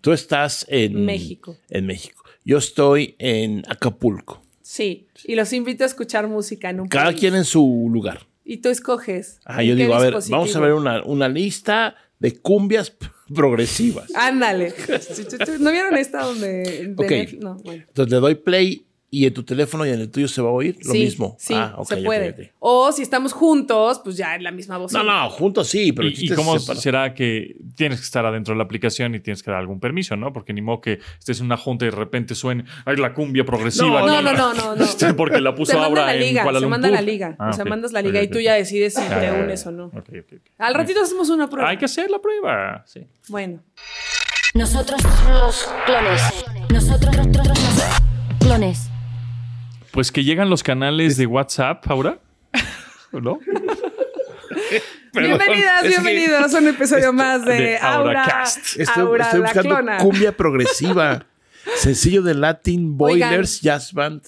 Tú 0.00 0.12
estás 0.12 0.66
en... 0.68 1.04
México. 1.06 1.56
En 1.70 1.86
México. 1.86 2.22
Yo 2.44 2.58
estoy 2.58 3.14
en 3.18 3.62
Acapulco. 3.68 4.42
Sí, 4.60 5.06
y 5.24 5.34
los 5.34 5.52
invito 5.52 5.84
a 5.84 5.86
escuchar 5.86 6.28
música 6.28 6.70
en 6.70 6.80
un 6.80 6.88
Cada 6.88 7.12
quien 7.14 7.34
en 7.34 7.44
su 7.44 7.88
lugar. 7.90 8.26
Y 8.44 8.58
tú 8.58 8.68
escoges. 8.68 9.40
Ah, 9.44 9.62
yo 9.62 9.74
digo, 9.74 9.94
a 9.94 10.00
ver, 10.00 10.14
vamos 10.30 10.54
a 10.54 10.60
ver 10.60 10.72
una, 10.72 11.02
una 11.04 11.28
lista 11.28 11.96
de 12.18 12.36
cumbias 12.38 12.96
progresivas. 13.34 14.14
Ándale. 14.14 14.74
¿No 15.60 15.70
vieron 15.70 15.96
esta 15.96 16.22
donde... 16.22 16.94
de 16.96 17.32
Ok. 17.32 17.40
No, 17.40 17.56
bueno. 17.64 17.84
Entonces 17.88 18.12
le 18.12 18.20
doy 18.20 18.34
play 18.36 18.86
y 19.14 19.26
en 19.26 19.34
tu 19.34 19.42
teléfono 19.42 19.84
y 19.84 19.90
en 19.90 20.00
el 20.00 20.10
tuyo 20.10 20.26
se 20.26 20.40
va 20.40 20.48
a 20.48 20.52
oír 20.52 20.78
lo 20.86 20.92
Sí, 20.94 21.00
mismo. 21.00 21.36
Sí, 21.38 21.52
Ah, 21.54 21.74
ok, 21.76 21.86
se 21.86 21.96
puede. 21.98 22.54
O 22.60 22.90
si 22.92 23.02
estamos 23.02 23.34
juntos, 23.34 24.00
pues 24.02 24.16
ya 24.16 24.34
en 24.36 24.42
la 24.42 24.50
misma 24.50 24.78
voz. 24.78 24.90
No, 24.94 25.04
no, 25.04 25.28
juntos 25.28 25.68
sí, 25.68 25.92
pero 25.92 26.08
¿Y, 26.08 26.14
y 26.16 26.28
cómo 26.30 26.58
será 26.58 27.12
que 27.12 27.56
tienes 27.76 27.98
que 28.00 28.04
estar 28.06 28.24
adentro 28.24 28.54
de 28.54 28.58
la 28.58 28.64
aplicación 28.64 29.14
y 29.14 29.20
tienes 29.20 29.42
que 29.42 29.50
dar 29.50 29.60
algún 29.60 29.80
permiso, 29.80 30.16
¿no? 30.16 30.32
Porque 30.32 30.54
ni 30.54 30.62
modo 30.62 30.80
que 30.80 31.00
estés 31.18 31.40
en 31.40 31.46
una 31.46 31.58
junta 31.58 31.84
y 31.84 31.90
de 31.90 31.96
repente 31.96 32.34
suene 32.34 32.64
ay, 32.86 32.96
la 32.96 33.12
cumbia 33.12 33.44
progresiva. 33.44 34.00
No, 34.00 34.06
No, 34.06 34.22
no, 34.22 34.32
no, 34.32 34.54
no, 34.54 34.76
no. 34.76 34.82
Este, 34.92 35.12
Porque 35.12 35.42
la 35.42 35.54
puso 35.54 35.72
se 35.72 35.78
manda 35.78 35.88
Aura 35.88 36.06
la 36.06 36.14
liga, 36.14 36.40
en 36.40 36.44
Kuala 36.46 36.60
se 36.60 36.66
manda 36.66 36.88
la 36.88 37.02
liga. 37.02 37.36
Ah, 37.38 37.50
o 37.50 37.52
sea, 37.52 37.66
mandas 37.66 37.92
la 37.92 38.00
liga 38.00 38.22
y 38.22 38.28
tú 38.28 38.40
ya 38.40 38.54
decides 38.54 38.94
si 38.94 39.02
Ya, 39.02 39.20
te 39.20 39.30
unes 39.30 39.66
o 39.66 39.72
no. 39.72 39.86
Ok, 39.88 40.08
ok, 40.08 40.32
ok. 40.36 40.42
Al 40.56 40.72
ratito 40.72 41.02
hacemos 41.02 41.28
una 41.28 41.50
prueba. 41.50 41.68
Hay 41.68 41.76
que 41.76 41.84
hacer 41.84 42.10
la 42.10 42.18
prueba. 42.18 42.82
Sí. 42.86 43.06
Bueno. 43.28 43.62
Nosotros 44.54 45.02
los 45.28 45.68
clones. 45.84 46.22
Nosotros 46.70 47.14
los 47.14 47.26
clones. 48.40 48.91
Pues 49.92 50.10
que 50.10 50.24
llegan 50.24 50.48
los 50.50 50.62
canales 50.62 51.16
de 51.16 51.26
WhatsApp, 51.26 51.84
Aura. 51.90 52.18
¿No? 53.12 53.38
Perdón, 55.12 55.38
Bienvenidas, 55.38 55.76
es 55.76 55.82
que 55.82 55.88
bienvenidos 55.88 56.54
a 56.54 56.58
un 56.58 56.68
episodio 56.68 57.12
más 57.12 57.44
de, 57.44 57.54
de 57.54 57.76
Aura, 57.78 58.22
AuraCast. 58.22 58.80
Estoy, 58.80 59.02
Aura 59.02 59.24
estoy 59.26 59.40
la 59.40 59.52
buscando 59.52 59.98
cumbia 60.02 60.34
progresiva. 60.34 61.26
Sencillo 61.76 62.22
de 62.22 62.34
Latin 62.34 62.96
Oigan. 62.98 63.28
Boilers 63.30 63.60
Jazz 63.60 63.92
Band. 63.92 64.22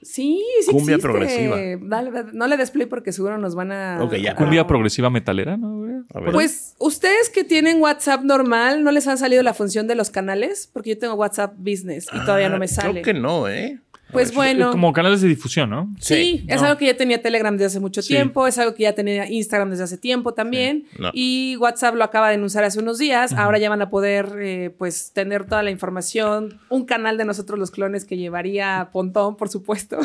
Sí, 0.00 0.42
sí 0.64 0.70
Cumbia 0.70 0.94
existe. 0.96 1.02
progresiva. 1.02 1.56
Dale, 1.82 2.10
dale, 2.10 2.30
no 2.32 2.46
le 2.46 2.56
des 2.56 2.70
play 2.70 2.86
porque 2.86 3.12
seguro 3.12 3.36
nos 3.36 3.54
van 3.54 3.70
a... 3.72 4.02
Ok, 4.02 4.14
ya. 4.14 4.34
Cumbia 4.34 4.66
progresiva 4.66 5.10
metalera, 5.10 5.58
¿no? 5.58 5.84
A 6.14 6.20
ver. 6.20 6.32
Pues 6.32 6.74
ustedes 6.78 7.28
que 7.28 7.44
tienen 7.44 7.82
WhatsApp 7.82 8.22
normal, 8.22 8.82
¿no 8.82 8.92
les 8.92 9.06
ha 9.06 9.18
salido 9.18 9.42
la 9.42 9.52
función 9.52 9.86
de 9.86 9.94
los 9.94 10.08
canales? 10.08 10.70
Porque 10.72 10.90
yo 10.90 10.98
tengo 10.98 11.14
WhatsApp 11.14 11.52
Business 11.58 12.06
y 12.14 12.18
todavía 12.20 12.48
no 12.48 12.56
me 12.58 12.64
Ah, 12.64 12.68
sale. 12.68 13.02
Creo 13.02 13.14
que 13.14 13.20
no, 13.20 13.46
¿eh? 13.48 13.78
Pues 14.12 14.34
bueno. 14.34 14.70
Como 14.72 14.92
canales 14.92 15.20
de 15.20 15.28
difusión, 15.28 15.70
¿no? 15.70 15.92
Sí, 16.00 16.44
es 16.48 16.60
no. 16.60 16.66
algo 16.68 16.78
que 16.78 16.86
ya 16.86 16.96
tenía 16.96 17.20
Telegram 17.22 17.52
desde 17.54 17.66
hace 17.66 17.80
mucho 17.80 18.02
Sí. 18.02 18.14
tiempo, 18.14 18.46
es 18.46 18.58
algo 18.58 18.74
que 18.74 18.84
ya 18.84 18.94
tenía 18.94 19.28
Instagram 19.30 19.70
desde 19.70 19.84
hace 19.84 19.98
tiempo 19.98 20.34
también, 20.34 20.84
Sí, 20.90 20.96
no. 21.02 21.10
y 21.12 21.56
WhatsApp 21.58 21.94
lo 21.94 22.04
acaba 22.04 22.28
de 22.28 22.34
anunciar 22.34 22.64
hace 22.64 22.78
unos 22.80 22.98
días, 22.98 23.32
ahora 23.32 23.58
ya 23.58 23.68
van 23.70 23.82
a 23.82 23.90
poder 23.90 24.36
eh, 24.40 24.70
pues 24.76 25.12
tener 25.12 25.44
toda 25.46 25.62
la 25.62 25.70
información, 25.70 26.60
un 26.68 26.84
canal 26.84 27.16
de 27.18 27.24
nosotros 27.24 27.58
los 27.58 27.70
clones 27.70 28.04
que 28.04 28.16
llevaría 28.16 28.90
Pontón, 28.92 29.36
por 29.36 29.48
supuesto. 29.48 29.98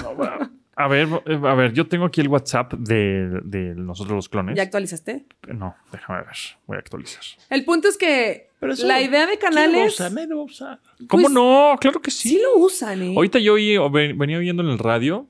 A 0.78 0.90
ver, 0.90 1.08
eh, 1.26 1.40
a 1.42 1.54
ver, 1.54 1.72
yo 1.72 1.88
tengo 1.88 2.04
aquí 2.06 2.20
el 2.20 2.28
WhatsApp 2.28 2.74
de, 2.74 3.40
de 3.46 3.76
nosotros 3.76 4.14
los 4.16 4.28
clones. 4.30 4.58
¿Ya 4.58 4.64
actualizaste? 4.64 5.26
No, 5.48 5.74
déjame 5.92 6.20
ver. 6.20 6.36
Voy 6.68 6.76
a 6.76 6.80
actualizar. 6.80 7.24
El 7.50 7.64
punto 7.64 7.88
es 7.88 7.98
que 7.98 8.50
Pero 8.60 8.74
eso- 8.74 8.88
la 8.88 9.02
idea 9.02 9.26
de 9.28 9.38
¿Quién 9.38 9.54
lo 9.54 9.58
va 9.58 9.60
a 9.60 9.66
canales 9.66 10.00
lo 10.30 10.42
usar. 10.44 10.80
¿Cómo 11.08 11.24
Pues, 11.24 11.34
no? 11.34 11.76
Claro 11.80 12.02
que 12.02 12.12
sí. 12.12 12.30
sí 12.30 12.42
lo 12.42 12.58
usan, 12.64 13.02
¿eh? 13.02 13.14
Ahorita 13.16 13.40
yo 13.40 13.54
oí- 13.54 13.78
venía 14.16 14.38
oyendo 14.38 14.64
en 14.64 14.70
el 14.70 14.80
radio 14.80 15.28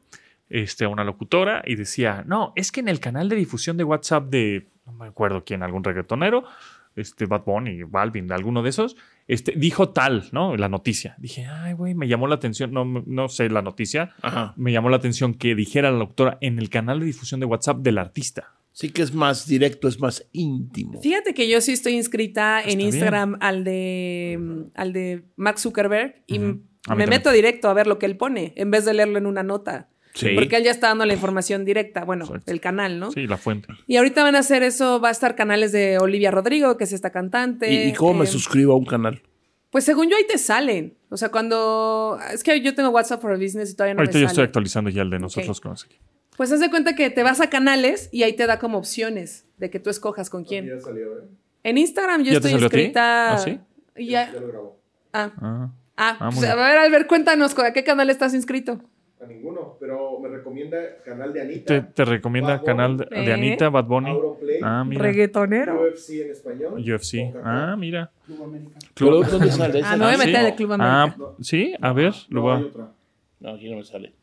este, 0.49 0.85
a 0.85 0.89
una 0.89 1.03
locutora 1.03 1.63
y 1.65 1.75
decía, 1.75 2.23
no, 2.27 2.53
es 2.55 2.71
que 2.71 2.79
en 2.79 2.87
el 2.87 2.99
canal 2.99 3.27
de 3.29 3.35
difusión 3.35 3.77
de 3.77 3.83
WhatsApp 3.83 4.25
de, 4.29 4.67
no 4.85 4.93
me 4.93 5.07
acuerdo 5.07 5.43
quién, 5.43 5.63
algún 5.63 5.83
reggaetonero, 5.83 6.43
este, 6.95 7.25
Bad 7.25 7.43
Bunny, 7.45 7.83
Balvin, 7.83 8.31
alguno 8.31 8.61
de 8.63 8.69
esos, 8.69 8.95
este, 9.27 9.53
dijo 9.57 9.89
tal, 9.89 10.29
¿no? 10.31 10.55
La 10.55 10.69
noticia. 10.69 11.15
Dije, 11.17 11.45
ay, 11.45 11.73
güey, 11.73 11.95
me 11.95 12.07
llamó 12.07 12.27
la 12.27 12.35
atención, 12.35 12.71
no, 12.71 12.85
no 12.85 13.27
sé 13.27 13.49
la 13.49 13.63
noticia, 13.63 14.13
Ajá. 14.21 14.53
me 14.55 14.71
llamó 14.71 14.89
la 14.89 14.97
atención 14.97 15.33
que 15.33 15.55
dijera 15.55 15.91
la 15.91 15.97
locutora 15.97 16.37
en 16.41 16.59
el 16.59 16.69
canal 16.69 16.99
de 16.99 17.07
difusión 17.07 17.39
de 17.39 17.47
WhatsApp 17.47 17.79
del 17.79 17.97
artista. 17.97 18.53
Sí 18.77 18.89
que 18.89 19.01
es 19.03 19.13
más 19.13 19.47
directo, 19.47 19.87
es 19.87 20.01
más 20.01 20.27
íntimo. 20.33 21.01
Fíjate 21.01 21.33
que 21.33 21.47
yo 21.47 21.61
sí 21.61 21.71
estoy 21.71 21.93
inscrita 21.93 22.59
en 22.61 22.77
bien. 22.79 22.81
Instagram 22.81 23.37
al 23.39 23.63
de 23.63 24.37
al 24.75 24.91
de 24.91 25.23
Mark 25.37 25.59
Zuckerberg 25.59 26.23
y 26.27 26.39
me 26.39 26.59
también. 26.83 27.09
meto 27.09 27.31
directo 27.31 27.69
a 27.69 27.73
ver 27.73 27.87
lo 27.87 27.99
que 27.99 28.05
él 28.05 28.17
pone 28.17 28.51
en 28.57 28.71
vez 28.71 28.83
de 28.83 28.93
leerlo 28.93 29.17
en 29.17 29.27
una 29.27 29.43
nota. 29.43 29.87
Sí. 30.13 30.27
Porque 30.35 30.57
él 30.57 30.63
ya 30.65 30.71
está 30.71 30.87
dando 30.89 31.05
la 31.05 31.13
información 31.13 31.63
directa, 31.63 32.03
bueno, 32.03 32.25
Exacto. 32.25 32.51
el 32.51 32.59
canal, 32.59 32.99
¿no? 32.99 33.11
Sí, 33.11 33.27
la 33.27 33.37
fuente. 33.37 33.69
Y 33.87 33.95
ahorita 33.95 34.23
van 34.23 34.35
a 34.35 34.39
hacer 34.39 34.61
eso, 34.61 34.99
va 34.99 35.07
a 35.07 35.11
estar 35.11 35.35
canales 35.35 35.71
de 35.71 35.97
Olivia 35.99 36.31
Rodrigo, 36.31 36.75
que 36.77 36.83
es 36.83 36.91
esta 36.91 37.11
cantante. 37.11 37.71
¿Y, 37.71 37.89
y 37.89 37.93
cómo 37.93 38.13
me 38.15 38.23
eh, 38.25 38.27
suscribo 38.27 38.73
a 38.73 38.77
un 38.77 38.85
canal? 38.85 39.21
Pues 39.69 39.83
según 39.85 40.09
yo 40.09 40.17
ahí 40.17 40.25
te 40.27 40.37
salen. 40.37 40.97
O 41.09 41.17
sea, 41.17 41.29
cuando... 41.31 42.17
Es 42.33 42.43
que 42.43 42.61
yo 42.61 42.73
tengo 42.75 42.89
WhatsApp 42.89 43.21
for 43.21 43.37
Business 43.37 43.71
y 43.71 43.75
todavía 43.75 43.93
no 43.95 43.99
Ahorita 44.01 44.17
me 44.17 44.21
yo 44.21 44.27
sale. 44.27 44.31
estoy 44.33 44.43
actualizando 44.45 44.89
ya 44.89 45.01
el 45.01 45.09
de 45.09 45.19
nosotros 45.19 45.45
Ok. 45.45 45.47
los 45.49 45.61
clones 45.61 45.83
aquí. 45.85 45.97
Pues 46.37 46.51
haz 46.51 46.59
de 46.59 46.69
cuenta 46.69 46.95
que 46.95 47.09
te 47.09 47.23
vas 47.23 47.39
a 47.41 47.49
canales 47.49 48.09
y 48.11 48.23
ahí 48.23 48.33
te 48.33 48.45
da 48.47 48.59
como 48.59 48.77
opciones 48.77 49.45
de 49.57 49.69
que 49.69 49.79
tú 49.79 49.89
escojas 49.89 50.29
con 50.29 50.43
quién. 50.43 50.67
Ya 50.67 50.79
salió, 50.79 51.17
¿eh? 51.19 51.23
En 51.63 51.77
Instagram 51.77 52.21
yo 52.23 52.25
¿Ya 52.25 52.31
te 52.31 52.35
estoy 52.47 52.51
salió 52.51 52.65
inscrita... 52.65 53.33
¿Ah, 53.33 53.37
sí? 53.37 53.59
y 53.95 54.07
ya- 54.07 54.31
Ya 54.33 54.39
lo 54.39 54.47
grabó. 54.47 54.79
ah, 55.13 55.31
Ah. 55.37 55.69
Ah, 55.97 56.17
Ah, 56.19 56.29
pues, 56.33 56.45
a 56.49 56.55
ver, 56.55 56.77
Albert, 56.77 57.07
cuéntanos, 57.07 57.57
¿a 57.57 57.71
qué 57.71 57.83
canal 57.85 58.09
estás 58.09 58.33
inscrito? 58.33 58.81
A 59.21 59.25
ninguno, 59.25 59.77
pero 59.79 60.19
me 60.19 60.27
recomienda 60.27 60.77
canal 61.05 61.31
de 61.31 61.39
Anita. 61.41 61.65
Te, 61.65 61.81
te 61.81 62.03
recomienda 62.05 62.57
Bad 62.57 62.63
canal 62.65 62.97
de, 62.97 63.05
de 63.05 63.31
Eh. 63.31 63.33
Anita, 63.33 63.69
Bad 63.69 63.85
Bunny. 63.85 64.11
Auronplay. 64.11 64.59
Ah, 64.61 64.83
mira. 64.85 65.01
Reggaetonero. 65.01 65.81
UFC 65.89 66.09
en 66.21 66.31
español. 66.31 66.73
UFC. 66.77 67.33
Ah, 67.41 67.75
mira. 67.79 68.11
¿Pero 68.93 69.21
dónde 69.23 69.51
sale 69.51 69.79
Ah, 69.79 69.93
ese? 69.93 69.97
me 69.97 70.03
voy 70.05 70.13
a 70.13 70.15
Ah, 70.15 70.17
meter 70.17 70.35
al 70.35 70.55
Club 70.55 70.73
América. 70.73 71.17
Ah, 71.17 71.33
sí, 71.41 71.73
a 71.81 71.93
ver, 71.93 72.13
lo 72.27 72.35
No, 72.35 72.41
voy 72.41 72.55
hay 72.57 72.61
a... 72.61 72.65
otra. 72.67 72.91
No, 73.39 73.49
aquí 73.51 73.69
no 73.71 73.77
me 73.77 73.85
sale. 73.85 74.13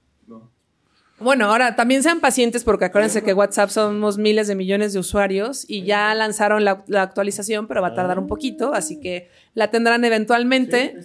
Bueno, 1.22 1.46
ahora 1.46 1.76
también 1.76 2.02
sean 2.02 2.20
pacientes 2.20 2.64
porque 2.64 2.86
acuérdense 2.86 3.22
que 3.22 3.32
WhatsApp 3.34 3.70
somos 3.70 4.18
miles 4.18 4.48
de 4.48 4.54
millones 4.54 4.92
de 4.92 4.98
usuarios 4.98 5.64
y 5.68 5.84
ya 5.84 6.14
lanzaron 6.14 6.64
la, 6.64 6.84
la 6.86 7.02
actualización, 7.02 7.66
pero 7.66 7.80
va 7.82 7.88
a 7.88 7.94
tardar 7.94 8.18
un 8.18 8.26
poquito, 8.26 8.74
así 8.74 9.00
que 9.00 9.30
la 9.54 9.70
tendrán 9.70 10.04
eventualmente. 10.04 10.96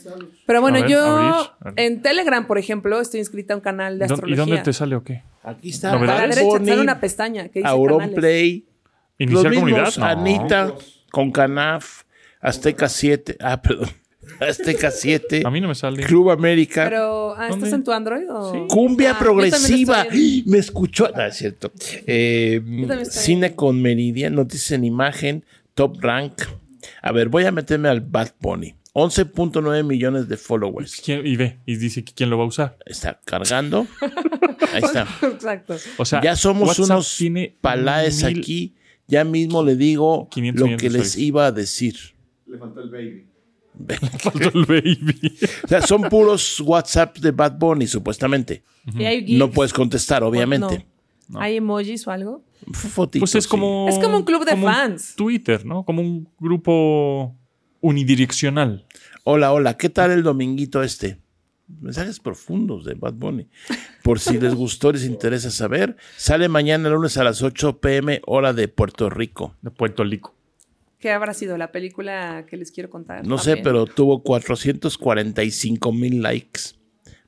Pero 0.45 0.62
bueno, 0.62 0.80
ver, 0.82 0.89
yo 0.89 1.06
abrir. 1.06 1.73
en 1.77 2.01
Telegram, 2.01 2.45
por 2.47 2.58
ejemplo, 2.58 2.99
estoy 2.99 3.19
inscrita 3.19 3.53
a 3.53 3.58
un 3.58 3.62
canal 3.62 3.99
de 3.99 4.06
¿Dó- 4.06 4.10
¿Y 4.10 4.13
astrología. 4.13 4.45
dónde 4.45 4.58
te 4.63 4.73
sale 4.73 4.95
o 4.95 5.03
qué? 5.03 5.23
Aquí 5.43 5.69
está. 5.69 5.93
A 5.93 5.99
la 6.03 6.21
derecha 6.27 6.41
sale 6.51 6.82
una 6.82 6.99
pestaña 6.99 7.43
que 7.49 7.60
dice 7.60 7.67
Auron 7.69 7.99
canales. 7.99 8.19
Play. 8.19 8.65
¿Iniciar 9.19 9.43
los 9.45 9.53
comunidad? 9.56 9.86
mismos, 9.86 9.97
No. 9.97 10.06
Anita, 10.06 10.73
con 11.12 11.32
Canaf, 11.32 12.03
Azteca 12.41 12.88
7. 12.89 13.38
Ah, 13.39 13.62
perdón. 13.62 13.89
Azteca 14.39 14.91
7. 14.91 15.43
A 15.45 15.49
mí 15.51 15.61
no 15.61 15.67
me 15.67 15.75
sale. 15.75 16.03
Club 16.03 16.29
América. 16.31 16.85
Pero, 16.89 17.33
ah, 17.35 17.49
¿estás 17.49 17.73
en 17.73 17.83
tu 17.83 17.91
Android 17.91 18.29
o...? 18.31 18.51
Sí. 18.53 18.59
Cumbia 18.69 19.11
Ah, 19.11 19.19
progresiva. 19.19 20.05
Me 20.45 20.57
escuchó. 20.57 21.09
No, 21.15 21.23
es 21.25 21.35
cierto. 21.35 21.71
Eh, 22.05 22.61
cine 23.09 23.55
con 23.55 23.81
Meridian, 23.81 24.35
noticias 24.35 24.71
en 24.71 24.83
imagen, 24.83 25.43
Top 25.73 25.97
Rank. 26.01 26.41
A 27.01 27.11
ver, 27.11 27.29
voy 27.29 27.45
a 27.45 27.51
meterme 27.51 27.89
al 27.89 28.01
Bad 28.01 28.31
Bunny. 28.39 28.75
11.9 28.93 29.83
millones 29.83 30.27
de 30.27 30.37
followers. 30.37 30.99
¿Quién- 31.03 31.25
y 31.25 31.35
ve, 31.35 31.59
y 31.67 31.75
dice 31.75 32.03
que 32.03 32.13
quién 32.13 32.29
lo 32.31 32.37
va 32.39 32.45
a 32.45 32.47
usar. 32.47 32.77
Está 32.85 33.19
cargando. 33.25 33.85
Ahí 34.73 34.81
está. 34.83 35.07
Exacto. 35.21 35.75
O 35.97 36.05
sea, 36.05 36.21
ya 36.21 36.35
somos 36.35 36.69
WhatsApp 36.69 36.85
unos 36.85 37.15
tiene 37.17 37.55
palaes 37.61 38.23
mil- 38.23 38.39
aquí. 38.39 38.73
Ya 39.07 39.23
mismo 39.23 39.63
le 39.63 39.75
digo 39.75 40.27
500 40.31 40.69
lo 40.71 40.77
que 40.77 40.89
les 40.89 41.15
iba 41.17 41.45
a 41.45 41.51
decir. 41.51 41.95
Le 42.47 42.57
faltó 42.57 42.81
el 42.81 42.89
baby. 42.89 43.25
Faltó 44.19 44.49
el 44.57 44.65
baby. 44.65 45.37
O 45.63 45.67
sea, 45.67 45.81
son 45.81 46.03
puros 46.03 46.59
WhatsApp 46.61 47.17
de 47.19 47.31
Bad 47.31 47.57
Bunny, 47.57 47.87
supuestamente. 47.87 48.63
¿Y 48.97 49.03
hay 49.05 49.25
GIFs? 49.25 49.39
No 49.39 49.51
puedes 49.51 49.73
contestar, 49.73 50.23
obviamente. 50.23 50.85
No. 51.27 51.39
¿Hay 51.41 51.57
emojis 51.57 52.07
o 52.07 52.11
algo? 52.11 52.43
Fotitos, 52.73 53.19
Pues 53.31 53.35
es 53.35 53.43
sí. 53.43 53.49
como. 53.49 53.87
Es 53.89 53.99
como 53.99 54.17
un 54.17 54.23
club 54.23 54.45
de 54.45 54.51
como 54.51 54.67
un 54.67 54.73
fans. 54.73 55.13
Twitter, 55.15 55.65
¿no? 55.65 55.83
Como 55.83 56.01
un 56.01 56.29
grupo 56.39 57.35
unidireccional. 57.81 58.85
Hola, 59.23 59.51
hola, 59.53 59.77
¿qué 59.77 59.89
tal 59.89 60.11
el 60.11 60.23
dominguito 60.23 60.81
este? 60.83 61.19
Mensajes 61.81 62.19
profundos 62.21 62.85
de 62.85 62.93
Bad 62.93 63.13
Bunny. 63.15 63.49
Por 64.01 64.19
si 64.21 64.39
les 64.39 64.55
gustó, 64.55 64.93
les 64.93 65.03
interesa 65.03 65.51
saber. 65.51 65.97
Sale 66.15 66.47
mañana 66.47 66.87
lunes 66.89 67.17
a 67.17 67.25
las 67.25 67.41
8 67.41 67.79
pm, 67.81 68.21
hora 68.25 68.53
de 68.53 68.69
Puerto 68.69 69.09
Rico. 69.09 69.53
De 69.61 69.69
Puerto 69.69 70.05
Rico. 70.05 70.33
¿Qué 70.99 71.12
habrá 71.12 71.33
sido 71.33 71.57
la 71.57 71.71
película 71.71 72.45
que 72.49 72.57
les 72.57 72.71
quiero 72.71 72.89
contar? 72.89 73.25
No 73.25 73.38
sé, 73.38 73.57
pero 73.57 73.86
tuvo 73.86 74.23
445 74.23 75.91
mil 75.93 76.21
likes. 76.21 76.62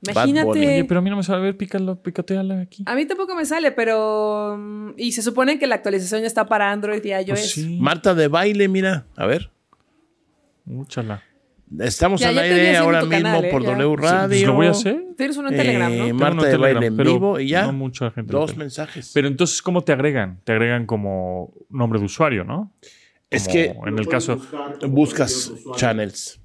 Imagínate. 0.02 0.48
Oye, 0.48 0.84
pero 0.88 1.00
a 1.00 1.02
mí 1.02 1.10
no 1.10 1.16
me 1.16 1.22
sabe. 1.22 1.38
A 1.40 1.42
ver, 1.42 1.56
pícalo, 1.56 2.02
picoteala 2.02 2.60
aquí. 2.62 2.82
A 2.86 2.94
mí 2.94 3.04
tampoco 3.06 3.34
me 3.36 3.44
sale, 3.44 3.70
pero. 3.70 4.56
mm, 4.58 4.94
Y 4.96 5.12
se 5.12 5.22
supone 5.22 5.58
que 5.58 5.66
la 5.66 5.74
actualización 5.76 6.22
ya 6.22 6.26
está 6.26 6.46
para 6.46 6.72
Android 6.72 7.04
y 7.04 7.10
iOS. 7.10 7.26
Pues 7.28 7.50
sí. 7.52 7.78
Marta 7.80 8.14
de 8.14 8.28
baile, 8.28 8.66
mira, 8.68 9.06
a 9.16 9.26
ver. 9.26 9.50
Úchala. 10.66 11.22
Estamos 11.78 12.20
Ya, 12.20 12.30
al 12.30 12.38
aire 12.38 12.76
ahora 12.78 13.02
mismo 13.04 13.22
canal, 13.22 13.44
¿eh? 13.44 13.50
por 13.52 13.62
Ya. 13.62 13.68
W 13.76 13.96
Pues 13.96 14.10
Radio. 14.10 14.46
lo 14.48 14.54
voy 14.54 14.66
a 14.66 14.70
hacer. 14.70 15.04
Tienes 15.16 15.36
uno 15.36 15.50
en 15.50 15.56
Telegram, 15.56 15.92
Eh, 15.92 15.98
¿no? 15.98 16.04
Tengo 16.06 16.18
Marta 16.18 16.34
uno 16.34 16.44
de 16.44 16.56
baile 16.56 16.86
en 16.86 16.96
vivo 16.96 17.38
y 17.38 17.48
ya. 17.48 17.66
No 17.66 17.72
mucha 17.74 18.10
gente. 18.10 18.32
Dos 18.32 18.56
mensajes. 18.56 19.12
Pero 19.14 19.28
entonces, 19.28 19.62
¿cómo 19.62 19.82
te 19.82 19.92
agregan? 19.92 20.40
Te 20.42 20.52
agregan 20.52 20.86
como 20.86 21.52
nombre 21.68 22.00
de 22.00 22.06
usuario, 22.06 22.42
¿no? 22.42 22.72
Es 23.30 23.48
que 23.48 23.74
En 23.86 23.98
el 23.98 24.08
caso, 24.08 24.38
buscas 24.88 25.52
channels. 25.76 26.40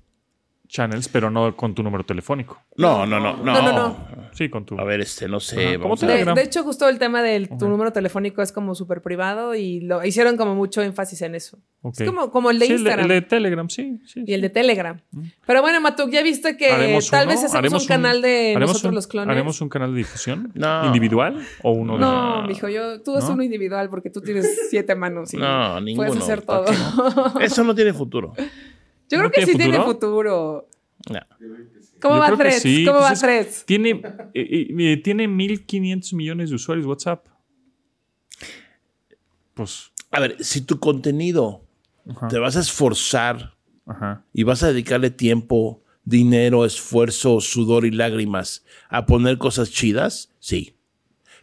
Channels, 0.75 1.07
pero 1.07 1.29
no 1.31 1.55
con 1.55 1.73
tu 1.73 1.81
número 1.83 2.03
telefónico. 2.05 2.61
No, 2.77 3.05
no, 3.05 3.19
no, 3.19 3.38
no. 3.38 3.43
No, 3.43 3.61
no, 3.61 3.71
no. 3.73 3.97
Sí, 4.33 4.49
con 4.49 4.65
tu. 4.65 4.77
A 4.79 4.83
ver, 4.83 4.99
este, 5.01 5.27
no 5.29 5.39
sé. 5.39 5.55
Ajá, 5.61 5.73
¿cómo 5.75 5.83
vamos 5.85 5.99
te 6.01 6.05
a- 6.07 6.25
De, 6.25 6.33
de 6.33 6.41
hecho, 6.43 6.63
justo 6.63 6.89
el 6.89 6.99
tema 6.99 7.21
del 7.21 7.47
tu 7.49 7.69
número 7.69 7.93
telefónico 7.93 8.41
es 8.41 8.51
como 8.51 8.75
súper 8.75 9.01
privado 9.01 9.55
y 9.55 9.79
lo 9.81 10.03
hicieron 10.05 10.35
como 10.35 10.55
mucho 10.55 10.81
énfasis 10.81 11.21
en 11.21 11.35
eso. 11.35 11.57
Ok. 11.81 12.01
Es 12.01 12.07
como, 12.09 12.31
como 12.31 12.49
el 12.51 12.59
de 12.59 12.65
Sí, 12.65 12.73
Instagram 12.73 13.03
El 13.03 13.07
de 13.09 13.21
Telegram, 13.21 13.69
sí. 13.69 13.99
sí, 14.05 14.23
y 14.27 14.33
el 14.33 14.41
de 14.41 14.49
Telegram. 14.49 14.99
Pero 15.45 15.61
bueno, 15.61 15.79
Matuk, 15.79 16.09
ya 16.09 16.21
viste 16.23 16.57
que 16.57 16.69
Haremos 16.71 17.09
tal 17.09 17.21
uno, 17.25 17.29
vez 17.29 17.38
hacemos 17.45 17.55
haremos 17.55 17.81
un 17.83 17.88
canal 17.88 18.21
de 18.21 18.55
nosotros 18.59 18.83
un- 18.85 18.95
los 18.95 19.07
clones. 19.07 19.31
¿Haremos 19.31 19.61
un 19.61 19.69
canal 19.69 19.91
de 19.91 19.97
difusión? 19.97 20.51
No. 20.55 20.85
¿Individual 20.85 21.39
o 21.63 21.71
uno 21.71 21.93
de.? 21.93 21.99
No, 21.99 22.41
mijo, 22.47 22.67
yo, 22.67 23.01
tú 23.01 23.17
es 23.17 23.23
¿No? 23.25 23.33
uno 23.33 23.43
individual 23.43 23.88
porque 23.89 24.09
tú 24.09 24.19
tienes 24.21 24.67
siete 24.69 24.95
manos 24.95 25.33
y 25.33 25.38
No, 25.38 25.79
ninguno. 25.79 26.07
puedes 26.09 26.23
hacer 26.23 26.43
¿Para 26.43 26.65
todo. 26.65 27.39
Eso 27.39 27.63
no 27.63 27.73
tiene 27.75 27.93
futuro. 27.93 28.33
Yo 29.15 29.23
¿No 29.23 29.30
creo 29.30 29.32
que 29.32 29.45
tiene 29.45 29.63
sí 29.63 29.69
tiene 29.71 29.86
futuro? 29.86 30.67
No. 31.10 31.19
¿Cómo 32.01 32.15
Yo 32.15 32.21
va 32.21 32.38
Threads? 32.38 32.62
sí, 32.62 32.86
¿Cómo 32.86 32.99
pues 32.99 33.12
va 33.12 33.15
Threads? 33.15 33.65
Tiene, 33.65 33.89
eh, 33.91 34.30
eh, 34.34 34.75
eh, 34.78 34.97
tiene 34.97 35.28
1500 35.28 36.13
millones 36.13 36.49
de 36.49 36.56
usuarios 36.56 36.86
WhatsApp. 36.86 37.25
Pues. 39.54 39.91
A 40.12 40.19
ver, 40.19 40.43
si 40.43 40.62
tu 40.62 40.80
contenido 40.80 41.63
Ajá. 42.10 42.27
te 42.27 42.37
vas 42.39 42.58
a 42.58 42.60
esforzar 42.60 43.56
Ajá. 43.85 44.23
y 44.33 44.44
vas 44.44 44.63
a 44.63 44.67
dedicarle 44.67 45.10
tiempo, 45.10 45.81
dinero, 46.04 46.65
esfuerzo, 46.65 47.39
sudor 47.42 47.85
y 47.85 47.92
lágrimas 47.92 48.65
a 48.89 49.06
poner 49.06 49.37
cosas 49.37 49.71
chidas, 49.71 50.31
sí. 50.39 50.75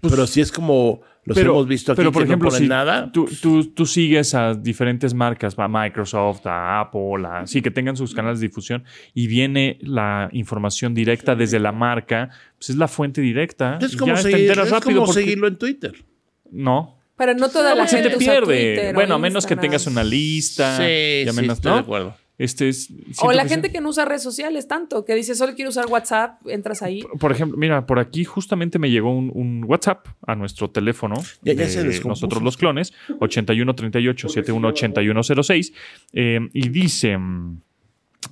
Pues 0.00 0.12
Pero 0.12 0.26
si 0.26 0.40
es 0.40 0.52
como 0.52 1.00
Los 1.24 1.38
hemos 1.38 1.68
visto 1.68 1.92
aquí 1.92 1.98
pero 1.98 2.10
por 2.10 2.22
que 2.22 2.26
ejemplo, 2.26 2.46
no 2.46 2.50
ponen 2.50 2.64
si 2.64 2.68
nada. 2.68 3.12
Tú, 3.12 3.28
tú- 3.40 3.64
tú 3.72 3.86
sigues 3.86 4.34
a 4.34 4.54
diferentes 4.54 5.14
marcas, 5.14 5.54
a 5.56 5.68
Microsoft, 5.68 6.44
a 6.46 6.80
Apple, 6.80 7.24
a- 7.26 7.46
sí, 7.46 7.62
que 7.62 7.70
tengan 7.70 7.96
sus 7.96 8.12
canales 8.12 8.40
de 8.40 8.48
difusión 8.48 8.82
y 9.14 9.28
viene 9.28 9.78
la 9.82 10.28
información 10.32 10.94
directa 10.94 11.36
desde 11.36 11.60
la 11.60 11.70
marca, 11.70 12.30
pues 12.58 12.70
es 12.70 12.76
la 12.76 12.88
fuente 12.88 13.20
directa. 13.20 13.78
Es 13.80 13.96
como, 13.96 14.14
ya 14.14 14.22
te 14.22 14.30
seguir- 14.30 14.40
enteras 14.50 14.66
es 14.66 14.72
rápido 14.72 14.94
como 15.00 15.06
porque- 15.06 15.20
seguirlo 15.22 15.46
en 15.46 15.56
Twitter. 15.58 16.04
No. 16.50 16.98
Pero 17.16 17.34
no 17.34 17.48
toda 17.50 17.74
la 17.76 17.86
se 17.86 17.96
gente 17.98 18.10
te 18.10 18.16
pierde. 18.18 18.44
Twitter 18.44 18.94
bueno, 18.94 19.14
a 19.14 19.18
menos 19.18 19.46
que 19.46 19.54
tengas 19.54 19.86
una 19.86 20.02
lista. 20.02 20.76
Sí, 20.78 20.82
y 21.24 21.28
a 21.28 21.32
sí, 21.32 21.40
menos, 21.40 21.58
estoy 21.58 21.70
¿no? 21.70 21.76
de 21.76 21.82
acuerdo. 21.82 22.16
Este 22.42 22.68
es, 22.68 22.90
O 23.22 23.30
la 23.32 23.44
que 23.44 23.50
gente 23.50 23.70
que 23.70 23.80
no 23.80 23.88
usa 23.90 24.04
redes 24.04 24.22
sociales 24.22 24.66
tanto, 24.66 25.04
que 25.04 25.14
dice 25.14 25.34
solo 25.34 25.54
quiero 25.54 25.68
usar 25.70 25.86
WhatsApp, 25.86 26.40
entras 26.48 26.82
ahí. 26.82 27.04
Por 27.20 27.30
ejemplo, 27.30 27.56
mira, 27.56 27.86
por 27.86 27.98
aquí 28.00 28.24
justamente 28.24 28.78
me 28.78 28.90
llegó 28.90 29.16
un, 29.16 29.30
un 29.34 29.64
WhatsApp 29.66 30.06
a 30.26 30.34
nuestro 30.34 30.68
teléfono. 30.70 31.14
Ya- 31.42 31.52
ya 31.54 31.64
de 31.64 31.92
se 31.92 32.08
nosotros 32.08 32.42
los 32.42 32.56
clones, 32.56 32.92
8138 33.20 34.28
718106. 34.28 35.72
eh, 36.14 36.40
y 36.52 36.68
dice, 36.68 37.18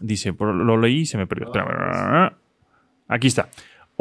dice, 0.01 0.33
por- 0.33 0.55
lo 0.55 0.77
leí 0.77 1.01
y 1.01 1.07
se 1.07 1.17
me 1.17 1.27
perdió. 1.27 1.51
Aquí 3.09 3.27
está. 3.27 3.49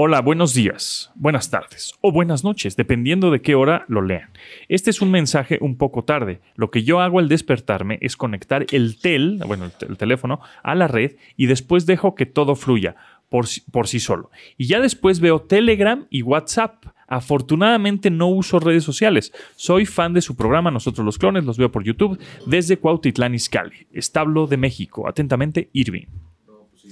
Hola, 0.01 0.21
buenos 0.21 0.53
días, 0.53 1.11
buenas 1.15 1.49
tardes 1.51 1.93
o 1.99 2.13
buenas 2.13 2.45
noches, 2.45 2.77
dependiendo 2.77 3.31
de 3.31 3.41
qué 3.41 3.55
hora 3.55 3.83
lo 3.89 4.01
lean. 4.01 4.29
Este 4.69 4.91
es 4.91 5.01
un 5.01 5.11
mensaje 5.11 5.57
un 5.59 5.75
poco 5.77 6.05
tarde. 6.05 6.39
Lo 6.55 6.71
que 6.71 6.83
yo 6.83 7.01
hago 7.01 7.19
al 7.19 7.27
despertarme 7.27 7.97
es 8.01 8.15
conectar 8.15 8.65
el 8.71 8.97
tel, 9.01 9.41
bueno, 9.45 9.65
el, 9.65 9.71
te- 9.73 9.87
el 9.87 9.97
teléfono, 9.97 10.39
a 10.63 10.73
la 10.73 10.87
red 10.87 11.17
y 11.35 11.47
después 11.47 11.85
dejo 11.85 12.15
que 12.15 12.25
todo 12.25 12.55
fluya 12.55 12.95
por, 13.27 13.47
sí- 13.47 13.61
por 13.71 13.89
sí 13.89 13.99
solo. 13.99 14.31
Y 14.55 14.67
ya 14.67 14.79
después 14.79 15.19
veo 15.19 15.41
Telegram 15.41 16.07
y 16.09 16.21
WhatsApp. 16.21 16.85
Afortunadamente 17.09 18.09
no 18.09 18.27
uso 18.27 18.59
redes 18.59 18.85
sociales. 18.85 19.33
Soy 19.57 19.85
fan 19.85 20.13
de 20.13 20.21
su 20.21 20.37
programa, 20.37 20.71
nosotros 20.71 21.03
los 21.03 21.17
clones, 21.17 21.43
los 21.43 21.57
veo 21.57 21.73
por 21.73 21.83
YouTube 21.83 22.17
desde 22.45 22.77
Cuautitlán 22.77 23.35
Izcalli, 23.35 23.87
establo 23.91 24.47
de 24.47 24.55
México. 24.55 25.09
Atentamente, 25.09 25.69
Irving. 25.73 26.05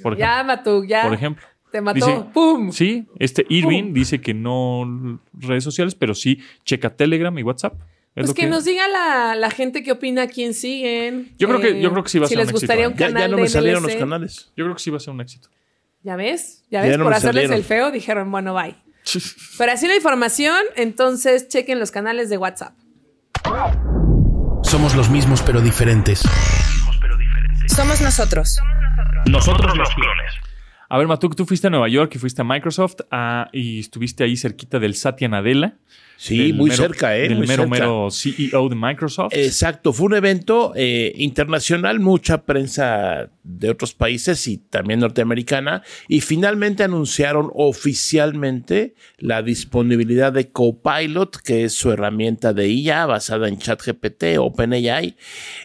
Por 0.04 0.14
ejemplo. 0.14 0.18
Ya. 0.90 1.04
Por 1.04 1.14
ejemplo. 1.14 1.46
Te 1.72 1.82
mató. 1.82 1.96
Dice- 2.06 2.24
¡Pum! 2.34 2.72
Sí, 2.72 3.08
este 3.20 3.46
Irving 3.50 3.86
¡Pum! 3.86 3.94
dice 3.94 4.22
que 4.22 4.34
no 4.34 5.20
redes 5.34 5.64
sociales, 5.64 5.96
pero 5.96 6.14
sí 6.16 6.40
checa 6.66 6.96
Telegram 6.96 7.38
y 7.38 7.44
WhatsApp. 7.44 7.74
Es 7.74 7.82
Pues 8.16 8.28
lo 8.30 8.34
que, 8.34 8.48
nos 8.48 8.66
diga 8.66 8.88
la, 8.88 9.36
la 9.36 9.52
gente 9.52 9.84
qué 9.84 9.92
opina, 9.92 10.24
a 10.24 10.28
quién 10.28 10.54
siguen. 10.56 11.36
Yo 11.38 11.48
creo 11.48 11.60
que- 11.60 11.70
Eh, 11.78 11.82
yo 11.82 11.92
creo 11.92 12.04
que 12.04 12.10
sí 12.10 12.18
va 12.20 12.26
a 12.26 12.28
si 12.30 12.34
ser 12.36 12.40
les 12.40 12.48
un 12.48 12.54
gustaría 12.54 12.86
éxito, 12.86 12.96
un 12.96 12.96
¿eh? 12.96 13.00
Ya, 13.00 13.08
canal 13.14 13.22
ya 13.22 13.28
no 13.28 13.36
de 13.38 13.42
me 13.44 13.50
salieron 13.50 13.84
los 13.84 13.96
canales. 13.96 14.52
Yo 14.58 14.64
creo 14.66 14.76
que 14.76 14.82
sí 14.82 14.90
va 14.90 14.98
a 14.98 15.00
ser 15.02 15.14
un 15.14 15.22
éxito. 15.22 15.50
¿Ya 16.04 16.16
ves? 16.16 16.64
¿Ya 16.72 16.82
Ya 16.82 16.88
ves? 16.90 16.98
no 16.98 17.04
Por 17.04 17.14
hacerles 17.14 17.44
salieron. 17.44 17.58
el 17.58 17.64
feo 17.64 17.92
dijeron, 17.92 18.32
bueno, 18.32 18.54
bye. 18.56 18.76
Pero 19.60 19.72
así 19.72 19.88
la 19.88 19.96
información, 19.96 20.58
entonces 20.76 21.48
chequen 21.50 21.80
los 21.80 21.92
canales 21.92 22.30
de 22.30 22.38
WhatsApp. 22.38 22.74
Somos 24.64 24.96
los 24.96 25.10
mismos 25.10 25.42
pero 25.44 25.62
diferentes. 25.62 26.22
Somos 27.68 28.02
nosotros. 28.02 28.58
Nosotros 29.30 29.78
los 29.78 29.90
clones. 29.94 30.34
A 30.90 30.98
ver, 30.98 31.08
Matuk, 31.08 31.36
tú 31.36 31.46
fuiste 31.46 31.68
a 31.68 31.70
Nueva 31.70 31.90
York 31.90 32.14
y 32.16 32.18
fuiste 32.20 32.42
a 32.42 32.46
Microsoft 32.46 33.02
ah, 33.12 33.50
y 33.52 33.80
estuviste 33.80 34.24
ahí 34.24 34.38
cerquita 34.38 34.80
del 34.80 34.96
Satya 34.96 35.28
Nadella. 35.28 35.76
Sí, 36.20 36.52
muy 36.52 36.72
mero- 36.72 36.82
cerca, 36.82 37.16
¿eh? 37.16 37.30
Del 37.30 37.38
Muy 37.38 37.46
mero, 37.46 37.64
cerca. 37.66 37.80
mero 37.80 38.08
CEO 38.10 38.70
de 38.70 38.76
Microsoft. 38.76 39.34
Exacto, 39.36 39.94
fue 39.94 40.08
un 40.08 40.16
evento 40.16 40.74
eh, 40.76 41.14
internacional, 41.18 42.00
mucha 42.00 42.42
prensa 42.44 43.30
de 43.44 43.70
otros 43.70 43.94
países 43.94 44.48
y 44.48 44.58
también 44.58 45.00
norteamericana, 45.00 45.84
y 46.08 46.22
finalmente 46.22 46.84
anunciaron 46.84 47.52
oficialmente 47.54 48.96
la 49.20 49.44
disponibilidad 49.44 50.34
de 50.34 50.50
Copilot, 50.52 51.38
que 51.44 51.66
es 51.66 51.74
su 51.74 51.92
herramienta 51.92 52.52
de 52.52 52.68
IA 52.68 53.06
basada 53.06 53.48
en 53.48 53.60
ChatGPT, 53.60 54.40
OpenAI, 54.40 55.16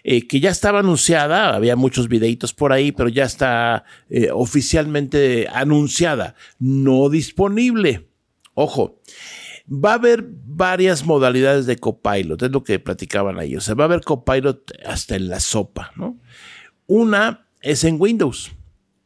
eh, 0.04 0.26
que 0.28 0.38
ya 0.38 0.50
estaba 0.50 0.80
anunciada, 0.80 1.54
había 1.54 1.76
muchos 1.76 2.08
videitos 2.08 2.52
por 2.52 2.74
ahí, 2.74 2.92
pero 2.92 3.08
ya 3.08 3.24
está 3.24 3.84
eh, 4.10 4.28
oficialmente 4.32 5.11
anunciada, 5.52 6.34
no 6.58 7.08
disponible. 7.08 8.08
Ojo, 8.54 9.00
Va 9.72 9.92
a 9.92 9.94
haber 9.94 10.24
varias 10.28 11.06
modalidades 11.06 11.66
de 11.66 11.76
Copilot, 11.76 12.42
es 12.42 12.50
lo 12.50 12.64
que 12.64 12.78
platicaban 12.78 13.38
ahí. 13.38 13.56
O 13.56 13.60
sea, 13.60 13.74
va 13.74 13.84
a 13.84 13.86
haber 13.86 14.02
Copilot 14.02 14.72
hasta 14.84 15.16
en 15.16 15.28
la 15.28 15.40
sopa, 15.40 15.92
¿no? 15.96 16.18
Una 16.86 17.46
es 17.60 17.84
en 17.84 17.96
Windows, 17.98 18.52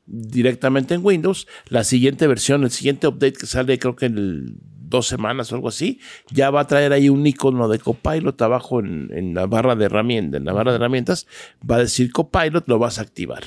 directamente 0.06 0.94
en 0.94 1.04
Windows. 1.04 1.46
La 1.68 1.84
siguiente 1.84 2.26
versión, 2.26 2.64
el 2.64 2.70
siguiente 2.70 3.06
update 3.06 3.34
que 3.34 3.46
sale 3.46 3.78
creo 3.78 3.96
que 3.96 4.06
en 4.06 4.58
dos 4.88 5.06
semanas 5.06 5.52
o 5.52 5.56
algo 5.56 5.68
así, 5.68 6.00
ya 6.30 6.50
va 6.50 6.60
a 6.60 6.66
traer 6.66 6.92
ahí 6.92 7.10
un 7.10 7.26
icono 7.26 7.68
de 7.68 7.78
Copilot 7.78 8.40
abajo 8.40 8.80
en, 8.80 9.10
en 9.12 9.34
la 9.34 9.46
barra 9.46 9.76
de 9.76 9.84
herramientas. 9.84 10.40
En 10.40 10.46
la 10.46 10.52
barra 10.54 10.72
de 10.72 10.76
herramientas 10.76 11.26
va 11.68 11.76
a 11.76 11.80
decir 11.80 12.10
Copilot, 12.12 12.66
lo 12.66 12.78
vas 12.78 12.98
a 12.98 13.02
activar. 13.02 13.44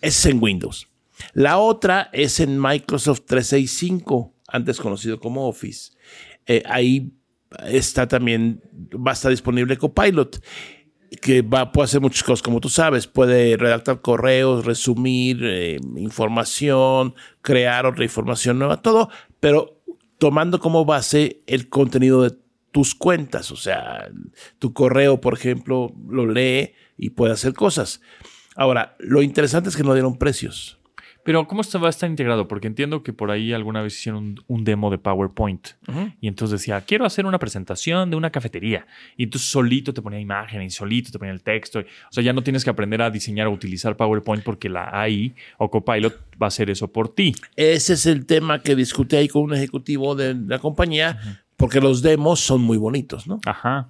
Es 0.00 0.26
en 0.26 0.42
Windows. 0.42 0.87
La 1.34 1.58
otra 1.58 2.10
es 2.12 2.40
en 2.40 2.60
Microsoft 2.60 3.22
365, 3.26 4.34
antes 4.48 4.80
conocido 4.80 5.20
como 5.20 5.48
Office. 5.48 5.92
Eh, 6.46 6.62
ahí 6.66 7.12
está 7.66 8.08
también, 8.08 8.62
va 8.94 9.12
a 9.12 9.14
estar 9.14 9.30
disponible 9.30 9.76
Copilot, 9.76 10.42
que 11.22 11.42
va, 11.42 11.72
puede 11.72 11.86
hacer 11.86 12.00
muchas 12.00 12.22
cosas, 12.22 12.42
como 12.42 12.60
tú 12.60 12.68
sabes. 12.68 13.06
Puede 13.06 13.56
redactar 13.56 14.00
correos, 14.00 14.64
resumir 14.64 15.40
eh, 15.42 15.78
información, 15.96 17.14
crear 17.42 17.86
otra 17.86 18.04
información 18.04 18.58
nueva, 18.58 18.82
todo, 18.82 19.08
pero 19.40 19.80
tomando 20.18 20.60
como 20.60 20.84
base 20.84 21.40
el 21.46 21.68
contenido 21.68 22.22
de 22.22 22.36
tus 22.72 22.94
cuentas. 22.94 23.50
O 23.50 23.56
sea, 23.56 24.10
tu 24.58 24.72
correo, 24.72 25.20
por 25.20 25.34
ejemplo, 25.34 25.92
lo 26.08 26.26
lee 26.26 26.72
y 26.96 27.10
puede 27.10 27.32
hacer 27.32 27.54
cosas. 27.54 28.00
Ahora, 28.54 28.96
lo 28.98 29.22
interesante 29.22 29.68
es 29.68 29.76
que 29.76 29.84
no 29.84 29.94
dieron 29.94 30.18
precios. 30.18 30.77
Pero 31.28 31.46
¿cómo 31.46 31.60
está, 31.60 31.76
va 31.76 31.88
a 31.88 31.90
estar 31.90 32.08
integrado? 32.08 32.48
Porque 32.48 32.68
entiendo 32.68 33.02
que 33.02 33.12
por 33.12 33.30
ahí 33.30 33.52
alguna 33.52 33.82
vez 33.82 33.98
hicieron 33.98 34.24
un, 34.24 34.44
un 34.46 34.64
demo 34.64 34.90
de 34.90 34.96
PowerPoint. 34.96 35.68
Y 36.22 36.26
entonces 36.26 36.58
decía, 36.58 36.80
quiero 36.80 37.04
hacer 37.04 37.26
una 37.26 37.38
presentación 37.38 38.08
de 38.08 38.16
una 38.16 38.30
cafetería. 38.30 38.86
Y 39.14 39.24
entonces 39.24 39.50
solito 39.50 39.92
te 39.92 40.00
ponía 40.00 40.18
imagen 40.18 40.62
y 40.62 40.70
solito 40.70 41.10
te 41.12 41.18
ponía 41.18 41.34
el 41.34 41.42
texto. 41.42 41.80
O 41.80 42.12
sea, 42.12 42.24
ya 42.24 42.32
no 42.32 42.42
tienes 42.42 42.64
que 42.64 42.70
aprender 42.70 43.02
a 43.02 43.10
diseñar 43.10 43.46
o 43.46 43.50
utilizar 43.50 43.94
PowerPoint 43.94 44.42
porque 44.42 44.70
la 44.70 44.88
AI 44.90 45.34
o 45.58 45.70
Copilot 45.70 46.14
va 46.40 46.46
a 46.46 46.48
hacer 46.48 46.70
eso 46.70 46.90
por 46.90 47.14
ti. 47.14 47.34
Ese 47.56 47.92
es 47.92 48.06
el 48.06 48.24
tema 48.24 48.62
que 48.62 48.74
discutí 48.74 49.16
ahí 49.16 49.28
con 49.28 49.42
un 49.42 49.52
ejecutivo 49.52 50.14
de 50.14 50.34
la 50.34 50.58
compañía, 50.58 51.44
porque 51.58 51.80
los 51.82 52.00
demos 52.00 52.40
son 52.40 52.62
muy 52.62 52.78
bonitos, 52.78 53.26
¿no? 53.26 53.38
Ajá. 53.44 53.88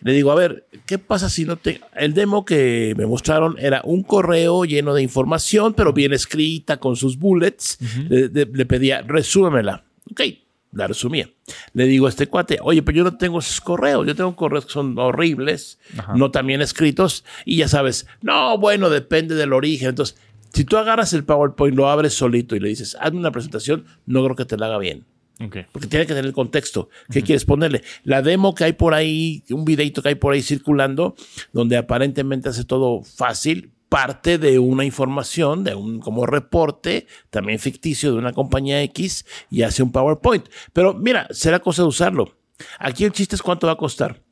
Le 0.00 0.12
digo, 0.14 0.32
a 0.32 0.34
ver, 0.34 0.66
¿qué 0.86 0.98
pasa 0.98 1.28
si 1.30 1.44
no 1.44 1.56
te... 1.56 1.80
El 1.94 2.12
demo 2.14 2.44
que 2.44 2.94
me 2.98 3.06
mostraron 3.06 3.54
era 3.60 3.80
un 3.84 4.02
correo 4.02 4.64
lleno 4.64 4.94
de 4.94 5.02
información, 5.02 5.74
pero 5.74 5.92
bien 5.92 6.12
escrita, 6.12 6.78
con 6.78 6.96
sus 6.96 7.16
bullets. 7.18 7.78
le, 8.08 8.28
le- 8.28 8.46
le 8.46 8.66
pedía, 8.66 9.02
resúmemela. 9.02 9.84
Ok, 10.10 10.22
la 10.72 10.88
resumía. 10.88 11.28
Le 11.74 11.84
digo 11.84 12.06
a 12.06 12.08
este 12.08 12.26
cuate, 12.26 12.58
oye, 12.62 12.82
pero 12.82 12.96
yo 12.98 13.04
no 13.04 13.16
tengo 13.16 13.38
esos 13.38 13.60
correos. 13.60 14.04
Yo 14.06 14.16
tengo 14.16 14.34
correos 14.34 14.66
que 14.66 14.72
son 14.72 14.98
horribles, 14.98 15.78
no 16.16 16.30
tan 16.32 16.46
bien 16.48 16.62
escritos. 16.62 17.24
Y 17.44 17.58
ya 17.58 17.68
sabes, 17.68 18.06
no, 18.22 18.58
bueno, 18.58 18.88
depende 18.90 19.34
del 19.36 19.52
origen. 19.52 19.90
Entonces, 19.90 20.16
si 20.52 20.64
tú 20.64 20.78
agarras 20.78 21.12
el 21.12 21.24
PowerPoint, 21.24 21.76
lo 21.76 21.88
abres 21.88 22.14
solito 22.14 22.56
y 22.56 22.60
le 22.60 22.68
dices, 22.70 22.96
hazme 23.00 23.18
una 23.20 23.30
presentación, 23.30 23.84
no 24.06 24.24
creo 24.24 24.34
que 24.34 24.46
te 24.46 24.56
la 24.56 24.66
haga 24.66 24.78
bien. 24.78 25.04
Ok. 25.44 25.56
Porque 25.72 25.88
tiene 25.88 26.06
que 26.06 26.14
tener 26.14 26.26
el 26.26 26.32
contexto. 26.32 26.88
¿Qué 27.10 27.22
quieres 27.22 27.44
ponerle? 27.44 27.82
La 28.04 28.22
demo 28.22 28.54
que 28.54 28.64
hay 28.64 28.72
por 28.72 28.94
ahí, 28.94 29.42
un 29.50 29.64
videito 29.64 30.02
que 30.02 30.10
hay 30.10 30.14
por 30.14 30.34
ahí 30.34 30.42
circulando, 30.42 31.14
donde 31.52 31.76
aparentemente 31.76 32.48
hace 32.48 32.64
todo 32.64 33.02
fácil, 33.02 33.72
parte 33.88 34.38
de 34.38 34.58
una 34.58 34.84
información, 34.84 35.64
de 35.64 35.74
un 35.74 36.00
como 36.00 36.24
reporte, 36.24 37.06
también 37.30 37.58
ficticio 37.58 38.12
de 38.12 38.18
una 38.18 38.32
compañía 38.32 38.82
X, 38.84 39.26
y 39.50 39.62
hace 39.62 39.82
un 39.82 39.92
PowerPoint. 39.92 40.48
Pero 40.72 40.94
mira, 40.94 41.26
será 41.30 41.58
cosa 41.58 41.82
de 41.82 41.88
usarlo. 41.88 42.34
Aquí 42.78 43.04
el 43.04 43.12
chiste 43.12 43.34
es 43.34 43.42
cuánto 43.42 43.66
va 43.66 43.74
a 43.74 43.76
costar. 43.76 44.22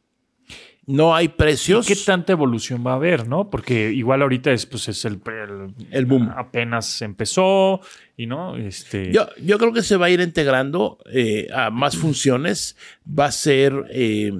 No 0.90 1.14
hay 1.14 1.28
precios. 1.28 1.86
¿Qué 1.86 1.94
tanta 1.94 2.32
evolución 2.32 2.84
va 2.84 2.92
a 2.92 2.94
haber, 2.96 3.28
no? 3.28 3.48
Porque 3.48 3.92
igual 3.92 4.22
ahorita 4.22 4.50
es, 4.50 4.66
pues, 4.66 4.88
es 4.88 5.04
el, 5.04 5.20
el, 5.24 5.74
El 5.90 6.06
boom. 6.06 6.30
Apenas 6.36 7.00
empezó 7.02 7.80
y 8.16 8.26
no, 8.26 8.56
este. 8.56 9.12
Yo, 9.12 9.28
yo 9.42 9.58
creo 9.58 9.72
que 9.72 9.82
se 9.82 9.96
va 9.96 10.06
a 10.06 10.10
ir 10.10 10.20
integrando 10.20 10.98
eh, 11.12 11.48
a 11.54 11.70
más 11.70 11.96
funciones. 11.96 12.76
Va 13.06 13.26
a 13.26 13.32
ser 13.32 13.86
eh, 13.90 14.32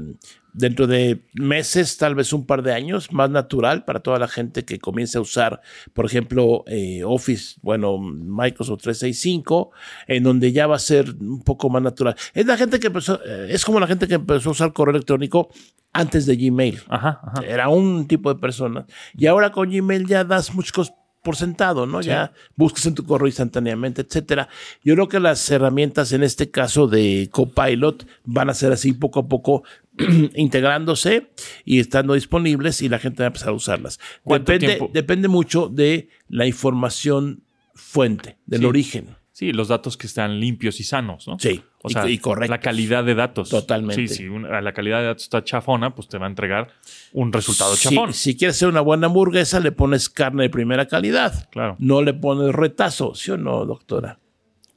dentro 0.61 0.86
de 0.86 1.22
meses, 1.34 1.96
tal 1.96 2.14
vez 2.14 2.32
un 2.32 2.46
par 2.46 2.62
de 2.62 2.72
años, 2.72 3.12
más 3.12 3.30
natural 3.30 3.84
para 3.84 4.00
toda 4.00 4.18
la 4.18 4.28
gente 4.28 4.64
que 4.64 4.78
comience 4.78 5.18
a 5.18 5.20
usar, 5.20 5.61
por 5.92 6.06
ejemplo, 6.06 6.64
eh, 6.66 7.02
Office, 7.04 7.56
bueno, 7.62 7.98
Microsoft 7.98 8.82
365, 8.82 9.70
en 10.06 10.22
donde 10.22 10.52
ya 10.52 10.66
va 10.66 10.76
a 10.76 10.80
ser 10.80 11.14
un 11.20 11.42
poco 11.42 11.70
más 11.70 11.82
natural. 11.82 12.14
Es 12.34 12.46
la 12.46 12.56
gente 12.56 12.78
que 12.78 12.88
empezó, 12.88 13.20
eh, 13.24 13.48
es 13.50 13.64
como 13.64 13.80
la 13.80 13.86
gente 13.86 14.06
que 14.06 14.14
empezó 14.14 14.50
a 14.50 14.52
usar 14.52 14.72
correo 14.72 14.94
electrónico 14.94 15.48
antes 15.92 16.26
de 16.26 16.36
Gmail. 16.36 16.80
Ajá, 16.88 17.20
ajá. 17.22 17.42
Era 17.46 17.68
un 17.68 18.06
tipo 18.06 18.32
de 18.32 18.40
persona. 18.40 18.86
Y 19.16 19.26
ahora 19.26 19.50
con 19.50 19.70
Gmail 19.70 20.06
ya 20.06 20.24
das 20.24 20.54
muchas 20.54 20.72
cosas 20.72 20.94
por 21.22 21.36
sentado, 21.36 21.86
¿no? 21.86 22.00
Ya 22.00 22.32
buscas 22.56 22.86
en 22.86 22.94
tu 22.94 23.04
correo 23.04 23.26
instantáneamente, 23.26 24.02
etcétera. 24.02 24.48
Yo 24.82 24.94
creo 24.94 25.08
que 25.08 25.20
las 25.20 25.50
herramientas 25.50 26.12
en 26.12 26.22
este 26.22 26.50
caso 26.50 26.86
de 26.86 27.28
Copilot 27.30 28.06
van 28.24 28.48
a 28.48 28.54
ser 28.54 28.72
así 28.72 28.92
poco 28.92 29.20
a 29.20 29.28
poco 29.28 29.62
integrándose 30.34 31.30
y 31.64 31.80
estando 31.80 32.14
disponibles 32.14 32.82
y 32.82 32.88
la 32.88 32.98
gente 32.98 33.22
va 33.22 33.26
a 33.26 33.28
empezar 33.28 33.48
a 33.51 33.53
usarlas. 33.53 33.98
¿Cuánto 34.22 34.53
Depende, 34.53 34.76
tiempo? 34.76 34.90
depende 34.92 35.28
mucho 35.28 35.68
de 35.68 36.09
la 36.28 36.46
información 36.46 37.42
fuente, 37.74 38.36
del 38.46 38.61
Sí. 38.61 38.66
origen. 38.66 39.16
Sí, 39.32 39.53
los 39.53 39.68
datos 39.68 39.96
que 39.96 40.07
están 40.07 40.38
limpios 40.38 40.80
y 40.80 40.84
sanos, 40.84 41.26
¿no? 41.26 41.38
Sí, 41.38 41.62
O 41.82 41.88
y- 41.88 41.92
sea, 41.94 42.07
y 42.11 42.18
correctos. 42.18 42.51
la 42.51 42.61
calidad 42.61 43.05
de 43.05 43.14
datos. 43.14 43.48
Totalmente. 43.48 44.07
Sí, 44.09 44.14
si 44.14 44.28
una- 44.28 44.61
la 44.61 44.72
calidad 44.74 44.98
de 45.01 45.07
datos 45.07 45.22
está 45.22 45.42
chafona, 45.42 45.94
pues 45.94 46.09
te 46.09 46.18
va 46.18 46.26
a 46.26 46.28
entregar 46.28 46.68
un 47.14 47.32
resultado 47.32 47.74
Si, 47.74 47.88
chafón. 47.88 48.12
si 48.12 48.36
quieres 48.36 48.57
hacer 48.57 48.68
una 48.68 48.82
buena 48.82 49.07
hamburguesa, 49.07 49.59
le 49.61 49.72
pones 49.72 50.11
carne 50.11 50.42
de 50.42 50.51
primera 50.51 50.86
calidad. 50.88 51.48
Claro. 51.51 51.76
No 51.78 52.03
le 52.03 52.12
pones 52.12 52.55
retazo, 52.55 53.14
¿sí 53.14 53.30
o 53.30 53.38
no, 53.38 53.64
doctora? 53.64 54.18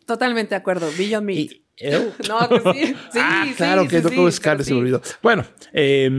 Totalmente 0.06 0.52
de 0.52 0.56
acuerdo. 0.58 0.88
Beyond 0.98 1.26
Meat. 1.26 1.40
Y- 1.52 1.63
¿eh? 1.84 2.12
No, 2.28 2.50
que 2.50 2.60
sí. 2.74 2.96
Sí, 3.12 3.20
ah, 3.22 3.46
sí, 3.48 3.54
claro 3.56 3.88
que 3.88 3.98
sí, 3.98 4.04
no 4.04 4.10
sí, 4.10 4.16
comes 4.16 4.40
pero 4.40 4.44
carne, 4.52 4.64
se 4.64 4.74
me 4.74 4.80
olvidó. 4.80 5.02
Bueno, 5.22 5.46
eh, 5.74 6.10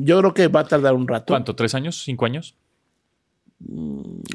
yo 0.00 0.18
creo 0.20 0.34
que 0.34 0.48
va 0.48 0.60
a 0.60 0.64
tardar 0.64 0.94
un 0.94 1.08
rato. 1.08 1.26
¿Cuánto? 1.32 1.54
¿Tres 1.54 1.74
años? 1.74 2.02
¿Cinco 2.02 2.26
años? 2.26 2.54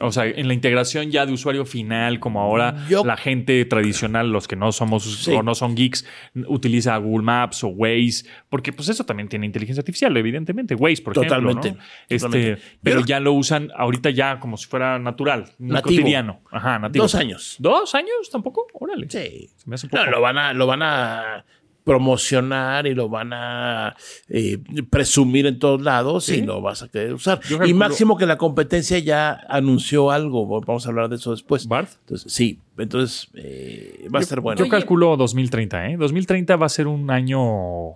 O 0.02 0.12
sea, 0.12 0.26
en 0.26 0.48
la 0.48 0.54
integración 0.56 1.12
ya 1.12 1.28
de 1.28 1.34
usuario 1.34 1.64
final, 1.66 2.20
como 2.20 2.42
ahora 2.42 2.76
Yo- 2.90 3.06
la 3.06 3.16
gente 3.18 3.64
tradicional, 3.66 4.32
los 4.32 4.48
que 4.48 4.56
no 4.56 4.72
somos 4.72 5.04
Sí. 5.24 5.32
o 5.32 5.44
no 5.44 5.54
son 5.54 5.76
geeks, 5.76 6.06
utiliza 6.48 6.98
Google 6.98 7.24
Maps 7.24 7.64
o 7.64 7.68
Waze, 7.68 8.26
porque 8.50 8.74
pues 8.74 8.90
eso 8.90 9.06
también 9.06 9.30
tiene 9.30 9.46
inteligencia 9.46 9.82
artificial, 9.82 10.16
evidentemente. 10.18 10.74
Waze, 10.74 11.04
por 11.04 11.14
Totalmente, 11.14 11.68
ejemplo. 11.70 11.84
¿no? 11.84 11.92
Este, 12.10 12.26
totalmente. 12.28 12.62
pero 12.82 13.02
ya 13.06 13.20
lo 13.20 13.34
usan 13.34 13.70
ahorita 13.78 14.10
ya 14.10 14.40
como 14.40 14.58
si 14.58 14.66
fuera 14.68 14.98
natural, 14.98 15.46
Nativo. 15.60 15.82
cotidiano. 16.02 16.42
Ajá, 16.52 16.80
nativo. 16.80 17.04
Dos 17.04 17.14
años. 17.16 17.56
¿Dos 17.60 17.94
años? 17.94 18.30
¿Tampoco? 18.32 18.66
Órale. 18.74 19.08
Sí. 19.10 19.52
Se 19.56 19.70
me 19.70 19.76
hace 19.76 19.88
No, 19.88 20.00
poco. 20.00 20.10
lo 20.10 20.22
van 20.22 20.38
a, 20.40 20.54
lo 20.54 20.66
van 20.66 20.82
a 20.82 21.46
promocionar 21.84 22.88
y 22.88 22.94
lo 22.94 23.10
van 23.10 23.34
a 23.34 23.96
eh, 24.30 24.60
presumir 24.90 25.46
en 25.46 25.60
todos 25.60 25.82
lados 25.82 26.30
y 26.30 26.42
lo 26.42 26.62
vas 26.62 26.84
a 26.84 26.88
querer 26.88 27.14
usar. 27.14 27.42
Yo 27.42 27.64
Y 27.66 27.74
máximo 27.74 28.18
que 28.18 28.26
la 28.26 28.38
competencia 28.38 29.00
ya 29.00 29.42
anunció 29.50 30.12
algo. 30.12 30.62
Vamos 30.62 30.86
a 30.86 30.90
hablar 30.90 31.10
de 31.10 31.16
eso 31.16 31.32
después. 31.32 31.68
¿Barth? 31.68 31.94
Entonces, 32.02 32.32
sí, 32.32 32.60
entonces 32.78 33.30
eh, 33.34 34.08
va 34.14 34.20
a 34.20 34.22
estar 34.22 34.40
bueno. 34.40 34.60
Yo 34.64 34.70
calculo 34.70 35.18
2030, 35.18 35.90
¿eh? 35.90 35.98
2030 35.98 36.56
va 36.56 36.66
a 36.66 36.70
ser 36.70 36.88
un 36.88 37.10
año, 37.10 37.42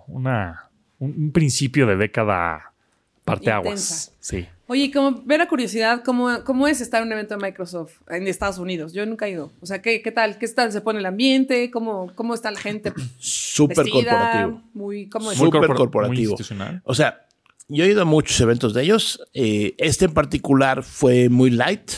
una, 0.06 0.70
un, 0.98 1.14
un 1.16 1.32
principio 1.32 1.86
de 1.86 1.96
década 1.96 2.72
parteaguas. 3.24 4.12
Intensa. 4.12 4.12
Sí. 4.20 4.55
Oye, 4.68 4.90
como 4.90 5.22
vera 5.24 5.46
curiosidad, 5.46 6.02
¿cómo, 6.04 6.42
¿cómo 6.44 6.66
es 6.66 6.80
estar 6.80 7.00
en 7.00 7.06
un 7.06 7.12
evento 7.12 7.36
de 7.36 7.40
Microsoft 7.44 8.00
en 8.08 8.26
Estados 8.26 8.58
Unidos? 8.58 8.92
Yo 8.92 9.06
nunca 9.06 9.26
he 9.28 9.30
ido. 9.30 9.52
O 9.60 9.66
sea, 9.66 9.80
¿qué, 9.80 10.02
qué 10.02 10.10
tal? 10.10 10.38
¿Qué 10.38 10.48
tal 10.48 10.72
se 10.72 10.80
pone 10.80 10.98
el 10.98 11.06
ambiente? 11.06 11.70
¿Cómo, 11.70 12.10
cómo 12.16 12.34
está 12.34 12.50
la 12.50 12.58
gente? 12.58 12.92
Súper 13.18 13.88
corporativo. 13.88 14.62
Muy, 14.74 15.08
¿cómo 15.08 15.30
es? 15.30 15.38
Súper 15.38 15.60
corpora- 15.60 15.76
corporativo. 15.78 16.14
muy 16.14 16.22
institucional. 16.22 16.82
O 16.84 16.94
sea, 16.94 17.26
yo 17.68 17.84
he 17.84 17.88
ido 17.88 18.02
a 18.02 18.04
muchos 18.06 18.40
eventos 18.40 18.74
de 18.74 18.82
ellos. 18.82 19.20
Eh, 19.34 19.74
este 19.78 20.06
en 20.06 20.14
particular 20.14 20.82
fue 20.82 21.28
muy 21.28 21.50
light, 21.50 21.90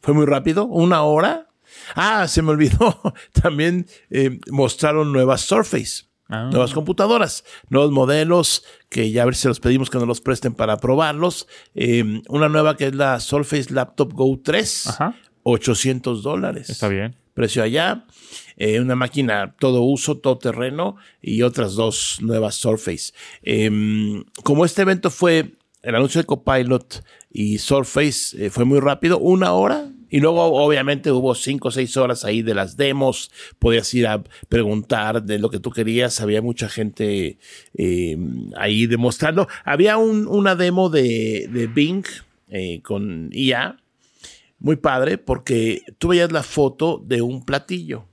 fue 0.00 0.12
muy 0.12 0.26
rápido, 0.26 0.66
una 0.66 1.02
hora. 1.02 1.48
Ah, 1.94 2.26
se 2.26 2.42
me 2.42 2.50
olvidó. 2.50 3.00
También 3.40 3.86
eh, 4.10 4.40
mostraron 4.50 5.12
nuevas 5.12 5.42
Surface. 5.42 6.05
Ah. 6.28 6.48
Nuevas 6.50 6.72
computadoras, 6.72 7.44
nuevos 7.68 7.92
modelos 7.92 8.64
que 8.88 9.10
ya 9.12 9.22
a 9.22 9.24
ver 9.26 9.36
si 9.36 9.46
los 9.46 9.60
pedimos 9.60 9.90
que 9.90 9.98
nos 9.98 10.08
los 10.08 10.20
presten 10.20 10.54
para 10.54 10.76
probarlos. 10.78 11.46
Eh, 11.74 12.22
una 12.28 12.48
nueva 12.48 12.76
que 12.76 12.86
es 12.88 12.94
la 12.94 13.20
Surface 13.20 13.72
Laptop 13.72 14.12
Go 14.12 14.40
3, 14.42 14.86
Ajá. 14.88 15.14
800 15.44 16.22
dólares 16.24 16.68
Está 16.70 16.88
bien. 16.88 17.14
precio 17.34 17.62
allá. 17.62 18.06
Eh, 18.56 18.80
una 18.80 18.96
máquina 18.96 19.54
todo 19.58 19.82
uso, 19.82 20.16
todo 20.18 20.38
terreno 20.38 20.96
y 21.22 21.42
otras 21.42 21.74
dos 21.74 22.18
nuevas 22.20 22.56
Surface. 22.56 23.12
Em, 23.42 24.24
como 24.42 24.64
este 24.64 24.82
evento 24.82 25.10
fue 25.10 25.52
el 25.82 25.94
anuncio 25.94 26.20
de 26.20 26.26
Copilot 26.26 27.04
y 27.30 27.58
Surface, 27.58 28.46
eh, 28.46 28.50
fue 28.50 28.64
muy 28.64 28.80
rápido, 28.80 29.18
una 29.18 29.52
hora. 29.52 29.86
Y 30.08 30.20
luego, 30.20 30.42
obviamente, 30.44 31.10
hubo 31.10 31.34
cinco 31.34 31.68
o 31.68 31.70
seis 31.70 31.96
horas 31.96 32.24
ahí 32.24 32.42
de 32.42 32.54
las 32.54 32.76
demos. 32.76 33.30
Podías 33.58 33.92
ir 33.94 34.06
a 34.06 34.22
preguntar 34.48 35.22
de 35.22 35.38
lo 35.38 35.50
que 35.50 35.58
tú 35.60 35.70
querías. 35.70 36.20
Había 36.20 36.42
mucha 36.42 36.68
gente 36.68 37.38
eh, 37.74 38.16
ahí 38.56 38.86
demostrando. 38.86 39.48
Había 39.64 39.96
un- 39.96 40.26
una 40.28 40.54
demo 40.54 40.88
de, 40.90 41.48
de 41.52 41.66
Bing 41.66 42.04
eh, 42.48 42.80
con 42.82 43.30
IA 43.32 43.76
muy 44.58 44.76
padre 44.76 45.18
porque 45.18 45.82
tú 45.98 46.08
veías 46.08 46.30
la 46.32 46.42
foto 46.42 47.02
de 47.04 47.20
un 47.22 47.44
platillo. 47.44 48.06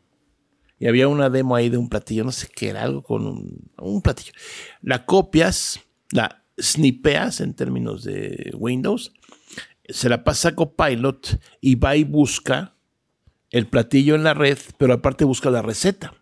Y 0.79 0.87
había 0.87 1.07
una 1.07 1.29
demo 1.29 1.55
ahí 1.55 1.69
de 1.69 1.77
un 1.77 1.87
platillo, 1.87 2.23
no 2.25 2.31
sé 2.33 2.47
qué 2.53 2.69
era, 2.69 2.83
algo 2.83 3.03
con 3.03 3.25
un, 3.25 3.71
un 3.77 4.01
platillo. 4.01 4.33
La 4.81 5.05
copias, 5.05 5.79
la 6.11 6.43
snipeas 6.61 7.39
en 7.39 7.53
términos 7.53 8.03
de 8.03 8.51
Windows, 8.57 9.13
se 9.87 10.09
la 10.09 10.23
pasa 10.23 10.49
a 10.49 10.55
Copilot 10.55 11.39
y 11.61 11.75
va 11.75 11.95
y 11.95 12.03
busca 12.03 12.75
el 13.51 13.67
platillo 13.67 14.15
en 14.15 14.23
la 14.23 14.33
red, 14.33 14.57
pero 14.77 14.93
aparte 14.93 15.25
busca 15.25 15.49
la 15.49 15.61
receta. 15.61 16.13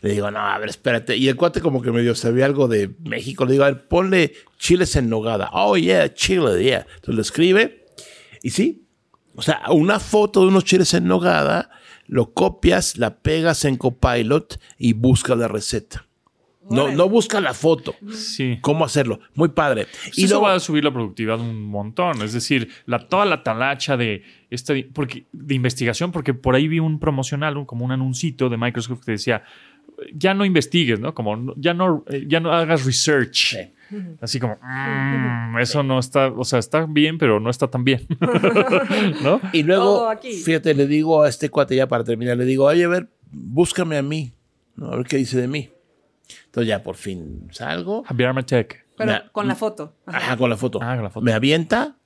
Le 0.00 0.10
digo, 0.10 0.30
no, 0.30 0.40
a 0.40 0.58
ver, 0.58 0.68
espérate. 0.68 1.16
Y 1.16 1.28
el 1.28 1.36
cuate 1.36 1.60
como 1.60 1.80
que 1.80 1.92
medio 1.92 2.14
sabía 2.14 2.44
algo 2.44 2.68
de 2.68 2.94
México. 3.04 3.44
Le 3.44 3.52
digo, 3.52 3.64
a 3.64 3.70
ver, 3.70 3.88
ponle 3.88 4.34
chiles 4.58 4.96
en 4.96 5.08
nogada. 5.08 5.50
Oh, 5.52 5.76
yeah, 5.76 6.12
chile, 6.12 6.62
yeah. 6.62 6.86
Entonces 6.96 7.14
lo 7.14 7.22
escribe 7.22 7.86
y 8.42 8.50
sí, 8.50 8.88
o 9.34 9.42
sea, 9.42 9.62
una 9.70 10.00
foto 10.00 10.40
de 10.40 10.48
unos 10.48 10.64
chiles 10.64 10.92
en 10.94 11.06
nogada, 11.06 11.70
lo 12.06 12.34
copias, 12.34 12.98
la 12.98 13.18
pegas 13.18 13.64
en 13.64 13.76
Copilot 13.76 14.60
y 14.78 14.92
busca 14.92 15.34
la 15.36 15.48
receta. 15.48 16.06
No, 16.70 16.90
no 16.92 17.08
busca 17.08 17.40
la 17.40 17.54
foto. 17.54 17.94
Sí. 18.12 18.58
¿Cómo 18.60 18.84
hacerlo? 18.84 19.20
Muy 19.34 19.48
padre. 19.48 19.86
Pues 20.04 20.18
y 20.18 20.24
eso 20.24 20.34
luego, 20.34 20.46
va 20.46 20.54
a 20.54 20.60
subir 20.60 20.84
la 20.84 20.92
productividad 20.92 21.40
un 21.40 21.62
montón. 21.64 22.22
Es 22.22 22.32
decir, 22.32 22.68
la, 22.86 23.00
toda 23.08 23.24
la 23.24 23.42
talacha 23.42 23.96
de, 23.96 24.22
este, 24.50 24.88
porque, 24.92 25.24
de 25.32 25.54
investigación, 25.54 26.12
porque 26.12 26.34
por 26.34 26.54
ahí 26.54 26.68
vi 26.68 26.78
un 26.78 26.98
promocional, 27.00 27.56
un- 27.56 27.66
como 27.66 27.84
un 27.84 27.92
anuncito 27.92 28.48
de 28.48 28.56
Microsoft 28.56 29.04
que 29.04 29.12
decía, 29.12 29.42
ya 30.14 30.34
no 30.34 30.44
investigues, 30.44 31.00
¿no? 31.00 31.14
Como 31.14 31.54
ya 31.56 31.74
no, 31.74 32.04
eh, 32.08 32.24
ya 32.28 32.40
no 32.40 32.52
hagas 32.52 32.84
research. 32.84 33.56
Así 34.22 34.40
como, 34.40 34.56
"Mm, 34.62 35.58
eso 35.58 35.82
no 35.82 35.98
está, 35.98 36.28
o 36.28 36.44
sea, 36.44 36.58
está 36.58 36.86
bien, 36.88 37.18
pero 37.18 37.40
no 37.40 37.50
está 37.50 37.68
tan 37.68 37.84
bien. 37.84 38.06
¿No? 39.22 39.40
y 39.52 39.62
luego 39.64 40.08
fíjate, 40.44 40.74
le 40.74 40.86
digo 40.86 41.22
a 41.22 41.28
este 41.28 41.50
cuate 41.50 41.76
ya 41.76 41.86
para 41.88 42.02
terminar, 42.04 42.36
le 42.38 42.44
digo, 42.46 42.64
oye, 42.64 42.84
a 42.84 42.88
ver, 42.88 43.08
búscame 43.30 43.98
a 43.98 44.02
mí, 44.02 44.32
¿no? 44.76 44.86
a 44.92 44.96
ver 44.96 45.06
qué 45.06 45.18
dice 45.18 45.38
de 45.40 45.48
mí. 45.48 45.68
Entonces 46.46 46.68
ya 46.68 46.82
por 46.82 46.96
fin 46.96 47.48
salgo. 47.50 48.04
Javier 48.04 48.28
Armatech. 48.30 48.86
Pero 48.96 49.12
Na- 49.12 49.28
con 49.32 49.48
la 49.48 49.54
foto. 49.54 49.96
Ajá. 50.06 50.18
Ajá, 50.18 50.36
con 50.36 50.50
la 50.50 50.56
foto. 50.56 50.78
Ah, 50.82 50.94
con 50.94 51.04
la 51.04 51.10
foto. 51.10 51.24
Me 51.24 51.32
avienta, 51.32 51.96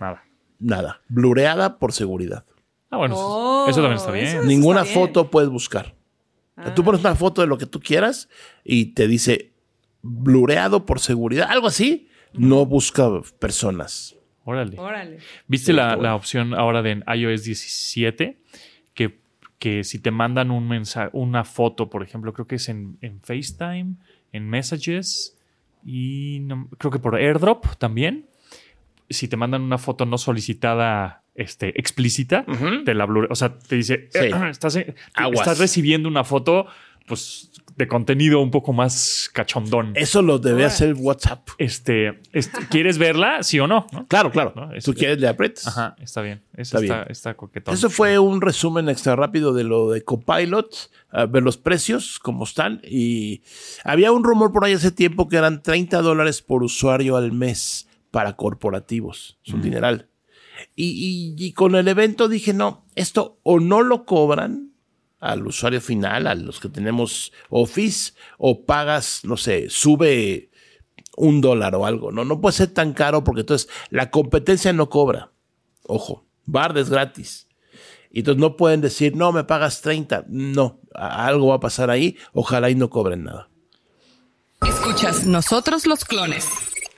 Nada. 0.00 0.24
nada. 0.58 1.00
Blureada 1.08 1.78
por 1.78 1.92
seguridad. 1.92 2.44
Ah, 2.90 2.96
bueno, 2.98 3.14
Oh, 3.18 3.66
eso 3.68 3.80
también 3.80 3.98
está 3.98 4.10
bien. 4.12 4.26
eso 4.26 4.42
Ninguna 4.44 4.82
está 4.82 4.94
bien. 4.94 5.06
foto 5.08 5.30
puedes 5.30 5.50
buscar. 5.50 5.94
Sea, 6.56 6.74
Tú 6.74 6.82
pones 6.84 7.00
una 7.02 7.14
foto 7.14 7.40
de 7.42 7.46
lo 7.46 7.58
que 7.58 7.66
tú 7.66 7.80
quieras 7.80 8.28
y 8.64 8.94
te 8.94 9.06
dice 9.08 9.52
blureado 10.02 10.86
por 10.86 11.00
seguridad, 11.00 11.48
algo 11.50 11.66
así. 11.66 12.08
No 12.32 12.64
busca 12.66 13.08
personas. 13.38 14.16
Órale. 14.44 14.78
Órale. 14.78 15.18
¿Viste 15.48 15.72
la, 15.72 15.96
la 15.96 16.14
opción 16.14 16.54
ahora 16.54 16.80
de 16.82 16.90
en 16.92 17.04
iOS 17.14 17.44
17? 17.44 18.40
Que, 19.58 19.84
si 19.84 19.98
te 19.98 20.10
mandan 20.10 20.50
un 20.50 20.68
mensaje, 20.68 21.08
una 21.12 21.44
foto, 21.44 21.88
por 21.88 22.02
ejemplo, 22.02 22.32
creo 22.32 22.46
que 22.46 22.56
es 22.56 22.68
en, 22.68 22.98
en 23.00 23.20
FaceTime, 23.22 23.94
en 24.32 24.48
Messages 24.50 25.36
y 25.84 26.40
no- 26.42 26.68
creo 26.78 26.90
que 26.90 26.98
por 26.98 27.14
AirDrop 27.16 27.64
también. 27.78 28.26
Si 29.08 29.28
te 29.28 29.36
mandan 29.36 29.62
una 29.62 29.78
foto 29.78 30.04
no 30.04 30.18
solicitada 30.18 31.22
este, 31.36 31.78
explícita, 31.78 32.44
te 32.84 32.92
la 32.94 33.06
blur- 33.06 33.28
O 33.30 33.34
sea, 33.36 33.58
te 33.58 33.76
dice, 33.76 34.08
Sí. 34.10 34.18
estás, 34.50 34.76
estás 34.76 35.58
recibiendo 35.58 36.08
una 36.08 36.24
foto 36.24 36.66
pues, 37.06 37.50
de 37.76 37.86
contenido 37.88 38.40
un 38.40 38.50
poco 38.50 38.72
más 38.72 39.28
cachondón. 39.34 39.92
Eso 39.96 40.22
lo 40.22 40.38
debe 40.38 40.62
Ahora. 40.62 40.66
hacer 40.68 40.94
WhatsApp. 40.94 41.48
Este, 41.58 42.20
este, 42.32 42.66
¿Quieres 42.70 42.96
verla? 42.96 43.42
¿Sí 43.42 43.60
o 43.60 43.66
no? 43.66 43.86
¿No? 43.92 44.06
Claro, 44.06 44.30
claro. 44.30 44.52
No, 44.56 44.68
Tú 44.68 44.74
este- 44.76 44.94
quieres, 44.94 45.20
le 45.20 45.28
aprietas. 45.28 45.66
Ajá, 45.66 45.94
está 46.00 46.22
bien. 46.22 46.42
Eso 46.54 46.78
Está 46.78 46.80
está, 46.80 46.94
bien. 47.00 47.06
está 47.12 47.34
coquetón. 47.34 47.74
Eso 47.74 47.90
fue 47.90 48.18
un 48.18 48.40
resumen 48.40 48.88
extra 48.88 49.14
rápido 49.14 49.52
de 49.52 49.64
lo 49.64 49.90
de 49.90 50.02
Copilot, 50.02 50.74
a 51.10 51.26
ver 51.26 51.42
los 51.42 51.58
precios, 51.58 52.18
cómo 52.18 52.44
están. 52.44 52.80
Y 52.82 53.42
había 53.84 54.10
un 54.12 54.24
rumor 54.24 54.52
por 54.52 54.64
ahí 54.64 54.72
hace 54.72 54.90
tiempo 54.90 55.28
que 55.28 55.36
eran 55.36 55.62
30 55.62 56.00
dólares 56.00 56.40
por 56.40 56.62
usuario 56.62 57.16
al 57.18 57.32
mes 57.32 57.88
para 58.10 58.36
corporativos. 58.36 59.38
Es 59.44 59.52
un 59.52 59.60
dineral. 59.60 60.08
Y, 60.74 61.34
y- 61.38 61.44
y 61.46 61.52
con 61.52 61.74
el 61.74 61.86
evento 61.88 62.28
dije, 62.28 62.54
no, 62.54 62.86
esto 62.94 63.38
o 63.42 63.60
no 63.60 63.82
lo 63.82 64.06
cobran 64.06 64.65
al 65.32 65.46
usuario 65.46 65.80
final, 65.80 66.26
a 66.26 66.34
los 66.34 66.60
que 66.60 66.68
tenemos 66.68 67.32
Office, 67.50 68.12
o 68.38 68.64
pagas, 68.64 69.20
no 69.24 69.36
sé, 69.36 69.68
sube 69.70 70.50
un 71.16 71.40
dólar 71.40 71.74
o 71.74 71.86
algo. 71.86 72.12
No, 72.12 72.24
no 72.24 72.40
puede 72.40 72.54
ser 72.54 72.68
tan 72.68 72.92
caro 72.92 73.24
porque 73.24 73.40
entonces 73.40 73.68
la 73.90 74.10
competencia 74.10 74.72
no 74.72 74.88
cobra. 74.88 75.32
Ojo, 75.84 76.26
Bard 76.44 76.76
es 76.78 76.90
gratis. 76.90 77.48
Y 78.10 78.20
entonces 78.20 78.40
no 78.40 78.56
pueden 78.56 78.80
decir, 78.80 79.14
no, 79.16 79.32
me 79.32 79.44
pagas 79.44 79.82
30. 79.82 80.24
No, 80.28 80.80
algo 80.94 81.48
va 81.48 81.56
a 81.56 81.60
pasar 81.60 81.90
ahí. 81.90 82.16
Ojalá 82.32 82.70
y 82.70 82.74
no 82.74 82.88
cobren 82.88 83.24
nada. 83.24 83.48
Escuchas 84.66 85.26
Nosotros 85.26 85.86
los 85.86 86.04
clones. 86.04 86.48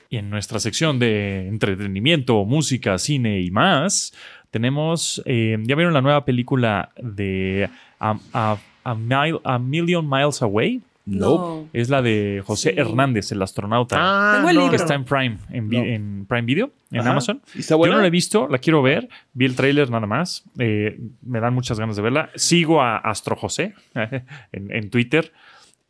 Y 0.09 0.17
en 0.17 0.29
nuestra 0.29 0.59
sección 0.59 0.97
de 0.97 1.47
entretenimiento, 1.47 2.43
música, 2.45 2.97
cine 2.97 3.41
y 3.41 3.51
más, 3.51 4.13
tenemos. 4.49 5.21
eh, 5.25 5.57
¿Ya 5.63 5.75
vieron 5.75 5.93
la 5.93 6.01
nueva 6.01 6.25
película 6.25 6.93
de 6.97 7.69
A, 7.99 8.17
A- 8.33 8.57
A 8.83 8.95
Mile- 8.95 9.39
A 9.43 9.59
Million 9.59 10.07
Miles 10.09 10.41
Away? 10.41 10.81
No. 11.05 11.67
Es 11.73 11.89
la 11.89 12.01
de 12.03 12.43
José 12.45 12.71
Sí. 12.73 12.79
Hernández, 12.79 13.31
el 13.31 13.41
astronauta. 13.41 13.95
Ah, 13.99 14.35
Tengo 14.37 14.49
el 14.51 14.55
no, 14.57 14.69
que 14.69 14.75
está 14.75 14.93
en 14.93 15.05
Prime, 15.05 15.37
en, 15.49 15.67
vi- 15.67 15.77
No. 15.77 15.83
en 15.83 16.25
Prime 16.27 16.43
Video, 16.43 16.71
en 16.91 16.99
Ajá. 16.99 17.11
Amazon. 17.11 17.41
¿Y 17.55 17.59
está 17.61 17.75
buena? 17.75 17.93
Yo 17.93 17.97
no 17.97 18.01
la 18.01 18.07
he 18.07 18.11
visto, 18.11 18.47
la 18.47 18.59
quiero 18.59 18.81
ver. 18.83 19.09
Vi 19.33 19.45
el 19.45 19.55
tráiler 19.55 19.89
nada 19.89 20.05
más. 20.05 20.43
Eh, 20.59 20.99
me 21.23 21.39
dan 21.39 21.53
muchas 21.55 21.79
ganas 21.79 21.95
de 21.95 22.03
verla. 22.03 22.29
Sigo 22.35 22.81
a 22.81 22.97
Astro 22.97 23.35
José 23.35 23.73
en, 23.95 24.71
en 24.71 24.89
Twitter 24.91 25.31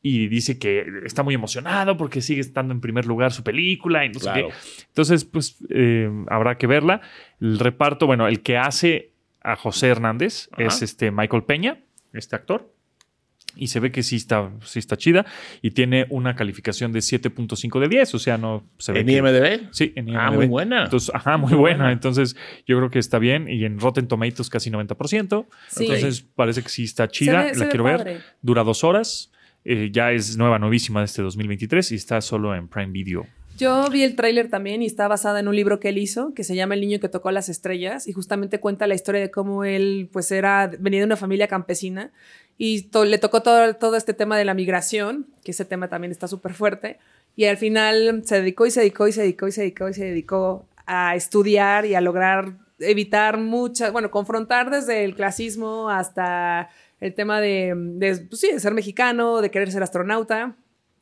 y 0.01 0.27
dice 0.29 0.57
que 0.57 0.85
está 1.05 1.21
muy 1.23 1.33
emocionado 1.35 1.97
porque 1.97 2.21
sigue 2.21 2.39
estando 2.39 2.73
en 2.73 2.79
primer 2.79 3.05
lugar 3.05 3.33
su 3.33 3.43
película 3.43 4.05
y 4.05 4.09
no 4.09 4.19
sé 4.21 4.29
qué. 4.33 4.47
Entonces, 4.87 5.25
pues 5.25 5.57
eh, 5.69 6.09
habrá 6.29 6.57
que 6.57 6.65
verla. 6.67 7.01
El 7.41 7.59
reparto, 7.59 8.07
bueno, 8.07 8.27
el 8.27 8.41
que 8.41 8.57
hace 8.57 9.11
a 9.43 9.57
José 9.57 9.87
Hernández 9.87 10.47
Ajá. 10.53 10.63
es 10.63 10.81
este 10.81 11.11
Michael 11.11 11.43
Peña, 11.43 11.79
este 12.13 12.35
actor. 12.35 12.73
Y 13.55 13.67
se 13.67 13.79
ve 13.79 13.91
que 13.91 14.03
sí 14.03 14.15
está, 14.15 14.51
sí 14.63 14.77
está 14.77 14.95
chida. 14.95 15.25
Y 15.63 15.71
tiene 15.71 16.05
una 16.11 16.35
calificación 16.35 16.91
de 16.91 16.99
7.5 16.99 17.79
de 17.79 17.87
10. 17.87 18.13
O 18.15 18.19
sea, 18.19 18.37
no 18.37 18.63
se 18.77 18.91
ve 18.91 18.99
¿En 18.99 19.07
que- 19.07 19.17
IMDB? 19.17 19.67
Sí, 19.71 19.91
en 19.95 20.15
Ah, 20.15 20.27
IMDb. 20.27 20.35
muy 20.37 20.47
buena. 20.47 20.83
Entonces, 20.83 21.09
ajá, 21.13 21.37
muy, 21.37 21.53
buena. 21.55 21.91
Entonces, 21.91 22.35
yo 22.67 22.77
creo 22.77 22.89
que 22.91 22.99
está 22.99 23.17
bien. 23.17 23.47
Y 23.49 23.65
en 23.65 23.79
Rotten 23.79 24.07
Tomatoes 24.07 24.49
casi 24.51 24.69
90%. 24.69 25.47
Sí. 25.67 25.85
Entonces, 25.85 26.21
parece 26.21 26.61
que 26.61 26.69
sí 26.69 26.83
está 26.83 27.07
chida. 27.07 27.43
ve- 27.45 27.53
se 27.55 27.59
la 27.61 27.65
ve 27.65 27.71
quiero 27.71 27.83
padre. 27.85 28.13
ver. 28.13 28.23
Dura 28.43 28.63
dos 28.63 28.83
horas. 28.83 29.31
Eh, 29.65 29.89
ya 29.91 30.11
es 30.11 30.37
nueva, 30.37 30.57
novísima 30.59 30.99
de 31.01 31.05
este 31.07 31.21
2023 31.23 31.91
y 31.91 31.95
está 31.95 32.21
solo 32.21 32.55
en 32.55 32.67
Prime 32.69 32.91
Video. 32.91 33.25
Yo 33.59 33.89
vi 33.89 34.03
el 34.03 34.15
tráiler 34.15 34.49
también 34.49 34.81
y 34.81 34.85
está 34.85 35.09
basada 35.09 35.41
en 35.41 35.49
un 35.49 35.55
libro 35.55 35.81
que 35.81 35.89
él 35.89 35.97
hizo 35.97 36.33
que 36.33 36.45
se 36.45 36.55
llama 36.55 36.75
El 36.75 36.81
niño 36.81 37.01
que 37.01 37.09
tocó 37.09 37.29
las 37.29 37.49
estrellas 37.49 38.07
y 38.07 38.13
justamente 38.13 38.61
cuenta 38.61 38.87
la 38.87 38.95
historia 38.95 39.19
de 39.19 39.31
cómo 39.31 39.65
él 39.65 40.09
pues 40.13 40.31
era 40.31 40.71
venía 40.79 41.01
de 41.01 41.05
una 41.05 41.17
familia 41.17 41.49
campesina 41.49 42.13
y 42.57 42.89
le 43.05 43.17
tocó 43.17 43.43
todo, 43.43 43.73
todo 43.75 43.97
este 43.97 44.13
tema 44.13 44.37
de 44.37 44.45
la 44.45 44.53
migración, 44.53 45.27
que 45.43 45.51
ese 45.51 45.65
tema 45.65 45.89
también 45.89 46.11
está 46.11 46.29
súper 46.29 46.53
fuerte 46.53 46.99
y 47.35 47.45
al 47.45 47.57
final 47.57 48.21
se 48.23 48.39
dedicó 48.39 48.65
y 48.65 48.71
se 48.71 48.79
dedicó 48.79 49.09
y 49.09 49.11
se 49.11 49.21
dedicó 49.23 49.49
y 49.49 49.51
se 49.51 49.61
dedicó 49.61 49.89
y 49.89 49.93
se 49.93 50.05
dedicó 50.05 50.65
a 50.85 51.17
estudiar 51.17 51.85
y 51.85 51.95
a 51.95 52.01
lograr 52.01 52.53
evitar 52.79 53.39
muchas, 53.39 53.91
bueno, 53.91 54.09
confrontar 54.09 54.69
desde 54.69 55.03
el 55.03 55.15
clasismo 55.15 55.89
hasta 55.89 56.69
el 57.01 57.13
tema 57.13 57.41
de, 57.41 57.75
pues 58.29 58.39
sí, 58.39 58.53
de 58.53 58.59
ser 58.61 58.73
mexicano, 58.73 59.41
de 59.41 59.51
querer 59.51 59.69
ser 59.69 59.83
astronauta. 59.83 60.55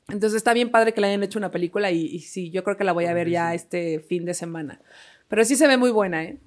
Entonces 0.09 0.37
está 0.37 0.53
bien 0.53 0.69
padre 0.69 0.93
que 0.93 1.01
le 1.01 1.07
hayan 1.07 1.23
hecho 1.23 1.39
una 1.39 1.51
película 1.51 1.91
y, 1.91 2.05
y 2.05 2.19
sí, 2.19 2.49
yo 2.49 2.63
creo 2.63 2.77
que 2.77 2.83
la 2.83 2.93
voy 2.93 3.05
a 3.05 3.13
ver 3.13 3.29
ya 3.29 3.53
este 3.53 3.99
fin 3.99 4.25
de 4.25 4.33
semana. 4.33 4.79
Pero 5.27 5.43
sí 5.43 5.55
se 5.55 5.67
ve 5.67 5.77
muy 5.77 5.91
buena, 5.91 6.23
¿eh? 6.23 6.37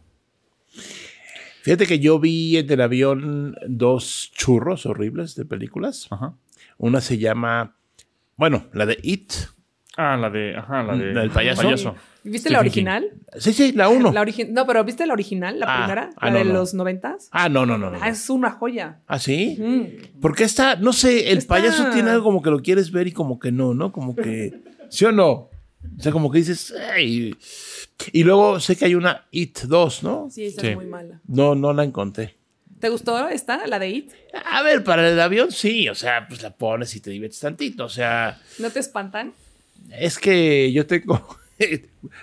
Fíjate 1.63 1.87
que 1.87 1.99
yo 1.99 2.19
vi 2.19 2.57
en 2.57 2.71
el 2.71 2.81
avión 2.81 3.55
dos 3.67 4.31
churros 4.35 4.87
horribles 4.87 5.35
de 5.35 5.45
películas. 5.45 6.07
Ajá. 6.11 6.35
Una 6.79 7.03
se 7.03 7.19
llama, 7.19 7.77
bueno, 8.37 8.69
la 8.73 8.87
de 8.87 8.99
It. 9.03 9.33
Ah, 9.97 10.17
la 10.17 10.31
de. 10.31 10.57
Ajá, 10.57 10.83
la 10.83 10.97
de. 10.97 11.13
¿La 11.13 11.21
del 11.23 11.31
payaso? 11.31 11.95
¿Viste 12.23 12.49
Stephen 12.49 12.53
la 12.53 12.59
King. 12.59 12.67
original? 12.69 13.11
Sí, 13.39 13.53
sí, 13.53 13.73
la 13.73 13.89
uno. 13.89 14.13
La 14.13 14.23
origi- 14.23 14.49
no, 14.49 14.67
pero 14.67 14.85
¿viste 14.85 15.07
la 15.07 15.15
original, 15.15 15.59
la 15.59 15.67
Ah, 15.69 15.79
primera? 15.79 16.11
ah, 16.17 16.31
la 16.31 16.39
de 16.39 16.45
no, 16.45 16.53
los 16.53 16.75
noventas. 16.75 17.29
Ah, 17.33 17.49
no, 17.49 17.65
no, 17.65 17.79
no. 17.79 17.91
no. 17.91 17.99
Ah, 18.01 18.09
es 18.11 18.29
una 18.31 18.51
joya. 18.51 19.01
¿Ah, 19.07 19.19
sí? 19.19 19.57
Mm. 19.59 20.21
Porque 20.21 20.45
está, 20.45 20.77
no 20.77 20.93
sé, 20.93 21.31
el 21.33 21.45
payaso 21.47 21.91
tiene 21.91 22.11
algo 22.11 22.25
como 22.25 22.43
que 22.43 22.51
lo 22.51 22.61
quieres 22.61 22.93
ver 22.93 23.07
y 23.07 23.13
como 23.13 23.39
que 23.39 23.51
no, 23.53 23.73
¿no? 23.75 23.91
Como 23.91 24.15
que, 24.15 24.53
¿sí 24.91 25.05
o 25.07 25.13
no? 25.13 25.31
O 25.33 25.51
sea, 26.03 26.13
como 26.13 26.31
que 26.31 26.39
dices. 26.39 26.75
Y 28.13 28.23
luego 28.25 28.61
sé 28.61 28.77
que 28.77 28.85
hay 28.85 28.95
una 28.95 29.27
It 29.31 29.61
2, 29.63 30.03
¿no? 30.03 30.29
Sí, 30.31 30.45
esa 30.47 30.61
Sí. 30.61 30.67
es 30.69 30.77
muy 30.77 30.87
mala. 30.87 31.21
No, 31.27 31.55
no 31.55 31.73
la 31.73 31.85
encontré. 31.85 32.37
¿Te 32.81 32.89
gustó 32.89 33.29
esta, 33.29 33.67
la 33.67 33.79
de 33.79 33.89
It? 33.91 34.13
A 34.53 34.63
ver, 34.63 34.85
para 34.85 35.07
el 35.09 35.21
avión 35.21 35.51
sí, 35.53 35.89
o 35.89 35.95
sea, 35.95 36.27
pues 36.29 36.43
la 36.43 36.51
pones 36.51 36.95
y 36.97 37.01
te 37.01 37.11
diviertes 37.11 37.41
tantito, 37.41 37.85
o 37.85 37.89
sea, 37.91 38.41
¿No 38.59 38.71
te 38.71 38.81
espantan? 38.81 39.33
Es 39.99 40.19
que 40.19 40.73
yo 40.73 40.87
tengo, 40.87 41.21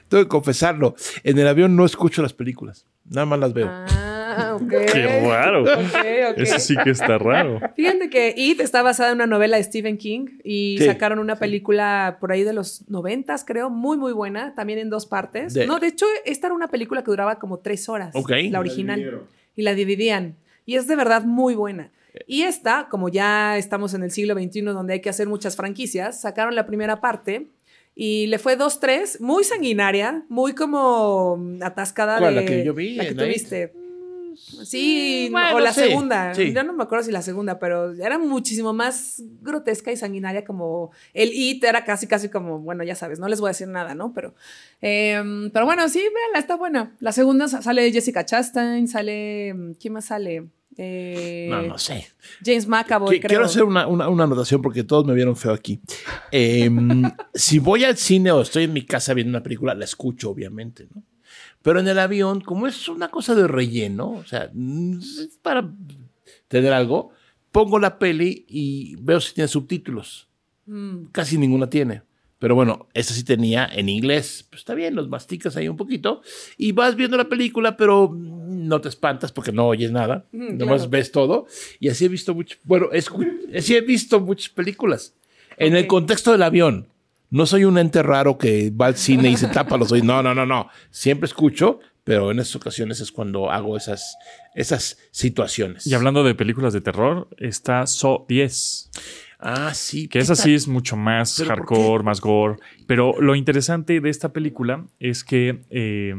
tengo 0.07 0.23
que 0.23 0.27
confesarlo, 0.27 0.95
en 1.23 1.37
el 1.37 1.47
avión 1.47 1.75
no 1.75 1.85
escucho 1.85 2.21
las 2.21 2.33
películas, 2.33 2.85
nada 3.05 3.25
más 3.25 3.39
las 3.39 3.53
veo. 3.53 3.67
Ah, 3.69 4.55
ok. 4.61 4.69
Qué 4.69 5.21
raro. 5.27 5.63
Ok, 5.63 5.69
ok. 6.31 6.37
Eso 6.37 6.59
sí 6.59 6.75
que 6.83 6.91
está 6.91 7.17
raro. 7.17 7.59
Fíjate 7.75 8.07
que 8.09 8.35
It 8.37 8.59
está 8.59 8.83
basada 8.83 9.09
en 9.09 9.15
una 9.15 9.25
novela 9.25 9.57
de 9.57 9.63
Stephen 9.63 9.97
King 9.97 10.27
y 10.43 10.75
Sí, 10.77 10.85
sacaron 10.85 11.17
una 11.17 11.37
película 11.37 12.17
por 12.19 12.31
ahí 12.31 12.43
de 12.43 12.53
los 12.53 12.87
noventas, 12.87 13.43
creo, 13.43 13.71
muy, 13.71 13.97
muy 13.97 14.13
buena, 14.13 14.53
también 14.53 14.77
en 14.77 14.91
dos 14.91 15.07
partes. 15.07 15.55
De- 15.55 15.65
No, 15.65 15.79
de 15.79 15.87
hecho, 15.87 16.05
esta 16.23 16.47
era 16.47 16.55
una 16.55 16.67
película 16.67 17.03
que 17.03 17.09
duraba 17.09 17.39
como 17.39 17.59
tres 17.59 17.89
horas, 17.89 18.13
Ok. 18.15 18.31
la 18.51 18.59
original, 18.59 19.21
y 19.55 19.63
la 19.63 19.73
dividían. 19.73 20.35
Y 20.67 20.75
es 20.75 20.85
de 20.87 20.95
verdad 20.95 21.23
muy 21.23 21.55
buena. 21.55 21.89
Y 22.27 22.43
esta, 22.43 22.87
como 22.89 23.09
ya 23.09 23.57
estamos 23.57 23.93
en 23.95 24.03
el 24.03 24.11
siglo 24.11 24.35
XXI 24.35 24.61
donde 24.61 24.93
hay 24.93 25.01
que 25.01 25.09
hacer 25.09 25.27
muchas 25.27 25.55
franquicias, 25.55 26.21
sacaron 26.21 26.53
la 26.53 26.67
primera 26.67 26.99
parte 27.01 27.47
y 27.99 28.27
le 28.27 28.37
fue 28.37 28.55
2-3, 28.57 29.19
muy 29.19 29.43
sanguinaria, 29.43 30.23
muy 30.29 30.53
como 30.53 31.35
mm, 31.37 31.63
atascada 31.63 32.19
¿Cuál? 32.19 32.35
de... 32.35 32.41
¿La 32.41 32.45
que 32.47 32.63
yo 32.63 32.73
vi 32.75 32.93
La 32.95 33.03
que 33.05 33.09
en 33.09 33.15
tú 33.17 33.23
Night? 33.23 33.33
viste. 33.33 33.73
Sí, 34.63 35.29
bueno, 35.31 35.55
o 35.55 35.59
la 35.59 35.73
sí, 35.73 35.81
segunda. 35.81 36.33
sí. 36.35 36.53
Yo 36.53 36.63
no 36.63 36.73
me 36.73 36.83
acuerdo 36.83 37.03
si 37.03 37.11
la 37.11 37.21
segunda, 37.23 37.57
pero 37.59 37.93
era 37.93 38.17
muchísimo 38.19 38.71
más 38.71 39.21
grotesca 39.41 39.91
y 39.91 39.97
sanguinaria 39.97 40.45
como 40.45 40.91
el 41.13 41.31
It 41.33 41.63
era 41.63 41.83
casi, 41.83 42.05
casi 42.07 42.29
como, 42.29 42.59
bueno, 42.59 42.83
ya 42.83 42.93
sabes, 42.95 43.19
no 43.19 43.27
les 43.27 43.39
voy 43.39 43.47
a 43.47 43.51
decir 43.51 43.67
nada, 43.67 43.95
¿no? 43.95 44.13
Pero, 44.13 44.35
em, 44.79 45.49
pero 45.51 45.65
bueno, 45.65 45.89
sí, 45.89 45.99
véanla, 45.99 46.39
está 46.39 46.55
buena. 46.55 46.95
La 46.99 47.11
segunda 47.11 47.47
sa- 47.47 47.61
sale 47.63 47.91
Jessica 47.91 48.25
Chastain, 48.25 48.87
sale, 48.87 49.55
¿quién 49.79 49.93
más 49.93 50.05
sale? 50.05 50.45
Eh, 50.77 51.47
No, 51.49 51.61
no 51.63 51.77
sé. 51.77 52.07
James 52.45 52.67
McAvoy, 52.67 53.15
Qui- 53.17 53.19
creo. 53.21 53.29
Quiero 53.29 53.45
hacer 53.45 53.63
una, 53.63 53.87
una- 53.87 54.09
una 54.09 54.23
anotación 54.25 54.61
porque 54.61 54.83
todos 54.83 55.05
me 55.05 55.13
vieron 55.13 55.35
feo 55.35 55.53
aquí. 55.53 55.79
Em, 56.31 57.03
si 57.33 57.59
voy 57.59 57.83
al 57.83 57.97
cine 57.97 58.31
o 58.31 58.41
estoy 58.41 58.65
en 58.65 58.73
mi 58.73 58.83
casa 58.85 59.13
viendo 59.13 59.29
una 59.31 59.43
película, 59.43 59.73
la 59.73 59.85
escucho, 59.85 60.29
obviamente, 60.29 60.87
¿no? 60.93 61.03
Pero 61.61 61.79
en 61.79 61.87
el 61.87 61.99
avión, 61.99 62.39
como 62.41 62.67
es 62.67 62.87
una 62.87 63.09
cosa 63.09 63.35
de 63.35 63.47
relleno, 63.47 64.11
o 64.11 64.23
sea, 64.23 64.51
es 64.53 65.37
para 65.41 65.69
tener 66.47 66.71
algo, 66.71 67.09
pongo 67.51 67.79
la 67.79 67.97
peli 67.99 68.45
y 68.47 68.95
veo 69.01 69.19
si 69.19 69.33
tiene 69.33 69.47
subtítulos. 69.47 70.29
Mm. 70.65 71.05
Casi 71.11 71.37
ninguna 71.37 71.69
tiene. 71.69 72.03
Pero 72.39 72.53
bueno, 72.53 72.87
esta 72.93 73.13
sí 73.13 73.23
tenía 73.23 73.67
en 73.71 73.89
inglés. 73.89 74.45
Pues 74.49 74.59
está 74.61 74.75
bien, 74.75 74.93
los 74.95 75.09
masticas 75.09 75.57
ahí 75.57 75.67
un 75.67 75.77
poquito. 75.77 76.21
Y 76.57 76.71
vas 76.71 76.95
viendo 76.95 77.17
la 77.17 77.27
película, 77.29 77.75
pero 77.77 78.15
no 78.15 78.79
te 78.79 78.89
espantas 78.89 79.31
porque 79.31 79.51
no 79.51 79.67
oyes 79.67 79.91
nada. 79.91 80.25
Mm, 80.31 80.57
Nomás 80.57 80.77
claro. 80.81 80.89
ves 80.91 81.11
todo. 81.11 81.47
Y 81.79 81.89
así 81.89 82.05
he 82.05 82.09
visto 82.09 82.35
muchas. 82.35 82.59
Bueno, 82.63 82.89
escu- 82.91 83.55
así 83.57 83.75
he 83.75 83.81
visto 83.81 84.19
muchas 84.19 84.49
películas. 84.49 85.13
En 85.57 85.75
el 85.75 85.87
contexto 85.87 86.31
del 86.31 86.43
avión. 86.43 86.87
No 87.29 87.45
soy 87.45 87.65
un 87.65 87.77
ente 87.77 88.03
raro 88.03 88.37
que 88.37 88.69
va 88.71 88.85
al 88.85 88.95
cine 88.95 89.29
y 89.29 89.35
se 89.35 89.47
tapa 89.47 89.75
los 89.75 89.91
oídos. 89.91 90.07
No, 90.07 90.23
no, 90.23 90.33
no, 90.33 90.45
no. 90.45 90.69
Siempre 90.91 91.25
escucho, 91.27 91.79
pero 92.05 92.31
en 92.31 92.39
esas 92.39 92.55
ocasiones 92.55 93.01
es 93.01 93.11
cuando 93.11 93.51
hago 93.51 93.75
esas, 93.75 94.15
esas 94.55 94.97
situaciones. 95.11 95.85
Y 95.87 95.93
hablando 95.93 96.23
de 96.23 96.35
películas 96.35 96.71
de 96.71 96.79
terror, 96.79 97.27
está 97.37 97.85
So 97.85 98.25
10. 98.29 98.91
Ah, 99.39 99.73
sí. 99.73 100.03
Que 100.07 100.13
¿qué 100.13 100.19
esa 100.19 100.35
tal? 100.35 100.43
sí 100.45 100.53
es 100.55 100.67
mucho 100.67 100.95
más 100.97 101.35
¿Pero 101.37 101.47
por 101.49 101.57
hardcore, 101.57 102.03
más 102.03 102.21
gore. 102.21 102.55
Pero 102.87 103.13
lo 103.21 103.35
interesante 103.35 104.01
de 104.01 104.09
esta 104.09 104.33
película 104.33 104.85
es 104.99 105.23
que 105.23 105.61
eh, 105.69 106.13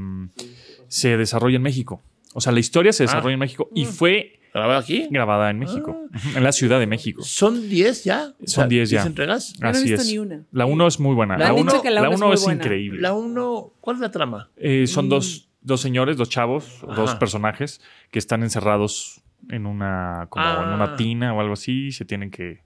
se 0.88 1.16
desarrolla 1.16 1.56
en 1.56 1.62
México. 1.62 2.00
O 2.34 2.40
sea, 2.40 2.52
la 2.52 2.60
historia 2.60 2.92
se 2.92 3.04
desarrolla 3.04 3.34
en 3.34 3.40
México 3.40 3.68
y 3.74 3.86
fue 3.86 4.34
¿Grabado 4.54 4.78
aquí? 4.80 5.08
grabada 5.10 5.50
en 5.50 5.58
México, 5.58 5.90
Ujú, 6.14 6.28
en 6.38 6.42
la 6.44 6.52
Ciudad 6.52 6.78
de 6.78 6.86
México. 6.86 7.22
¿Son 7.22 7.68
10 7.68 8.04
ya? 8.04 8.34
O 8.42 8.46
Son 8.46 8.68
10 8.68 8.90
ya. 8.90 9.02
entregas? 9.04 9.54
No 9.60 9.68
he 9.68 9.70
Así 9.70 9.84
visto 9.84 10.00
es. 10.02 10.08
ni 10.08 10.18
una. 10.18 10.44
La 10.52 10.66
1 10.66 10.86
es 10.86 11.00
muy 11.00 11.14
buena. 11.14 11.36
La 11.36 11.48
han 11.48 11.54
1 11.54 11.64
dicho 11.72 11.82
que 11.82 11.90
la 11.90 12.08
uno 12.08 12.32
es 12.32 12.42
es, 12.42 12.48
increíble. 12.52 13.00
La 13.00 13.12
1, 13.14 13.72
¿cuál 13.80 13.96
es 13.96 14.00
la 14.00 14.10
trama? 14.10 14.50
Eh, 14.56 14.86
son 14.86 15.06
Mm. 15.06 15.08
dos, 15.10 15.48
dos 15.60 15.80
señores, 15.80 16.16
dos 16.16 16.28
chavos, 16.30 16.80
dos 16.96 17.14
personajes 17.16 17.80
que 18.10 18.18
están 18.18 18.42
encerrados 18.42 19.22
en 19.50 19.66
una, 19.66 20.26
como 20.30 20.44
en 20.46 20.50
Ah. 20.50 20.74
una 20.74 20.96
tina 20.96 21.34
o 21.34 21.40
algo 21.40 21.52
así 21.54 21.88
y 21.88 21.92
se 21.92 22.04
tienen 22.04 22.30
que 22.30 22.62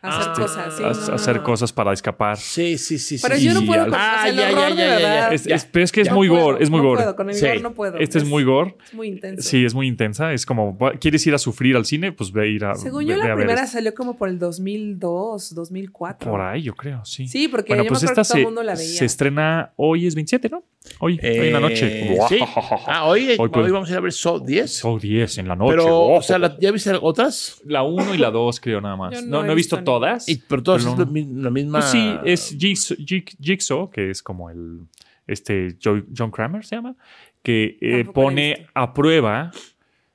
Hacer 0.00 0.30
Ah, 0.30 0.32
cosas, 0.36 0.76
sí. 0.76 0.82
a- 0.84 0.90
no, 0.90 1.06
no, 1.08 1.14
hacer 1.14 1.36
no. 1.36 1.42
cosas 1.42 1.72
para 1.72 1.92
escapar. 1.92 2.36
Sí, 2.36 2.78
sí, 2.78 2.98
sí. 2.98 3.18
Pero 3.20 3.36
sí. 3.36 3.44
yo 3.44 3.54
no 3.54 3.62
puedo 3.66 3.84
con 3.86 3.94
Ah, 3.96 4.16
o 4.18 4.22
sea, 4.22 4.28
el 4.30 4.36
ya, 4.36 4.42
ya, 4.42 4.48
horror, 4.56 4.68
ya, 4.68 4.74
de 4.74 4.76
ya, 4.76 4.86
ya. 5.00 5.08
verdad. 5.08 5.32
Es- 5.32 5.46
es- 5.46 5.64
pero 5.64 5.84
es 5.84 5.92
que 5.92 6.00
es 6.02 6.08
No 6.08 6.14
muy 6.14 6.28
puedo, 6.28 6.42
gore, 6.44 6.62
es 6.62 6.70
muy 6.70 6.80
no 6.80 6.86
gore. 6.88 7.02
puedo, 7.02 7.16
con 7.16 7.30
el 7.30 7.34
Sí. 7.34 7.46
gore 7.46 7.60
no 7.60 7.74
puedo. 7.74 7.98
Este 7.98 8.18
es 8.18 8.24
muy 8.24 8.44
gore. 8.44 8.76
es 8.84 8.94
muy 8.94 9.08
intenso. 9.08 9.42
Sí, 9.48 9.64
es 9.64 9.74
muy 9.74 9.88
intensa. 9.88 10.32
Es 10.32 10.46
como, 10.46 10.78
¿quieres 11.00 11.26
ir 11.26 11.34
a 11.34 11.38
sufrir 11.38 11.74
al 11.76 11.84
cine? 11.84 12.12
Pues 12.12 12.30
ve 12.30 12.42
a 12.42 12.46
ir 12.46 12.64
a. 12.64 12.74
Según 12.76 13.06
ve- 13.06 13.12
yo, 13.12 13.16
la 13.16 13.34
primera 13.34 13.62
esto. 13.64 13.72
salió 13.74 13.92
como 13.94 14.16
por 14.16 14.28
el 14.28 14.38
2002, 14.38 15.54
2004. 15.54 16.30
Por 16.30 16.40
ahí, 16.40 16.62
yo 16.62 16.74
creo, 16.74 17.04
sí. 17.04 17.26
Sí, 17.26 17.48
porque 17.48 17.70
Bueno, 17.72 17.84
yo 17.84 17.88
pues 17.88 18.02
me 18.02 18.06
acuerdo 18.10 18.22
esta 18.22 18.22
que 18.22 18.28
todo 18.28 18.38
el 18.38 18.42
se, 18.42 18.46
mundo 18.46 18.62
la 18.62 18.74
veía. 18.74 18.98
se 18.98 19.04
estrena 19.04 19.72
hoy, 19.76 20.06
es 20.06 20.14
27, 20.14 20.48
¿no? 20.48 20.62
Hoy, 21.00 21.18
hoy 21.22 21.28
en 21.48 21.52
la 21.52 21.60
noche. 21.60 22.12
Eh, 22.14 22.18
sí. 22.28 22.38
Ah, 22.86 23.04
hoy, 23.06 23.36
hoy, 23.38 23.48
pues- 23.50 23.70
vamos 23.72 23.88
a 23.88 23.92
ir 23.92 23.98
a 23.98 24.00
ver 24.00 24.12
Saw 24.12 24.40
10. 24.40 24.78
Son 24.78 24.98
10 24.98 25.36
en 25.38 25.48
la 25.48 25.54
noche. 25.56 25.72
Pero, 25.76 26.00
o 26.06 26.22
sea, 26.22 26.38
la- 26.38 26.56
¿ya 26.58 26.70
viste 26.70 26.92
otras? 27.00 27.60
la 27.66 27.82
1 27.82 28.14
y 28.14 28.18
la 28.18 28.30
2, 28.30 28.60
creo, 28.60 28.80
nada 28.80 28.96
más. 28.96 29.12
Yo 29.14 29.20
No, 29.22 29.26
no 29.38 29.42
no, 29.42 29.48
he 29.50 29.52
he 29.52 29.54
visto 29.54 29.76
visto 29.76 29.87
todas. 29.88 30.28
Y, 30.28 30.36
pero 30.48 30.62
todas 30.62 30.82
Pero 30.82 30.92
es 30.92 30.98
no- 30.98 31.04
la, 31.04 31.10
mi- 31.10 31.42
la 31.42 31.50
misma. 31.50 31.78
Pues 31.80 31.90
sí, 31.90 32.14
es 32.24 32.56
Jigsaw, 32.58 32.96
Jig- 32.98 33.36
Jigsaw, 33.40 33.90
que 33.90 34.10
es 34.10 34.22
como 34.22 34.50
el. 34.50 34.80
Este 35.26 35.76
Jo- 35.82 36.02
John 36.16 36.30
Kramer 36.30 36.64
se 36.64 36.76
llama, 36.76 36.96
que 37.42 37.76
eh, 37.80 38.04
pone 38.04 38.66
a 38.74 38.94
prueba 38.94 39.50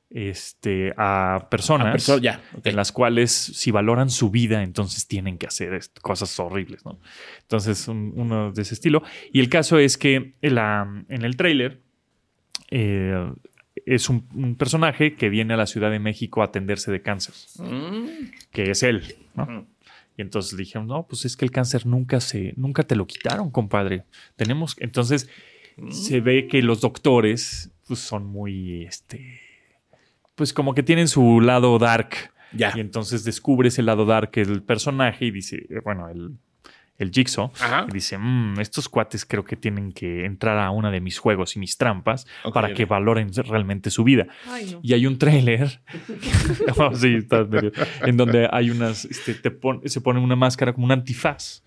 este, 0.09 0.93
a 0.97 1.47
personas 1.49 1.95
perso- 1.95 2.19
ya, 2.21 2.39
ok. 2.55 2.65
en 2.67 2.75
las 2.75 2.91
cuales 2.91 3.31
si 3.31 3.71
valoran 3.71 4.09
su 4.09 4.29
vida, 4.29 4.61
entonces 4.63 5.07
tienen 5.07 5.37
que 5.37 5.47
hacer 5.47 5.79
cosas 6.01 6.39
horribles, 6.39 6.85
¿no? 6.85 6.99
Entonces, 7.41 7.87
un- 7.87 8.13
uno 8.15 8.51
de 8.51 8.61
ese 8.61 8.73
estilo. 8.75 9.01
Y 9.31 9.39
el 9.39 9.49
caso 9.49 9.77
es 9.79 9.97
que 9.97 10.35
en, 10.41 10.55
la- 10.55 11.03
en 11.09 11.23
el 11.25 11.35
tráiler 11.35 11.81
eh, 12.71 13.31
es 13.85 14.09
un, 14.09 14.27
un 14.33 14.55
personaje 14.55 15.15
que 15.15 15.29
viene 15.29 15.53
a 15.53 15.57
la 15.57 15.65
Ciudad 15.65 15.91
de 15.91 15.99
México 15.99 16.41
a 16.41 16.45
atenderse 16.45 16.91
de 16.91 17.01
cáncer, 17.01 17.35
que 18.51 18.71
es 18.71 18.83
él, 18.83 19.15
¿no? 19.35 19.67
Y 20.17 20.21
entonces 20.21 20.53
le 20.53 20.59
dijeron, 20.59 20.87
no, 20.87 21.07
pues 21.07 21.25
es 21.25 21.35
que 21.35 21.45
el 21.45 21.51
cáncer 21.51 21.85
nunca 21.85 22.19
se, 22.19 22.53
nunca 22.55 22.83
te 22.83 22.95
lo 22.95 23.07
quitaron, 23.07 23.49
compadre. 23.49 24.05
Tenemos, 24.35 24.75
entonces 24.79 25.27
se 25.89 26.21
ve 26.21 26.47
que 26.47 26.61
los 26.61 26.81
doctores, 26.81 27.71
pues 27.87 27.99
son 27.99 28.27
muy, 28.27 28.83
este, 28.83 29.39
pues 30.35 30.53
como 30.53 30.75
que 30.75 30.83
tienen 30.83 31.07
su 31.07 31.41
lado 31.41 31.79
dark. 31.79 32.31
Ya. 32.55 32.71
Y 32.75 32.79
entonces 32.79 33.23
descubre 33.23 33.69
ese 33.69 33.81
lado 33.81 34.05
dark 34.05 34.31
del 34.33 34.61
personaje 34.61 35.25
y 35.25 35.31
dice, 35.31 35.65
eh, 35.69 35.79
bueno, 35.83 36.07
el, 36.09 36.37
el 36.99 37.11
Jigsaw, 37.11 37.51
Ajá. 37.59 37.85
y 37.89 37.91
dice, 37.93 38.17
"Mm, 38.17 38.59
estos 38.59 38.87
cuates 38.87 39.25
creo 39.25 39.43
que 39.43 39.55
tienen 39.55 39.91
que 39.91 40.25
entrar 40.25 40.59
a 40.59 40.69
una 40.71 40.91
de 40.91 41.01
mis 41.01 41.17
juegos 41.17 41.55
y 41.55 41.59
mis 41.59 41.77
trampas 41.77 42.27
para 42.53 42.73
que 42.73 42.85
valoren 42.85 43.31
realmente 43.33 43.89
su 43.89 44.03
vida. 44.03 44.27
Ay, 44.47 44.69
no. 44.71 44.79
Y 44.83 44.93
hay 44.93 45.07
un 45.07 45.17
tráiler 45.17 45.81
No, 46.77 46.95
sí, 46.95 47.19
en 48.01 48.17
donde 48.17 48.47
hay 48.51 48.69
unas, 48.69 49.05
este, 49.05 49.33
te 49.33 49.51
pon- 49.51 49.81
se 49.85 50.01
pone 50.01 50.19
una 50.19 50.35
máscara 50.35 50.73
como 50.73 50.85
un 50.85 50.91
antifaz, 50.91 51.63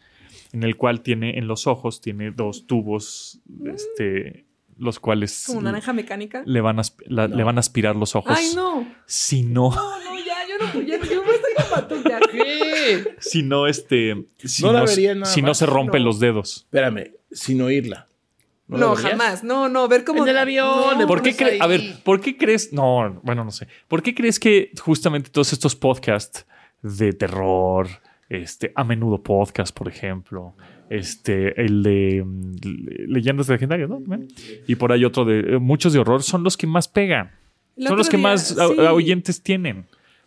en 0.52 0.62
el 0.62 0.76
cual 0.76 1.00
tiene 1.02 1.38
en 1.38 1.48
los 1.48 1.66
ojos, 1.66 2.00
tiene 2.00 2.30
dos 2.30 2.66
tubos, 2.66 3.40
este, 3.66 4.46
los 4.78 5.00
cuales 5.00 5.44
Como 5.46 5.62
naranja 5.62 5.92
mecánica. 5.92 6.42
le 6.46 6.60
van, 6.60 6.78
a, 6.78 6.82
le 7.08 7.42
van 7.44 7.56
a 7.56 7.60
aspirar 7.60 7.96
los 7.96 8.14
ojos. 8.14 8.32
Ay, 8.38 8.52
no. 8.54 8.86
Si 9.06 9.42
no, 9.42 9.70
No, 9.70 9.98
no, 9.98 10.16
ya, 10.24 10.36
yo 10.48 10.66
no, 10.66 10.82
ya, 10.82 10.98
yo 11.02 11.15
si 13.20 13.42
no, 13.42 13.66
este, 13.66 14.24
si 14.38 14.62
No 14.62 14.72
la 14.72 14.80
no, 14.80 14.86
vería 14.86 15.14
nada 15.14 15.26
si 15.26 15.42
no 15.42 15.48
más, 15.48 15.58
se 15.58 15.66
rompen 15.66 16.02
no. 16.02 16.06
los 16.08 16.20
dedos. 16.20 16.58
Espérame, 16.66 17.12
sin 17.30 17.60
oírla. 17.62 18.06
No, 18.68 18.78
la 18.78 18.86
verías? 18.94 19.10
jamás. 19.10 19.44
No, 19.44 19.68
no, 19.68 19.86
ver 19.88 20.04
cómo. 20.04 20.22
En 20.24 20.30
el 20.30 20.38
avión, 20.38 20.98
No. 20.98 21.06
¿Por 21.06 21.22
qué 21.22 21.36
cre- 21.36 21.58
a 21.60 21.66
ver, 21.66 21.82
¿por 22.02 22.20
qué 22.20 22.36
crees? 22.36 22.72
No, 22.72 23.20
bueno, 23.22 23.44
no 23.44 23.50
sé. 23.52 23.68
¿Por 23.88 24.02
qué 24.02 24.14
crees 24.14 24.40
que 24.40 24.72
justamente 24.80 25.30
todos 25.30 25.52
estos 25.52 25.76
podcasts 25.76 26.46
de 26.82 27.12
terror, 27.12 27.88
este, 28.28 28.72
a 28.74 28.82
menudo 28.82 29.22
podcast, 29.22 29.76
por 29.76 29.86
ejemplo, 29.88 30.54
este, 30.90 31.60
el 31.60 31.82
de 31.84 32.22
mm, 32.24 32.52
le- 32.62 33.06
leyendas 33.06 33.48
legendarias, 33.48 33.88
¿no? 33.88 34.00
Y 34.66 34.74
por 34.74 34.90
ahí 34.92 35.04
otro 35.04 35.24
de 35.24 35.38
eh, 35.40 35.58
muchos 35.58 35.92
de 35.92 36.00
horror 36.00 36.22
son 36.24 36.42
los 36.42 36.56
que 36.56 36.66
más 36.66 36.88
pegan. 36.88 37.30
El 37.76 37.88
son 37.88 37.98
los 37.98 38.08
que 38.08 38.16
día, 38.16 38.24
más 38.24 38.58
a- 38.58 38.66
sí. 38.68 38.74
oyentes 38.80 39.42
tienen. 39.42 39.86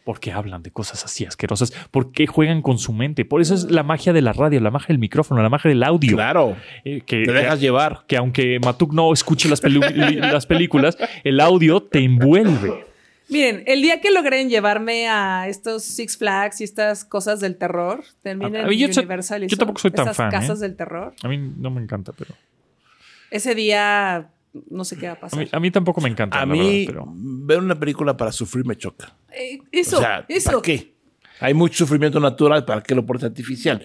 Porque 0.10 0.32
hablan 0.32 0.64
de 0.64 0.72
cosas 0.72 1.06
así 1.06 1.24
asquerosas. 1.24 1.72
Porque 1.92 2.26
juegan 2.26 2.64
con 2.64 2.80
su 2.80 2.94
mente. 2.94 3.26
Por 3.26 3.42
eso 3.42 3.54
es 3.54 3.70
la 3.70 3.84
magia 3.84 4.12
de 4.12 4.24
la 4.24 4.34
radio, 4.34 4.60
la 4.60 4.72
magia 4.72 4.88
del 4.88 4.98
micrófono, 4.98 5.44
la 5.44 5.50
magia 5.50 5.70
del 5.70 5.84
audio. 5.84 6.16
Claro. 6.16 6.58
Eh, 6.84 7.02
que, 7.06 7.26
Te 7.26 7.32
dejas 7.32 7.60
que- 7.60 7.62
llevar. 7.62 8.06
que 8.08 8.18
aunque 8.18 8.60
Matuk 8.60 8.92
no 8.92 9.14
escuche 9.14 9.48
las, 9.48 9.62
películas, 9.62 10.98
el 11.24 11.40
audio 11.40 11.84
te 11.84 12.00
envuelve. 12.00 12.88
Miren, 13.30 13.62
el 13.68 13.84
día 13.84 14.02
que 14.02 14.10
logren 14.10 14.50
llevarme 14.50 15.08
a 15.08 15.48
estos 15.48 15.84
Six 15.84 16.18
Flags 16.18 16.60
y 16.62 16.64
estas 16.64 17.06
cosas 17.06 17.40
del 17.40 17.56
terror, 17.58 18.04
A- 18.26 18.30
en 18.32 18.42
Universal 18.42 19.44
y 19.44 19.48
yo 19.48 19.58
tampoco 19.58 19.80
soy 19.80 19.92
tan 19.92 20.06
esas 20.06 20.18
fan, 20.18 20.32
casas 20.32 20.58
¿eh? 20.58 20.62
del 20.64 20.76
terror, 20.76 21.14
A 21.22 21.28
mí 21.28 21.38
no 21.38 21.70
me 21.70 21.84
encanta, 21.84 22.14
pero. 22.18 22.34
ese 23.30 23.54
día 23.54 24.30
no 24.70 24.84
sé 24.84 24.98
qué 24.98 25.08
va 25.08 25.14
a 25.14 25.16
A 25.16 25.20
pasar. 25.20 25.40
mí, 25.40 25.48
a 25.52 25.60
mí 25.60 25.72
tampoco 25.72 26.02
me 26.02 26.10
encanta. 26.10 26.38
A 26.42 26.46
la 26.46 26.54
mí, 26.54 26.86
verdad, 26.86 27.04
pero. 27.06 27.14
ver 27.16 27.60
una 27.60 27.80
película 27.80 28.16
para 28.18 28.32
sufrir 28.32 28.66
me 28.66 28.76
choca. 28.76 29.16
Eh, 29.32 29.60
eso, 29.72 29.98
o 29.98 30.02
sea, 30.02 30.26
eso. 30.28 30.52
¿para 30.52 30.62
qué? 30.62 30.94
Hay 31.42 31.54
mucho 31.54 31.78
sufrimiento 31.78 32.20
natural, 32.20 32.66
¿para 32.66 32.82
qué 32.82 32.94
lo 32.96 33.06
pones 33.06 33.24
artificial? 33.24 33.84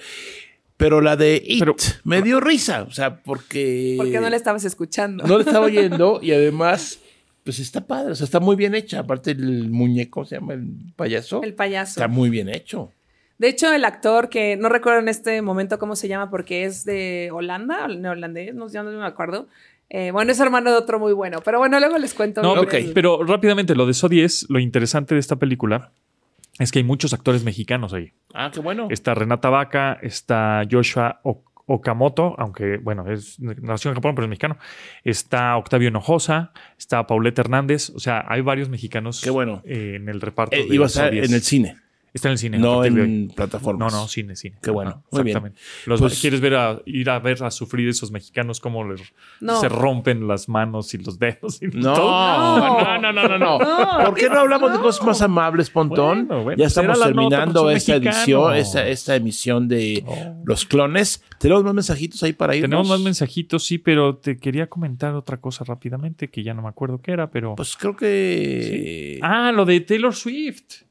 Pero 0.77 1.01
la 1.01 1.17
de 1.17 1.41
It 1.45 1.61
Pero- 1.61 1.77
me 2.03 2.21
dio 2.21 2.41
risa, 2.41 2.83
o 2.83 2.91
sea, 2.91 3.23
porque... 3.23 3.95
¿Por 3.97 4.11
qué 4.11 4.19
no 4.21 4.29
le 4.29 4.37
estabas 4.37 4.65
escuchando? 4.65 5.25
No 5.25 5.39
le 5.39 5.45
estaba 5.45 5.67
oyendo 5.67 6.19
y 6.21 6.33
además, 6.33 6.99
pues 7.45 7.61
está 7.61 7.87
padre, 7.87 8.11
o 8.13 8.15
sea, 8.17 8.25
está 8.25 8.41
muy 8.41 8.57
bien 8.57 8.75
hecha. 8.75 8.99
Aparte 9.01 9.31
el 9.31 9.71
muñeco, 9.71 10.25
se 10.25 10.35
llama 10.37 10.55
el 10.55 10.69
payaso. 10.97 11.43
El 11.45 11.55
payaso. 11.55 12.01
Está 12.01 12.09
muy 12.09 12.29
bien 12.29 12.49
hecho. 12.49 12.91
De 13.39 13.49
hecho, 13.49 13.73
el 13.73 13.85
actor 13.85 14.29
que 14.29 14.57
no 14.57 14.69
recuerdo 14.69 14.99
en 15.01 15.09
este 15.09 15.43
momento 15.43 15.79
cómo 15.79 15.95
se 15.97 16.09
llama 16.09 16.31
porque 16.31 16.65
es 16.65 16.85
de 16.85 17.31
Holanda, 17.33 17.87
neerlandés, 17.89 18.55
no, 18.55 18.67
no 18.69 18.99
me 18.99 19.07
acuerdo. 19.07 19.47
Eh, 19.91 20.11
bueno, 20.11 20.33
es 20.33 20.41
hermano 20.41 20.71
de 20.71 20.77
otro 20.77 20.99
muy 20.99 21.13
bueno, 21.13 21.39
pero 21.45 21.59
bueno, 21.59 21.79
luego 21.79 21.99
les 21.99 22.15
cuento. 22.15 22.43
No, 22.43 22.55
bien 22.55 22.65
ok, 22.67 22.75
el- 22.75 22.93
pero 22.93 23.23
rápidamente, 23.25 23.75
lo 23.75 23.87
de 23.87 23.95
So 23.95 24.09
10, 24.09 24.47
lo 24.49 24.59
interesante 24.59 25.15
de 25.15 25.21
esta 25.21 25.37
película 25.37 25.93
es 26.59 26.73
que 26.73 26.79
hay 26.81 26.85
muchos 26.85 27.13
actores 27.13 27.45
mexicanos 27.45 27.93
ahí. 27.93 28.13
Ah, 28.33 28.51
qué 28.53 28.61
bueno. 28.61 28.89
Está 28.91 29.15
Renata 29.15 29.51
Vaca, 29.51 29.99
está 30.03 30.63
Joshua 30.71 31.21
O- 31.23 31.43
Okamoto, 31.67 32.35
aunque, 32.39 32.77
bueno, 32.77 33.11
es 33.11 33.41
nació 33.41 33.91
en 33.91 33.95
Japón, 33.95 34.15
pero 34.15 34.27
es 34.27 34.29
mexicano. 34.29 34.59
Está 35.03 35.57
Octavio 35.57 35.89
Hinojosa, 35.89 36.53
está 36.79 37.07
Paulette 37.07 37.39
Hernández. 37.39 37.91
O 37.91 37.99
sea, 38.01 38.25
hay 38.29 38.43
varios 38.43 38.69
mexicanos 38.69 39.21
Qué 39.23 39.31
bueno. 39.31 39.63
eh, 39.65 39.95
en 39.97 40.09
el 40.11 40.21
reparto. 40.21 40.55
Eh, 40.57 40.67
de 40.69 40.75
iba 40.75 40.85
a 40.85 40.89
estar 40.89 41.11
10. 41.11 41.27
en 41.29 41.35
el 41.35 41.41
cine, 41.43 41.77
Está 42.15 42.29
en 42.29 42.33
el 42.33 42.39
cine. 42.39 42.59
no 42.59 42.85
en 42.85 43.29
plataformas. 43.35 43.93
No, 43.93 44.01
no, 44.03 44.07
cine, 44.09 44.37
cine. 44.37 44.57
Qué 44.63 44.71
bueno. 44.71 45.03
Muy 45.11 45.25
bien. 45.25 45.37
exactamente. 45.37 45.61
Los- 45.87 46.01
Pues- 46.01 46.21
¿Quieres 46.21 46.41
ver 46.41 46.55
a, 46.55 46.81
ir 46.87 47.11
a 47.11 47.19
ver 47.19 47.43
a 47.43 47.51
sufrir 47.51 47.89
esos 47.89 48.13
mexicanos 48.13 48.61
cómo 48.61 48.85
les- 48.85 49.03
No. 49.41 49.61
se 49.61 49.69
rompen 49.69 50.29
las 50.29 50.49
manos 50.49 50.95
y 50.95 50.99
los 50.99 51.19
dedos? 51.19 51.61
Y 51.61 51.67
No, 51.77 51.93
todo? 51.93 52.59
no, 52.59 53.01
no, 53.01 53.13
no, 53.13 53.29
no, 53.29 53.39
no. 53.39 53.59
No, 53.59 54.05
¿Por 54.07 54.15
qué 54.15 54.29
no 54.31 54.39
hablamos 54.39 54.73
de 54.73 54.79
cosas 54.79 55.05
más 55.05 55.23
amables, 55.23 55.71
Pontón? 55.71 56.29
Bueno, 56.29 56.45
bueno, 56.45 56.59
ya 56.59 56.67
estamos 56.67 56.97
la 56.99 57.07
nota, 57.11 57.37
terminando 57.37 57.63
porque 57.63 57.77
esta 57.79 57.97
edición, 57.97 58.55
esta, 58.55 58.87
esta 58.87 59.17
emisión 59.17 59.67
de 59.67 60.05
Los 60.45 60.65
Clones. 60.67 61.25
¿Tenemos 61.41 61.65
más 61.65 61.75
mensajitos 61.75 62.23
ahí 62.23 62.33
para 62.33 62.55
irnos? 62.55 62.71
Tenemos 62.71 62.89
más 62.89 63.01
mensajitos, 63.01 63.65
sí, 63.67 63.79
pero 63.79 64.17
te 64.19 64.39
quería 64.39 64.69
comentar 64.69 65.15
otra 65.15 65.39
cosa 65.41 65.65
rápidamente 65.65 66.29
que 66.31 66.45
ya 66.45 66.55
no 66.55 66.63
me 66.63 66.69
acuerdo 66.69 67.01
qué 67.03 67.11
era, 67.11 67.29
pero. 67.31 67.57
Pues 67.57 67.77
creo 67.77 67.97
que... 67.97 69.19
ah, 69.23 69.51
lo 69.53 69.65
de 69.65 69.81
Taylor 69.81 70.15
Swift. 70.15 70.85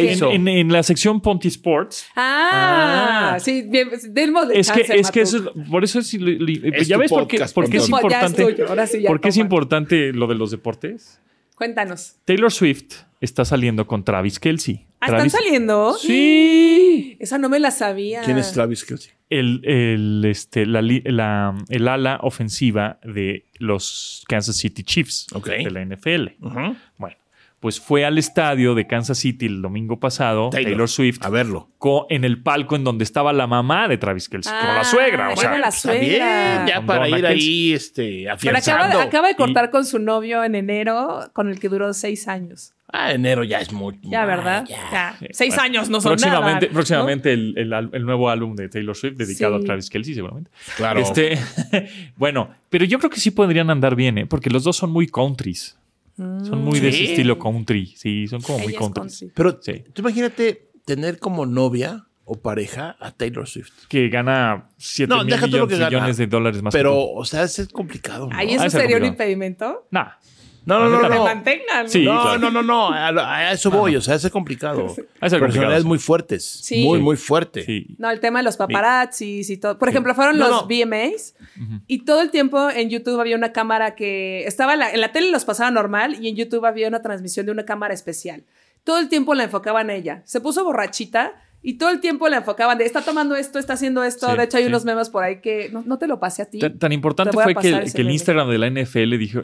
¿Qué 0.00 0.08
En, 0.08 0.14
hizo? 0.14 0.30
en- 0.32 0.48
en 0.48 0.72
la 0.72 0.82
sección 0.82 1.20
Ponty 1.20 1.48
Sports. 1.48 2.06
Ah, 2.16 3.32
Ah. 3.34 3.40
sí, 3.40 3.62
bien, 3.68 3.90
démosle 4.10 4.58
Es 4.58 4.70
que, 4.70 4.80
es 4.82 5.10
que 5.10 5.20
eso 5.22 5.52
por 5.70 5.84
eso 5.84 5.98
es, 5.98 6.12
li- 6.14 6.38
li- 6.38 6.62
Es 6.74 6.88
ya 6.88 6.96
ves 6.96 7.10
por 7.10 7.26
qué, 7.26 7.36
podcast, 7.36 7.54
por 7.54 7.68
qué 7.70 7.76
es 7.78 7.88
importante. 7.88 8.44
tuyo, 8.44 8.68
ahora 8.68 8.86
sí 8.86 9.00
ya 9.02 9.08
¿Por 9.08 9.20
qué 9.20 9.28
es 9.28 9.36
importante 9.36 10.12
lo 10.12 10.26
de 10.26 10.34
los 10.34 10.50
deportes? 10.50 11.20
Cuéntanos. 11.56 12.16
Taylor 12.26 12.52
Swift 12.52 12.94
está 13.20 13.44
saliendo 13.46 13.86
con 13.86 14.04
Travis 14.04 14.38
Kelsey. 14.38 14.86
Ah, 15.00 15.06
¿Están 15.06 15.30
saliendo? 15.30 15.94
Sí. 15.98 17.16
Esa 17.20 17.38
no 17.38 17.48
me 17.48 17.58
la 17.60 17.70
sabía. 17.70 18.22
¿Quién 18.22 18.38
es 18.38 18.52
Travis 18.52 18.84
Kelsey? 18.84 19.12
El, 19.30 19.60
el, 19.64 20.24
este, 20.26 20.66
la, 20.66 20.82
la- 20.82 21.56
el 21.68 21.88
ala 21.88 22.18
ofensiva 22.22 22.98
de 23.02 23.46
los 23.58 24.24
Kansas 24.28 24.56
City 24.56 24.82
Chiefs 24.84 25.26
Ok. 25.34 25.48
de 25.48 25.70
la 25.70 25.80
NFL. 25.84 26.36
Bueno, 26.38 27.16
pues 27.60 27.80
fue 27.80 28.04
al 28.04 28.18
estadio 28.18 28.74
de 28.74 28.86
Kansas 28.86 29.18
City 29.18 29.46
el 29.46 29.62
domingo 29.62 29.98
pasado, 29.98 30.50
Taylor, 30.50 30.70
Taylor. 30.72 30.88
Swift, 30.88 31.18
A 31.22 31.30
verlo. 31.30 31.68
co- 31.78 32.06
en 32.10 32.24
el 32.24 32.42
palco 32.42 32.76
en 32.76 32.84
donde 32.84 33.02
estaba 33.02 33.32
la 33.32 33.46
mamá 33.46 33.88
de 33.88 33.96
Travis 33.98 34.28
Kelsey, 34.28 34.52
como 34.52 34.72
la 34.74 34.80
Ah, 34.80 34.84
suegra. 34.84 35.30
O 35.30 35.34
bueno, 35.34 35.40
sea, 35.40 35.50
la 35.52 35.58
bien, 35.68 35.72
suegra. 35.72 36.66
ya 36.66 36.76
Con 36.76 36.86
para 36.86 37.04
Donna 37.06 37.18
ir 37.18 37.24
Kelsey. 37.24 37.48
ahí 37.48 37.72
este, 37.72 38.02
Pero 38.24 38.32
afianzando. 38.34 38.84
acaba, 38.84 39.02
acaba 39.04 39.26
de 39.28 39.32
Y- 39.32 39.36
cortar 39.36 39.70
con 39.70 39.84
su 39.86 39.98
novio 39.98 40.44
en 40.44 40.54
enero, 40.54 41.30
con 41.32 41.48
el 41.48 41.58
que 41.58 41.68
duró 41.68 41.92
seis 41.94 42.28
años. 42.28 42.72
Ah, 42.92 43.10
enero 43.12 43.42
ya 43.42 43.58
es 43.58 43.72
muy... 43.72 43.98
Ya, 44.02 44.24
¿verdad? 44.26 44.64
Ah, 44.70 44.70
ya. 44.70 45.16
Ya. 45.20 45.28
Seis 45.32 45.58
años 45.58 45.90
no 45.90 46.00
son 46.00 46.10
próximamente, 46.12 46.66
nada. 46.66 46.72
próximamente 46.72 47.32
el, 47.32 47.54
el 47.58 47.72
al- 47.72 47.90
el 47.92 48.04
nuevo 48.06 48.30
álbum 48.30 48.54
de 48.54 48.68
Taylor 48.68 48.94
Swift 48.94 49.16
dedicado 49.16 49.56
Sí. 49.58 49.62
a 49.62 49.66
Travis 49.66 49.90
Kelsey, 49.90 50.14
seguramente. 50.14 50.50
Claro. 50.76 51.00
Este, 51.00 51.36
bueno, 52.16 52.50
pero 52.70 52.84
yo 52.84 52.98
creo 52.98 53.10
que 53.10 53.18
sí 53.18 53.30
podrían 53.32 53.70
andar 53.70 53.96
bien, 53.96 54.18
¿eh? 54.18 54.26
porque 54.26 54.50
los 54.50 54.62
dos 54.62 54.76
son 54.76 54.90
muy 54.90 55.08
countries. 55.08 55.76
Son 56.16 56.62
muy 56.64 56.80
de 56.80 56.88
ese 56.88 57.04
estilo 57.04 57.38
country. 57.38 57.86
Sí, 57.96 58.26
son 58.26 58.40
como 58.40 58.58
Ella 58.58 58.64
muy 58.68 58.74
country. 58.74 59.00
country. 59.02 59.32
Pero 59.34 59.58
Sí. 59.60 59.84
tú 59.92 60.00
imagínate 60.02 60.70
tener 60.84 61.18
como 61.18 61.44
novia 61.46 62.06
o 62.24 62.34
pareja 62.40 62.96
a 63.00 63.12
Taylor 63.12 63.46
Swift. 63.46 63.86
Que 63.88 64.08
gana 64.08 64.70
7 64.78 65.08
No, 65.08 65.18
mil 65.18 65.26
déjate 65.26 65.46
lo 65.52 65.66
millones, 65.66 65.74
que 65.74 65.78
gana. 65.84 65.90
millones 65.96 66.16
de 66.16 66.26
dólares 66.26 66.62
más. 66.62 66.72
que 66.72 66.78
Pero, 66.78 66.90
tú. 66.92 67.18
o 67.18 67.24
sea, 67.24 67.42
es 67.44 67.68
complicado. 67.72 68.28
¿no? 68.28 68.36
Ahí 68.36 68.48
Ah, 68.52 68.54
eso 68.56 68.64
ese 68.66 68.78
sería 68.80 68.96
un 68.96 69.04
impedimento. 69.04 69.86
Nah. 69.90 70.12
No, 70.66 70.80
no, 70.80 70.88
no, 70.90 71.02
no. 71.08 71.08
No. 71.08 71.24
mantengan. 71.24 71.88
Sí. 71.88 72.04
no, 72.04 72.20
claro. 72.22 72.38
no, 72.38 72.50
no, 72.50 72.62
no, 72.62 72.88
a, 72.92 73.08
a 73.08 73.52
eso 73.52 73.70
voy, 73.70 73.94
o 73.94 74.00
sea, 74.00 74.16
es 74.16 74.28
complicado. 74.30 74.88
ser 74.88 75.04
complicado, 75.06 75.40
Personalidades 75.40 75.82
sí. 75.82 75.88
muy 75.88 75.98
fuertes. 75.98 76.44
Sí. 76.44 76.84
Muy, 76.84 76.98
muy 76.98 77.16
fuerte. 77.16 77.64
Sí. 77.64 77.94
No, 77.98 78.10
el 78.10 78.18
tema 78.18 78.40
de 78.40 78.42
los 78.42 78.56
paparazzis 78.56 79.48
y 79.48 79.56
todo. 79.58 79.78
Por 79.78 79.88
ejemplo, 79.88 80.12
fueron 80.14 80.36
No, 80.38 80.48
los 80.48 80.62
no. 80.62 80.66
VMAs 80.68 81.34
y 81.86 82.04
todo 82.04 82.20
el 82.20 82.30
tiempo 82.30 82.68
en 82.68 82.90
YouTube 82.90 83.20
había 83.20 83.36
una 83.36 83.52
cámara 83.52 83.94
que 83.94 84.44
estaba 84.44 84.74
en 84.74 84.80
la, 84.80 84.90
en 84.92 85.00
la 85.00 85.12
tele 85.12 85.30
los 85.30 85.44
pasaba 85.44 85.70
normal 85.70 86.16
y 86.22 86.28
en 86.28 86.36
YouTube 86.36 86.66
había 86.66 86.88
una 86.88 87.00
transmisión 87.00 87.46
de 87.46 87.52
una 87.52 87.64
cámara 87.64 87.94
especial. 87.94 88.42
Todo 88.82 88.98
el 88.98 89.08
tiempo 89.08 89.34
la 89.34 89.44
enfocaban 89.44 89.88
a 89.90 89.94
ella. 89.94 90.22
Se 90.24 90.40
puso 90.40 90.64
borrachita 90.64 91.32
y 91.68 91.74
todo 91.78 91.90
el 91.90 92.00
tiempo 92.00 92.28
la 92.28 92.38
enfocaban 92.38 92.78
de 92.78 92.84
está 92.84 93.02
tomando 93.02 93.34
esto, 93.34 93.58
está 93.58 93.72
haciendo 93.72 94.04
esto. 94.04 94.30
Sí, 94.30 94.36
de 94.36 94.44
hecho, 94.44 94.56
hay 94.56 94.62
sí. 94.62 94.68
unos 94.68 94.84
memes 94.84 95.10
por 95.10 95.24
ahí 95.24 95.40
que 95.40 95.68
no, 95.72 95.82
no 95.84 95.98
te 95.98 96.06
lo 96.06 96.20
pasé 96.20 96.42
a 96.42 96.46
ti. 96.48 96.60
Tan, 96.60 96.78
tan 96.78 96.92
importante 96.92 97.32
fue 97.32 97.54
que, 97.56 97.68
el- 97.70 97.92
que 97.92 98.02
el. 98.02 98.10
Instagram 98.10 98.48
de 98.48 98.58
la 98.58 98.68
NFL 98.70 99.18
dijo, 99.18 99.40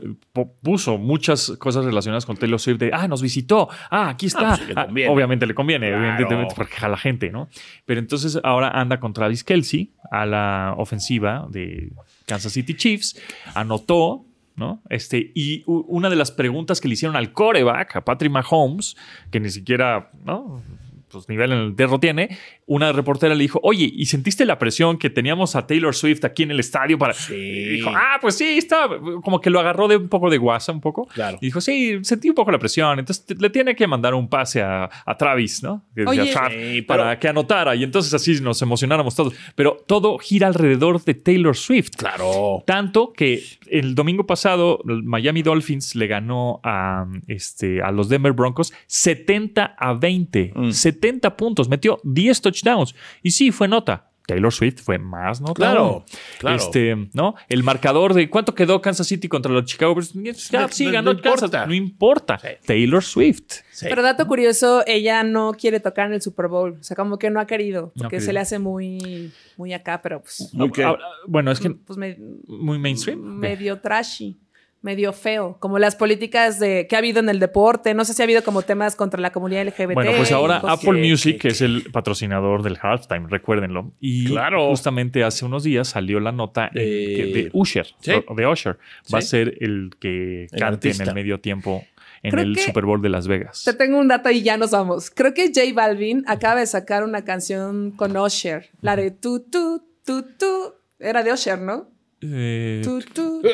puso 0.63 0.99
muchas 0.99 1.51
cosas 1.59 1.85
relacionadas 1.85 2.25
con 2.25 2.37
Taylor 2.37 2.61
Swift 2.61 2.79
de, 2.79 2.91
ah, 2.95 3.09
nos 3.09 3.21
visitó, 3.23 3.69
ah, 3.91 4.09
aquí 4.11 4.27
está. 4.27 4.57
pues, 4.57 4.69
le 4.69 4.75
Ah, 4.77 4.87
conviene. 4.87 5.11
obviamente 5.13 5.47
le 5.47 5.55
conviene, 5.55 5.89
Claro. 5.89 6.07
evidentemente, 6.13 6.55
porque 6.57 6.75
a 6.81 6.89
la 6.89 6.97
gente, 6.97 7.31
¿no? 7.31 7.49
Pero 7.87 7.99
entonces 8.01 8.39
ahora 8.45 8.69
anda 8.69 9.01
con 9.01 9.13
Travis 9.13 9.43
Kelsey 9.45 9.91
a 10.11 10.25
la 10.25 10.75
ofensiva 10.79 11.47
de 11.51 11.91
Kansas 12.27 12.53
City 12.53 12.75
Chiefs, 12.75 13.21
anotó. 13.55 14.25
¿No? 14.55 14.83
Este, 14.91 15.33
y 15.35 15.63
una 15.67 16.11
de 16.11 16.15
las 16.17 16.31
preguntas 16.31 16.79
que 16.83 16.87
le 16.87 16.93
hicieron 16.93 17.17
al 17.17 17.33
coreback, 17.33 17.97
a 17.97 18.05
Patrick 18.05 18.31
Mahomes, 18.31 18.97
que 19.31 19.41
ni 19.41 19.49
siquiera, 19.49 20.11
¿no? 20.27 20.61
Pues 21.13 21.29
nivel 21.29 21.53
en 21.53 21.59
el 21.59 21.75
perro 21.75 22.01
tiene, 22.01 22.37
una 22.67 22.93
reportera 22.93 23.35
le 23.35 23.43
dijo, 23.43 23.61
oye, 23.63 23.91
¿y 23.93 24.07
sentiste 24.07 24.45
la 24.45 24.59
presión 24.59 24.99
que 24.99 25.11
teníamos 25.11 25.55
a 25.57 25.67
Taylor 25.67 25.95
Swift 25.95 26.25
aquí 26.25 26.43
en 26.43 26.51
el 26.53 26.61
estadio 26.61 26.99
para... 26.99 27.13
Sí. 27.13 27.35
Y 27.35 27.69
dijo, 27.77 27.91
ah, 27.95 28.19
pues 28.21 28.37
sí, 28.37 28.59
está. 28.59 28.89
Como 29.23 29.41
que 29.41 29.51
lo 29.51 29.61
agarró 29.61 29.89
de 29.89 29.97
un 29.97 30.09
poco 30.09 30.31
de 30.31 30.39
guasa, 30.39 30.73
un 30.73 30.81
poco. 30.81 31.07
Claro. 31.07 31.39
Y 31.41 31.47
dijo, 31.47 31.61
sí, 31.61 31.99
sentí 32.03 32.29
un 32.29 32.35
poco 32.35 32.51
la 32.51 32.59
presión. 32.59 32.99
Entonces 32.99 33.25
te- 33.27 33.35
le 33.35 33.51
tiene 33.51 33.75
que 33.77 33.87
mandar 33.87 34.15
un 34.15 34.29
pase 34.29 34.63
a, 34.63 34.89
a 35.05 35.17
Travis, 35.17 35.63
¿no? 35.63 35.85
Que- 35.95 36.05
Oye. 36.07 36.31
a 36.31 36.33
Trav, 36.33 36.53
Sí, 36.53 36.83
para 36.83 37.05
pero- 37.11 37.21
que 37.21 37.29
anotara. 37.29 37.75
Y 37.77 37.85
entonces 37.85 38.13
así 38.15 38.41
nos 38.41 38.61
emocionáramos 38.63 39.15
todos. 39.15 39.35
Pero 39.55 39.83
todo 39.87 40.19
gira 40.19 40.47
alrededor 40.47 41.03
de 41.05 41.15
Taylor 41.15 41.57
Swift. 41.57 41.91
Claro. 41.97 42.63
Tanto 42.67 43.13
que 43.13 43.43
el 43.69 43.95
domingo 43.95 44.27
pasado 44.27 44.81
el 44.89 45.03
Miami 45.03 45.43
Dolphins 45.43 45.95
le 45.95 46.07
ganó 46.07 46.61
a, 46.65 47.07
este, 47.27 47.83
a 47.83 47.91
los 47.91 48.09
Denver 48.09 48.33
Broncos 48.33 48.73
70 48.87 49.75
a 49.79 49.93
20. 49.95 50.53
Mm. 50.55 50.71
70 50.71 51.02
puntos. 51.37 51.69
Metió 51.69 52.01
10 52.05 52.41
touchdowns. 52.41 52.95
Y 53.23 53.31
sí, 53.33 53.51
fue 53.53 53.69
nota. 53.69 54.09
Taylor 54.25 54.53
Swift 54.53 54.81
fue 54.83 54.99
más 54.99 55.41
nota. 55.41 55.55
Claro, 55.55 56.05
claro. 56.39 56.57
Este, 56.57 56.95
¿no? 57.13 57.35
El 57.49 57.65
marcador 57.65 58.15
de 58.15 58.31
cuánto 58.31 58.55
quedó 58.55 58.81
Kansas 58.81 59.09
City 59.09 59.27
contra 59.29 59.51
los 59.51 59.65
Chicago 59.65 59.97
Bears. 59.97 60.13
Ya, 60.49 60.61
No- 60.63 60.69
sí, 60.69 60.87
no- 60.87 60.93
ganó 60.93 61.13
no 61.15 61.21
Kansas. 61.21 61.43
importa. 61.43 61.67
No 61.67 61.75
importa. 61.75 62.39
Sí. 62.39 62.49
Taylor 62.65 63.03
Swift. 63.03 63.63
Sí. 63.73 63.87
Pero 63.89 64.01
dato 64.01 64.29
curioso, 64.29 64.85
ella 64.87 65.25
no 65.25 65.53
quiere 65.55 65.81
tocar 65.81 66.07
en 66.07 66.13
el 66.15 66.23
Super 66.23 66.47
Bowl. 66.47 66.77
O 66.81 66.83
sea, 66.85 66.95
como 66.97 67.19
que 67.19 67.31
no 67.31 67.41
ha 67.41 67.49
querido. 67.49 67.91
No 67.97 68.03
Porque 68.05 68.21
se 68.21 68.33
le 68.33 68.39
hace 68.39 68.61
muy, 68.61 69.33
muy 69.57 69.73
acá, 69.73 70.01
pero 70.01 70.21
pues, 70.23 70.51
Muy 70.55 70.71
que- 70.71 70.85
Ahora, 70.85 71.03
bueno, 71.27 71.51
es 71.51 71.59
que 71.59 71.71
pues 71.71 71.99
me- 71.99 72.17
muy 72.47 72.79
mainstream. 72.79 73.19
medio 73.21 73.81
trashy, 73.81 74.39
medio 74.83 75.13
feo, 75.13 75.57
como 75.61 75.79
las 75.79 75.95
políticas 75.97 76.59
de 76.59 76.87
que 76.89 76.97
ha 76.97 76.99
habido 76.99 77.21
en 77.21 77.29
el 77.29 77.39
deporte. 77.39 77.95
No 77.95 78.05
sé 78.05 78.15
si 78.15 78.23
ha 78.23 78.25
habido 78.25 78.43
como 78.43 78.63
temas 78.63 78.97
contra 78.97 79.21
la 79.21 79.31
comunidad 79.31 79.63
LGBT. 79.63 79.95
Bueno, 79.95 80.13
pues 80.17 80.33
ahora 80.33 80.57
Apple 80.57 81.01
que- 81.01 81.09
Music, 81.09 81.33
que- 81.37 81.39
que 81.39 81.49
es 81.49 81.61
el 81.61 81.85
patrocinador 81.93 82.63
del 82.63 82.77
halftime, 82.83 83.27
recuérdenlo. 83.29 83.93
Y 84.01 84.27
Claro. 84.27 84.69
justamente 84.69 85.23
hace 85.25 85.45
unos 85.45 85.63
días 85.65 85.89
salió 85.89 86.19
la 86.21 86.33
nota 86.33 86.69
De- 86.75 86.81
que 87.17 87.27
de 87.33 87.51
Usher, 87.53 87.87
Sí. 88.01 88.13
de 88.37 88.47
Usher, 88.47 88.79
va 89.15 89.19
a 89.19 89.23
ser 89.23 89.57
el 89.61 89.91
que 90.01 90.47
El 90.53 90.59
cante 90.61 90.91
en 90.91 91.01
el 91.01 91.15
medio 91.15 91.41
tiempo 91.41 91.85
en 92.25 92.31
Creo 92.33 92.45
el 92.45 92.57
Super 92.59 92.85
Bowl 92.85 93.01
de 93.03 93.09
Las 93.09 93.27
Vegas. 93.29 93.63
Te 93.65 93.75
tengo 93.75 93.99
un 93.99 94.09
dato 94.09 94.31
y 94.31 94.43
ya 94.43 94.57
nos 94.57 94.71
vamos. 94.73 95.11
Creo 95.11 95.35
que 95.35 95.49
J 95.49 95.61
Balvin 95.75 96.23
acaba 96.27 96.61
de 96.61 96.67
sacar 96.67 97.03
una 97.05 97.25
canción 97.25 97.91
con 97.93 98.17
Usher, 98.17 98.69
la 98.81 98.95
de 98.97 99.11
tu 99.11 99.41
tu 99.41 99.83
tu 100.05 100.23
tu. 100.23 100.75
Era 101.01 101.23
de 101.25 101.33
Usher, 101.33 101.61
¿no? 101.61 101.89
Eh, 102.25 102.83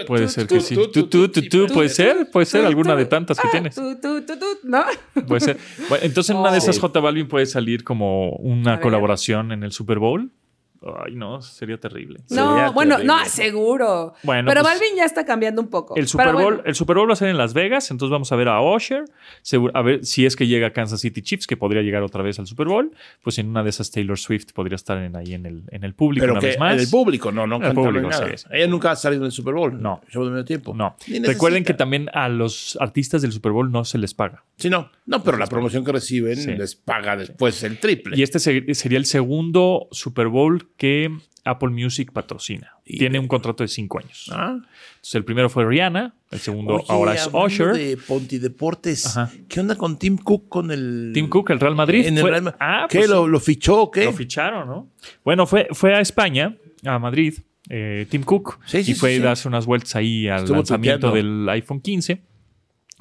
puede 0.06 0.28
ser 0.28 0.46
que 0.46 0.60
sí. 0.60 0.74
tu, 0.74 0.88
Tú, 0.88 1.06
tú, 1.08 1.28
tú, 1.28 1.42
tú, 1.42 1.66
tu, 1.66 1.74
puede 1.74 1.88
ser, 1.88 2.30
puede 2.30 2.46
ser 2.46 2.64
alguna 2.66 2.94
de 2.94 3.06
tantas 3.06 3.38
que 3.40 3.48
Ah, 3.48 3.50
tienes. 3.50 3.78
¿No? 4.64 4.84
Puede 5.26 5.40
ser. 5.40 5.56
Bueno, 5.88 6.04
entonces 6.04 6.30
en 6.30 6.36
una 6.36 6.52
de 6.52 6.58
esas 6.58 6.78
J 6.78 7.00
Balvin 7.00 7.28
puede 7.28 7.46
salir 7.46 7.82
como 7.84 8.30
una 8.32 8.80
colaboración 8.80 9.52
en 9.52 9.62
el 9.64 9.72
Super 9.72 9.98
Bowl. 9.98 10.30
Ay, 11.04 11.14
no, 11.16 11.42
sería 11.42 11.76
terrible. 11.78 12.20
No, 12.30 12.50
Sería 12.54 12.70
bueno, 12.70 12.96
terrible. 12.96 13.14
no, 13.18 13.24
seguro. 13.26 14.14
Bueno, 14.22 14.48
Pero 14.48 14.62
pues, 14.62 14.74
Balvin 14.74 14.96
ya 14.96 15.04
está 15.04 15.24
cambiando 15.24 15.60
un 15.60 15.68
poco. 15.68 15.96
El 15.96 16.06
Super, 16.06 16.32
Bowl, 16.32 16.42
bueno. 16.42 16.62
el 16.64 16.74
Super 16.74 16.96
Bowl 16.96 17.08
va 17.08 17.14
a 17.14 17.16
ser 17.16 17.28
en 17.30 17.36
Las 17.36 17.52
Vegas, 17.52 17.90
entonces 17.90 18.12
vamos 18.12 18.30
a 18.30 18.36
ver 18.36 18.48
a 18.48 18.60
Usher, 18.62 19.04
seguro- 19.42 19.76
a 19.76 19.82
ver 19.82 20.04
si 20.04 20.24
es 20.24 20.36
que 20.36 20.46
llega 20.46 20.72
Kansas 20.72 21.00
City 21.00 21.20
Chiefs, 21.22 21.46
que 21.46 21.56
podría 21.56 21.82
llegar 21.82 22.02
otra 22.04 22.22
vez 22.22 22.38
al 22.38 22.46
Super 22.46 22.66
Bowl, 22.68 22.92
pues 23.22 23.38
en 23.38 23.48
una 23.48 23.62
de 23.64 23.70
esas 23.70 23.90
Taylor 23.90 24.18
Swift 24.18 24.52
podría 24.54 24.76
estar 24.76 24.98
en, 24.98 25.16
ahí 25.16 25.34
en 25.34 25.46
el, 25.46 25.64
en 25.72 25.82
el 25.84 25.94
público 25.94 26.22
Pero 26.22 26.32
una 26.34 26.40
que 26.40 26.46
vez 26.46 26.58
más. 26.60 26.74
en 26.74 26.80
el 26.80 26.88
público, 26.88 27.32
no, 27.32 27.46
no 27.46 27.56
En 27.56 27.64
el 27.64 27.74
público, 27.74 28.08
nada. 28.08 28.28
sí, 28.28 28.36
sí. 28.36 28.46
Ella 28.52 28.66
nunca 28.68 28.92
ha 28.92 28.96
salido 28.96 29.22
en 29.22 29.26
el 29.26 29.32
Super 29.32 29.54
Bowl. 29.54 29.82
No. 29.82 30.00
Medio 30.14 30.44
tiempo. 30.44 30.74
No. 30.74 30.94
Recuerden 31.24 31.64
que 31.64 31.74
también 31.74 32.08
a 32.12 32.28
los 32.28 32.78
artistas 32.80 33.22
del 33.22 33.32
Super 33.32 33.52
Bowl 33.52 33.70
no 33.72 33.84
se 33.84 33.98
les 33.98 34.14
paga. 34.14 34.44
Sí, 34.56 34.70
no. 34.70 34.90
No, 35.06 35.22
pero 35.24 35.38
la 35.38 35.46
promoción 35.46 35.84
que 35.84 35.92
reciben 35.92 36.36
Sí. 36.36 36.52
les 36.52 36.74
paga 36.76 37.16
después 37.16 37.62
el 37.62 37.78
triple. 37.78 38.16
Y 38.16 38.22
este 38.22 38.38
se- 38.38 38.74
sería 38.74 38.98
el 38.98 39.06
segundo 39.06 39.88
Super 39.90 40.28
Bowl 40.28 40.67
que 40.78 41.10
Apple 41.44 41.68
Music 41.70 42.12
patrocina. 42.12 42.72
Y- 42.86 42.98
Tiene 42.98 43.18
un 43.18 43.28
contrato 43.28 43.62
de 43.62 43.68
cinco 43.68 43.98
años. 43.98 44.30
Ah. 44.32 44.56
Entonces, 44.96 45.14
el 45.14 45.24
primero 45.24 45.50
fue 45.50 45.64
Rihanna, 45.66 46.14
el 46.30 46.38
segundo 46.38 46.74
Oye, 46.76 46.84
ahora 46.88 47.14
es 47.14 47.28
Usher. 47.32 47.74
de 47.74 47.96
Ponti 47.98 48.38
Deportes. 48.38 49.06
Ajá. 49.16 49.30
¿Qué 49.48 49.60
onda 49.60 49.76
con 49.76 49.98
Tim 49.98 50.16
Cook 50.16 50.48
con 50.48 50.70
el. 50.70 51.10
Tim 51.14 51.28
Cook, 51.28 51.50
el 51.50 51.60
Real 51.60 51.74
Madrid. 51.74 52.06
En 52.06 52.16
el 52.16 52.20
fue- 52.22 52.30
Real 52.30 52.42
Ma- 52.44 52.56
Ah, 52.60 52.86
¿Qué? 52.88 52.98
pues, 52.98 53.10
¿Lo, 53.10 53.26
lo 53.28 53.40
fichó 53.40 53.82
o 53.82 53.90
qué? 53.90 54.04
Lo 54.06 54.12
ficharon, 54.12 54.66
¿no? 54.68 54.88
Bueno, 55.24 55.46
fue, 55.46 55.68
fue 55.72 55.94
a 55.94 56.00
España, 56.00 56.56
a 56.84 56.98
Madrid, 56.98 57.34
eh, 57.70 58.06
Tim 58.10 58.22
Cook, 58.22 58.58
Sí, 58.66 58.84
sí, 58.84 58.92
y 58.92 58.94
fue 58.94 59.16
sí, 59.16 59.20
a 59.22 59.26
darse 59.26 59.48
unas 59.48 59.66
vueltas 59.66 59.94
ahí 59.96 60.28
al 60.28 60.40
Estuvo 60.40 60.56
lanzamiento 60.56 61.10
del 61.12 61.48
iPhone 61.50 61.80
15 61.80 62.22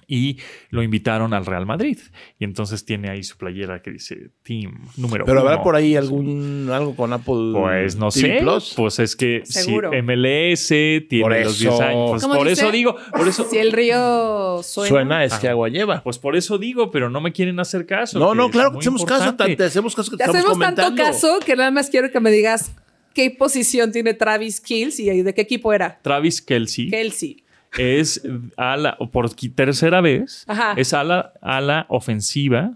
y 0.09 0.37
lo 0.69 0.83
invitaron 0.83 1.33
al 1.33 1.45
Real 1.45 1.65
Madrid. 1.65 1.97
Y 2.39 2.45
entonces 2.45 2.85
tiene 2.85 3.09
ahí 3.09 3.23
su 3.23 3.37
playera 3.37 3.81
que 3.81 3.91
dice 3.91 4.31
Team 4.41 4.87
número 4.95 5.25
Pero 5.25 5.41
uno. 5.41 5.49
habrá 5.49 5.61
por 5.63 5.75
ahí 5.75 5.95
algún 5.97 6.69
algo 6.71 6.95
con 6.95 7.11
Apple. 7.11 7.51
Pues 7.53 7.97
no 7.97 8.09
TV 8.09 8.37
sé, 8.37 8.41
Plus? 8.41 8.73
pues 8.75 8.99
es 8.99 9.15
que 9.17 9.41
Seguro. 9.45 9.91
si 9.91 9.97
MLS 10.01 10.67
tiene 11.09 11.21
Por 11.23 11.39
los 11.39 11.59
10 11.59 11.73
eso. 11.73 11.83
años, 11.83 12.09
pues 12.11 12.21
¿Cómo 12.23 12.35
por 12.35 12.47
dice? 12.47 12.61
eso 12.61 12.71
digo, 12.71 12.95
por 13.11 13.27
eso, 13.27 13.45
Si 13.49 13.57
el 13.57 13.71
río 13.73 14.61
suena. 14.63 14.89
Suena, 14.89 15.23
es 15.25 15.33
que 15.35 15.49
agua 15.49 15.69
lleva. 15.69 16.01
pues 16.03 16.17
por 16.19 16.35
eso 16.37 16.57
digo, 16.57 16.89
pero 16.89 17.09
no 17.09 17.19
me 17.21 17.31
quieren 17.33 17.59
hacer 17.59 17.85
caso. 17.85 18.17
no, 18.17 18.33
no, 18.33 18.49
claro 18.49 18.71
que 18.71 18.79
hacemos 18.79 19.03
caso. 19.03 19.35
Te 19.35 19.63
hacemos 19.63 19.93
caso 19.95 20.11
que 20.11 20.17
Te 20.17 20.23
estamos 20.23 20.37
hacemos 20.45 20.59
tanto 20.59 20.81
comentando. 20.83 21.03
caso 21.03 21.39
que 21.45 21.55
nada 21.55 21.71
más 21.71 21.89
quiero 21.89 22.09
que 22.11 22.19
me 22.21 22.31
digas 22.31 22.71
qué 23.13 23.29
posición 23.31 23.91
tiene 23.91 24.13
Travis 24.13 24.61
Kills 24.61 24.99
y 24.99 25.21
de 25.21 25.33
qué 25.33 25.41
equipo 25.41 25.73
era. 25.73 25.99
Travis 26.01 26.41
Kelsey. 26.41 26.89
Kelsey. 26.89 27.43
Es 27.77 28.21
a 28.55 28.77
la, 28.77 28.95
o 28.99 29.09
por 29.09 29.29
tercera 29.33 30.01
vez, 30.01 30.45
Ajá. 30.47 30.73
es 30.77 30.93
a 30.93 31.03
la, 31.03 31.33
a 31.41 31.61
la 31.61 31.85
ofensiva 31.89 32.73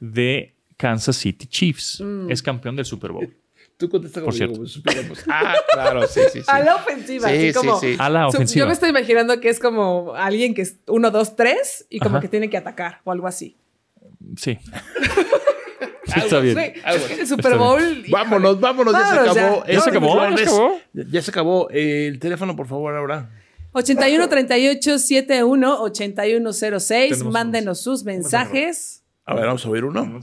de 0.00 0.54
Kansas 0.76 1.16
City 1.16 1.46
Chiefs. 1.46 2.00
Mm. 2.00 2.30
Es 2.30 2.42
campeón 2.42 2.76
del 2.76 2.84
Super 2.84 3.12
Bowl. 3.12 3.34
Tú 3.76 3.88
contesta 3.88 4.20
Por 4.20 4.36
conmigo, 4.38 4.66
cierto. 4.66 4.92
pues. 5.08 5.24
Ah, 5.28 5.54
claro, 5.72 6.06
sí, 6.06 6.20
sí, 6.32 6.40
sí. 6.40 6.46
A 6.48 6.60
la 6.60 6.76
ofensiva. 6.76 7.28
Sí, 7.28 7.34
así 7.34 7.46
sí, 7.48 7.54
como, 7.54 7.80
sí. 7.80 7.96
A 7.98 8.10
la 8.10 8.28
ofensiva. 8.28 8.60
Yo 8.60 8.66
me 8.66 8.74
estoy 8.74 8.90
imaginando 8.90 9.40
que 9.40 9.48
es 9.48 9.58
como 9.58 10.12
alguien 10.14 10.52
que 10.54 10.62
es 10.62 10.76
uno, 10.86 11.10
dos, 11.10 11.34
tres 11.34 11.86
y 11.88 11.98
como 11.98 12.16
Ajá. 12.16 12.20
que 12.20 12.28
tiene 12.28 12.50
que 12.50 12.58
atacar 12.58 13.00
o 13.04 13.12
algo 13.12 13.26
así. 13.26 13.56
Sí. 14.36 14.58
Sí, 16.12 16.18
está 16.24 16.40
bien. 16.40 16.58
El 16.58 17.26
Super 17.26 17.52
Está 17.52 17.56
Bowl. 17.56 17.80
Ah, 17.80 18.08
Vámonos, 18.10 18.58
vámonos, 18.60 18.92
ya 18.92 18.98
se 19.06 19.14
Vámonos, 19.14 19.34
ya. 19.36 19.46
acabó. 19.46 19.64
¿Ya 19.66 19.80
se 19.80 19.90
acabó? 19.90 20.30
¿Ya 20.30 20.36
se 20.36 20.42
acabó? 20.42 20.80
Ya 20.92 21.22
se 21.22 21.30
acabó. 21.30 21.70
El 21.70 22.18
teléfono, 22.18 22.56
por 22.56 22.66
favor, 22.66 22.96
ahora. 22.96 23.30
81 23.72 24.28
38 24.28 24.98
71 24.98 25.82
8106. 25.82 27.10
Tenemos 27.10 27.32
Mándenos 27.32 27.80
sus 27.80 28.04
mensajes. 28.04 29.04
A 29.24 29.34
ver, 29.34 29.46
vamos 29.46 29.64
a 29.64 29.70
oír 29.70 29.84
uno. 29.84 30.20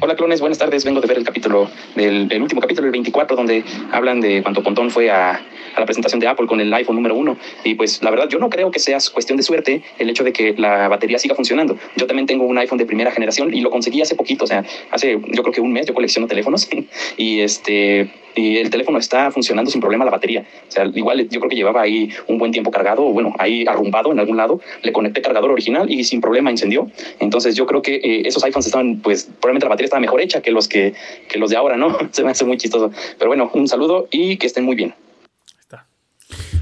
Hola 0.00 0.14
clones, 0.14 0.40
buenas 0.40 0.58
tardes. 0.58 0.84
Vengo 0.84 1.00
de 1.00 1.08
ver 1.08 1.18
el 1.18 1.24
capítulo 1.24 1.68
del 1.96 2.28
el 2.30 2.42
último 2.42 2.60
capítulo, 2.60 2.86
el 2.86 2.92
24, 2.92 3.36
donde 3.36 3.64
hablan 3.90 4.20
de 4.20 4.42
cuando 4.42 4.62
Pontón 4.62 4.90
fue 4.90 5.10
a, 5.10 5.30
a 5.32 5.80
la 5.80 5.86
presentación 5.86 6.20
de 6.20 6.28
Apple 6.28 6.46
con 6.46 6.60
el 6.60 6.72
iPhone 6.72 6.94
número 6.94 7.16
uno. 7.16 7.36
Y 7.64 7.74
pues 7.74 8.00
la 8.02 8.10
verdad, 8.10 8.28
yo 8.28 8.38
no 8.38 8.48
creo 8.48 8.70
que 8.70 8.78
sea 8.78 8.98
cuestión 9.12 9.36
de 9.36 9.42
suerte 9.42 9.82
el 9.98 10.08
hecho 10.08 10.22
de 10.22 10.32
que 10.32 10.54
la 10.56 10.88
batería 10.88 11.18
siga 11.18 11.34
funcionando. 11.34 11.76
Yo 11.96 12.06
también 12.06 12.26
tengo 12.26 12.44
un 12.44 12.58
iPhone 12.58 12.78
de 12.78 12.86
primera 12.86 13.10
generación 13.10 13.52
y 13.52 13.60
lo 13.60 13.70
conseguí 13.70 14.00
hace 14.00 14.14
poquito, 14.14 14.44
o 14.44 14.46
sea, 14.46 14.64
hace 14.90 15.12
yo 15.12 15.42
creo 15.42 15.52
que 15.52 15.60
un 15.60 15.72
mes 15.72 15.86
yo 15.86 15.94
colecciono 15.94 16.28
teléfonos 16.28 16.68
y 17.16 17.40
este 17.40 18.10
y 18.38 18.58
el 18.58 18.70
teléfono 18.70 18.98
está 18.98 19.30
funcionando 19.30 19.70
sin 19.70 19.80
problema 19.80 20.04
la 20.04 20.10
batería. 20.10 20.44
O 20.68 20.70
sea, 20.70 20.84
igual 20.94 21.28
yo 21.28 21.40
creo 21.40 21.50
que 21.50 21.56
llevaba 21.56 21.82
ahí 21.82 22.10
un 22.28 22.38
buen 22.38 22.52
tiempo 22.52 22.70
cargado, 22.70 23.04
o 23.04 23.12
bueno, 23.12 23.34
ahí 23.38 23.64
arrumbado 23.66 24.12
en 24.12 24.20
algún 24.20 24.36
lado. 24.36 24.60
Le 24.82 24.92
conecté 24.92 25.22
cargador 25.22 25.50
original 25.50 25.90
y 25.90 26.04
sin 26.04 26.20
problema 26.20 26.50
encendió. 26.50 26.88
Entonces 27.18 27.56
yo 27.56 27.66
creo 27.66 27.82
que 27.82 27.96
eh, 27.96 28.22
esos 28.26 28.44
iPhones 28.44 28.66
estaban, 28.66 29.00
pues 29.00 29.24
probablemente 29.24 29.66
la 29.66 29.70
batería 29.70 29.77
estaba 29.84 30.00
mejor 30.00 30.20
hecha 30.20 30.42
que 30.42 30.50
los 30.50 30.68
que, 30.68 30.94
que 31.28 31.38
los 31.38 31.50
de 31.50 31.56
ahora, 31.56 31.76
¿no? 31.76 31.96
Se 32.12 32.22
me 32.24 32.30
hace 32.30 32.44
muy 32.44 32.56
chistoso. 32.56 32.90
Pero 33.18 33.28
bueno, 33.28 33.50
un 33.54 33.68
saludo 33.68 34.08
y 34.10 34.36
que 34.36 34.46
estén 34.46 34.64
muy 34.64 34.76
bien. 34.76 34.94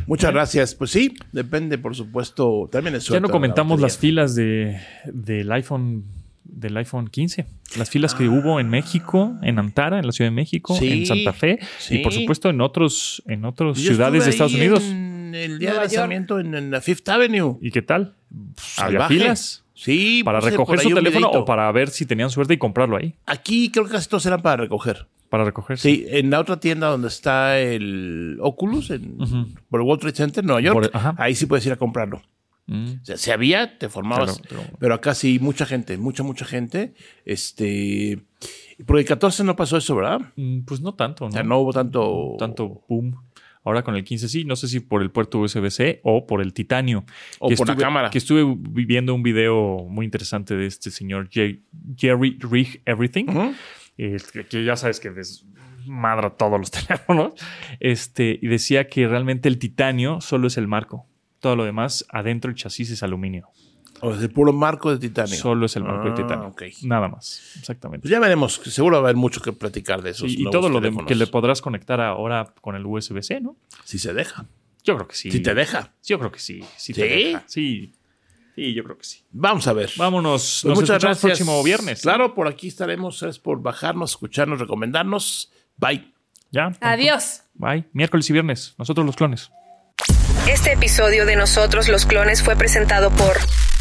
Muchas 0.07 0.33
gracias. 0.33 0.75
Pues 0.75 0.91
sí, 0.91 1.17
depende, 1.33 1.79
por 1.79 1.97
supuesto. 1.97 2.69
También 2.71 2.95
es 2.95 3.09
Ya 3.09 3.21
no 3.21 3.27
la 3.27 3.33
comentamos 3.33 3.81
las 3.81 3.99
filas 3.99 4.35
de, 4.35 4.81
del 5.05 5.51
iPhone 5.53 6.05
del 6.45 6.77
iPhone 6.77 7.09
15. 7.09 7.45
Las 7.77 7.91
filas 7.91 8.15
que 8.15 8.29
hubo 8.29 8.61
en 8.61 8.69
México, 8.69 9.35
en 9.43 9.59
Antara, 9.59 9.99
en 9.99 10.07
la 10.07 10.13
Ciudad 10.13 10.31
de 10.31 10.35
México. 10.37 10.77
Sí, 10.77 11.01
en 11.01 11.07
Santa 11.07 11.33
Fe 11.33 11.59
sí. 11.79 11.97
y 11.97 12.03
por 12.05 12.13
supuesto 12.13 12.49
en 12.51 12.61
otros 12.61 13.23
en 13.27 13.45
otras 13.45 13.79
Yo 13.79 13.89
ciudades 13.93 14.25
de 14.25 14.31
Estados 14.31 14.55
ahí 14.55 14.61
Unidos. 14.61 14.85
En 14.85 15.35
el 15.35 15.59
día 15.59 15.71
Nueva 15.71 15.87
de 15.87 15.97
lanzamiento 15.97 16.39
en, 16.39 16.55
en 16.55 16.71
la 16.71 16.81
Fifth 16.81 17.09
Avenue. 17.09 17.59
¿Y 17.61 17.73
qué 17.73 17.83
tal? 17.83 18.15
¿Había 18.79 19.01
Salvaje. 19.01 19.15
filas? 19.15 19.65
Sí, 19.77 20.23
¿Para 20.25 20.41
recoger 20.41 20.81
su 20.81 20.91
teléfono 20.95 21.31
o 21.31 21.45
para 21.45 21.71
ver 21.71 21.91
si 21.91 22.07
tenían 22.07 22.31
suerte 22.31 22.55
y 22.55 22.57
comprarlo 22.59 22.97
ahí? 22.97 23.15
Aquí 23.27 23.71
creo 23.71 23.85
que 23.85 23.93
casi 23.93 24.09
todos 24.09 24.25
eran 24.25 24.41
para 24.41 24.57
recoger. 24.57 25.07
Para 25.29 25.45
recoger. 25.45 25.77
Sí, 25.79 26.07
en 26.09 26.31
la 26.31 26.41
otra 26.41 26.59
tienda 26.59 26.89
donde 26.89 27.09
está 27.09 27.59
el 27.61 28.39
Oculus, 28.41 28.91
en, 28.91 29.19
por 29.69 29.81
el 29.81 29.87
World 29.87 30.01
Trade 30.01 30.17
Center, 30.17 30.45
Nueva 30.45 30.61
York, 30.63 30.91
Por- 30.91 31.15
ahí 31.19 31.35
sí 31.35 31.45
puedes 31.45 31.67
ir 31.67 31.73
a 31.73 31.77
comprarlo. 31.77 32.23
Mm. 32.69 32.95
O 33.03 33.05
sea, 33.05 33.17
si 33.19 33.31
había, 33.31 33.79
te 33.79 33.89
formabas. 33.91 34.39
Claro, 34.41 34.63
pero- 34.65 34.79
pero... 34.79 34.95
acá 34.95 35.15
sí, 35.15 35.39
mucha 35.41 35.67
gente, 35.67 35.99
mucha, 35.99 36.23
mucha 36.23 36.45
gente. 36.47 36.95
Este. 37.25 38.19
Porque 38.87 39.03
el 39.03 39.07
14 39.07 39.45
no 39.45 39.57
pasó 39.57 39.77
eso, 39.77 39.95
¿verdad? 39.95 40.21
Mm, 40.37 40.61
Pues 40.61 40.81
no 40.81 40.95
tanto, 40.95 41.25
¿no? 41.25 41.29
O 41.29 41.33
sea, 41.33 41.43
no 41.43 41.59
hubo 41.59 41.73
tanto. 41.73 42.35
tanto 42.39 42.83
boom. 42.89 43.15
Ahora 43.67 43.83
con 43.83 43.97
el 43.97 44.05
15 44.05 44.29
sí, 44.29 44.45
no 44.45 44.55
sé 44.55 44.69
si 44.69 44.79
por 44.79 45.03
el 45.03 45.11
puerto 45.11 45.41
USB-C 45.41 45.99
o 46.05 46.25
por 46.25 46.41
el 46.41 46.53
titanio. 46.53 47.05
O 47.41 47.49
Que 47.49 47.57
por 47.57 47.67
la 47.67 47.75
cámara. 47.77 48.11
Que 48.11 48.19
estuve 48.19 48.45
viendo 48.57 49.13
un 49.13 49.25
video 49.25 49.85
muy 49.91 50.05
interesante 50.05 50.55
de 50.55 50.67
este 50.67 50.93
señor 50.93 51.29
Jerry 51.29 52.39
Rig 52.39 52.81
Everything, 52.87 53.27
eh, 53.99 54.19
que, 54.33 54.47
que 54.47 54.65
ya 54.65 54.77
sabes 54.77 55.01
que 55.01 55.11
desmadra 55.11 56.37
todos 56.37 56.61
los 56.61 56.71
teléfonos, 56.87 57.33
este, 57.81 58.39
y 58.41 58.47
decía 58.47 58.87
que 58.87 59.09
realmente 59.09 59.49
el 59.49 59.59
titanio 59.59 60.21
solo 60.21 60.47
es 60.47 60.57
el 60.59 60.69
marco. 60.69 61.09
Todo 61.41 61.57
lo 61.57 61.65
demás, 61.65 62.07
adentro 62.11 62.53
el 62.53 62.57
chasis 62.57 62.93
es 62.93 63.03
aluminio. 63.03 63.49
O 64.03 64.13
es 64.15 64.21
el 64.23 64.31
puro 64.31 64.53
marco 64.53 64.91
de 64.91 64.99
titanio. 64.99 65.35
Solo 65.37 65.67
es 65.67 65.77
el 65.77 65.85
marco 65.85 66.05
de 66.05 66.11
Ah, 66.11 66.15
titanio. 66.15 66.49
ok. 66.49 66.63
Nada 66.83 67.09
más. 67.09 67.53
Exactamente. 67.59 68.03
Pues 68.03 68.11
ya 68.11 68.21
veremos. 68.21 68.59
que 68.59 68.71
Seguro 68.71 68.97
va 68.97 69.01
a 69.01 69.05
haber 69.07 69.17
mucho 69.17 69.41
que 69.41 69.53
platicar 69.53 70.03
de 70.03 70.11
esos. 70.11 70.31
y, 70.31 70.45
todo 70.51 70.69
lo 70.69 70.81
de- 70.81 70.95
que 71.07 71.15
le 71.15 71.27
podrás 71.27 71.61
conectar 71.63 72.01
ahora 72.01 72.53
con 72.61 72.75
el 72.77 72.85
USB-C, 72.87 73.41
¿no? 73.41 73.57
Si 73.85 73.99
se 73.99 74.13
deja. 74.13 74.47
Yo 74.85 74.95
creo 74.97 75.09
que 75.09 75.17
sí. 75.17 75.31
Si 75.31 75.41
te 75.41 75.55
deja. 75.55 75.93
Yo 76.05 76.19
creo 76.19 76.31
que 76.31 76.39
sí. 76.39 76.63
Sí, 76.77 76.93
te 76.93 77.03
¿Sí? 77.09 77.25
deja. 77.25 77.45
Sí. 77.47 77.93
Sí, 78.55 78.73
yo 78.75 78.85
creo 78.85 78.97
que 78.97 79.05
sí. 79.05 79.23
Vamos 79.33 79.67
a 79.67 79.73
ver. 79.73 79.91
Vámonos. 79.97 80.61
Pues 80.63 80.65
Nos 80.71 80.79
muchas 80.81 81.03
gracias. 81.03 81.25
el 81.25 81.29
próximo 81.31 81.63
viernes. 81.63 82.03
Claro, 82.03 82.35
por 82.35 82.49
aquí 82.49 82.69
estaremos. 82.69 83.23
Es 83.23 83.39
por 83.39 83.61
bajarnos, 83.61 84.11
escucharnos, 84.13 84.59
recomendarnos. 84.61 85.51
Bye. 85.77 86.13
Ya. 86.53 86.73
Adiós. 86.81 87.43
Bye. 87.55 87.85
Miércoles 87.93 88.31
y 88.31 88.33
viernes. 88.33 88.75
Nosotros 88.79 89.05
los 89.05 89.17
clones. 89.17 89.51
Este 90.49 90.73
episodio 90.73 91.27
de 91.27 91.35
Nosotros 91.37 91.89
los 91.89 92.07
Clones 92.07 92.43
fue 92.43 92.55
presentado 92.57 93.11
por 93.11 93.37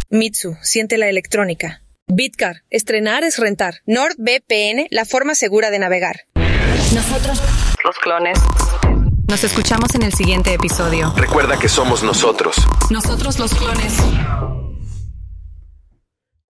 Mitsu, 0.09 0.55
siente 0.61 0.97
la 0.97 1.07
electrónica. 1.09 1.81
Bitcar, 2.07 2.63
estrenar 2.69 3.23
es 3.23 3.39
rentar. 3.39 3.81
NordVPN, 3.87 4.87
la 4.91 5.05
forma 5.05 5.33
segura 5.33 5.71
de 5.71 5.79
navegar. 5.79 6.27
Nosotros 6.93 7.41
Los 7.83 7.97
clones. 7.97 8.37
Nos 9.27 9.43
escuchamos 9.43 9.95
en 9.95 10.03
el 10.03 10.13
siguiente 10.13 10.53
episodio. 10.53 11.11
Recuerda 11.17 11.57
que 11.57 11.67
somos 11.67 12.03
nosotros. 12.03 12.55
Nosotros 12.91 13.39
los 13.39 13.53
clones. 13.55 13.93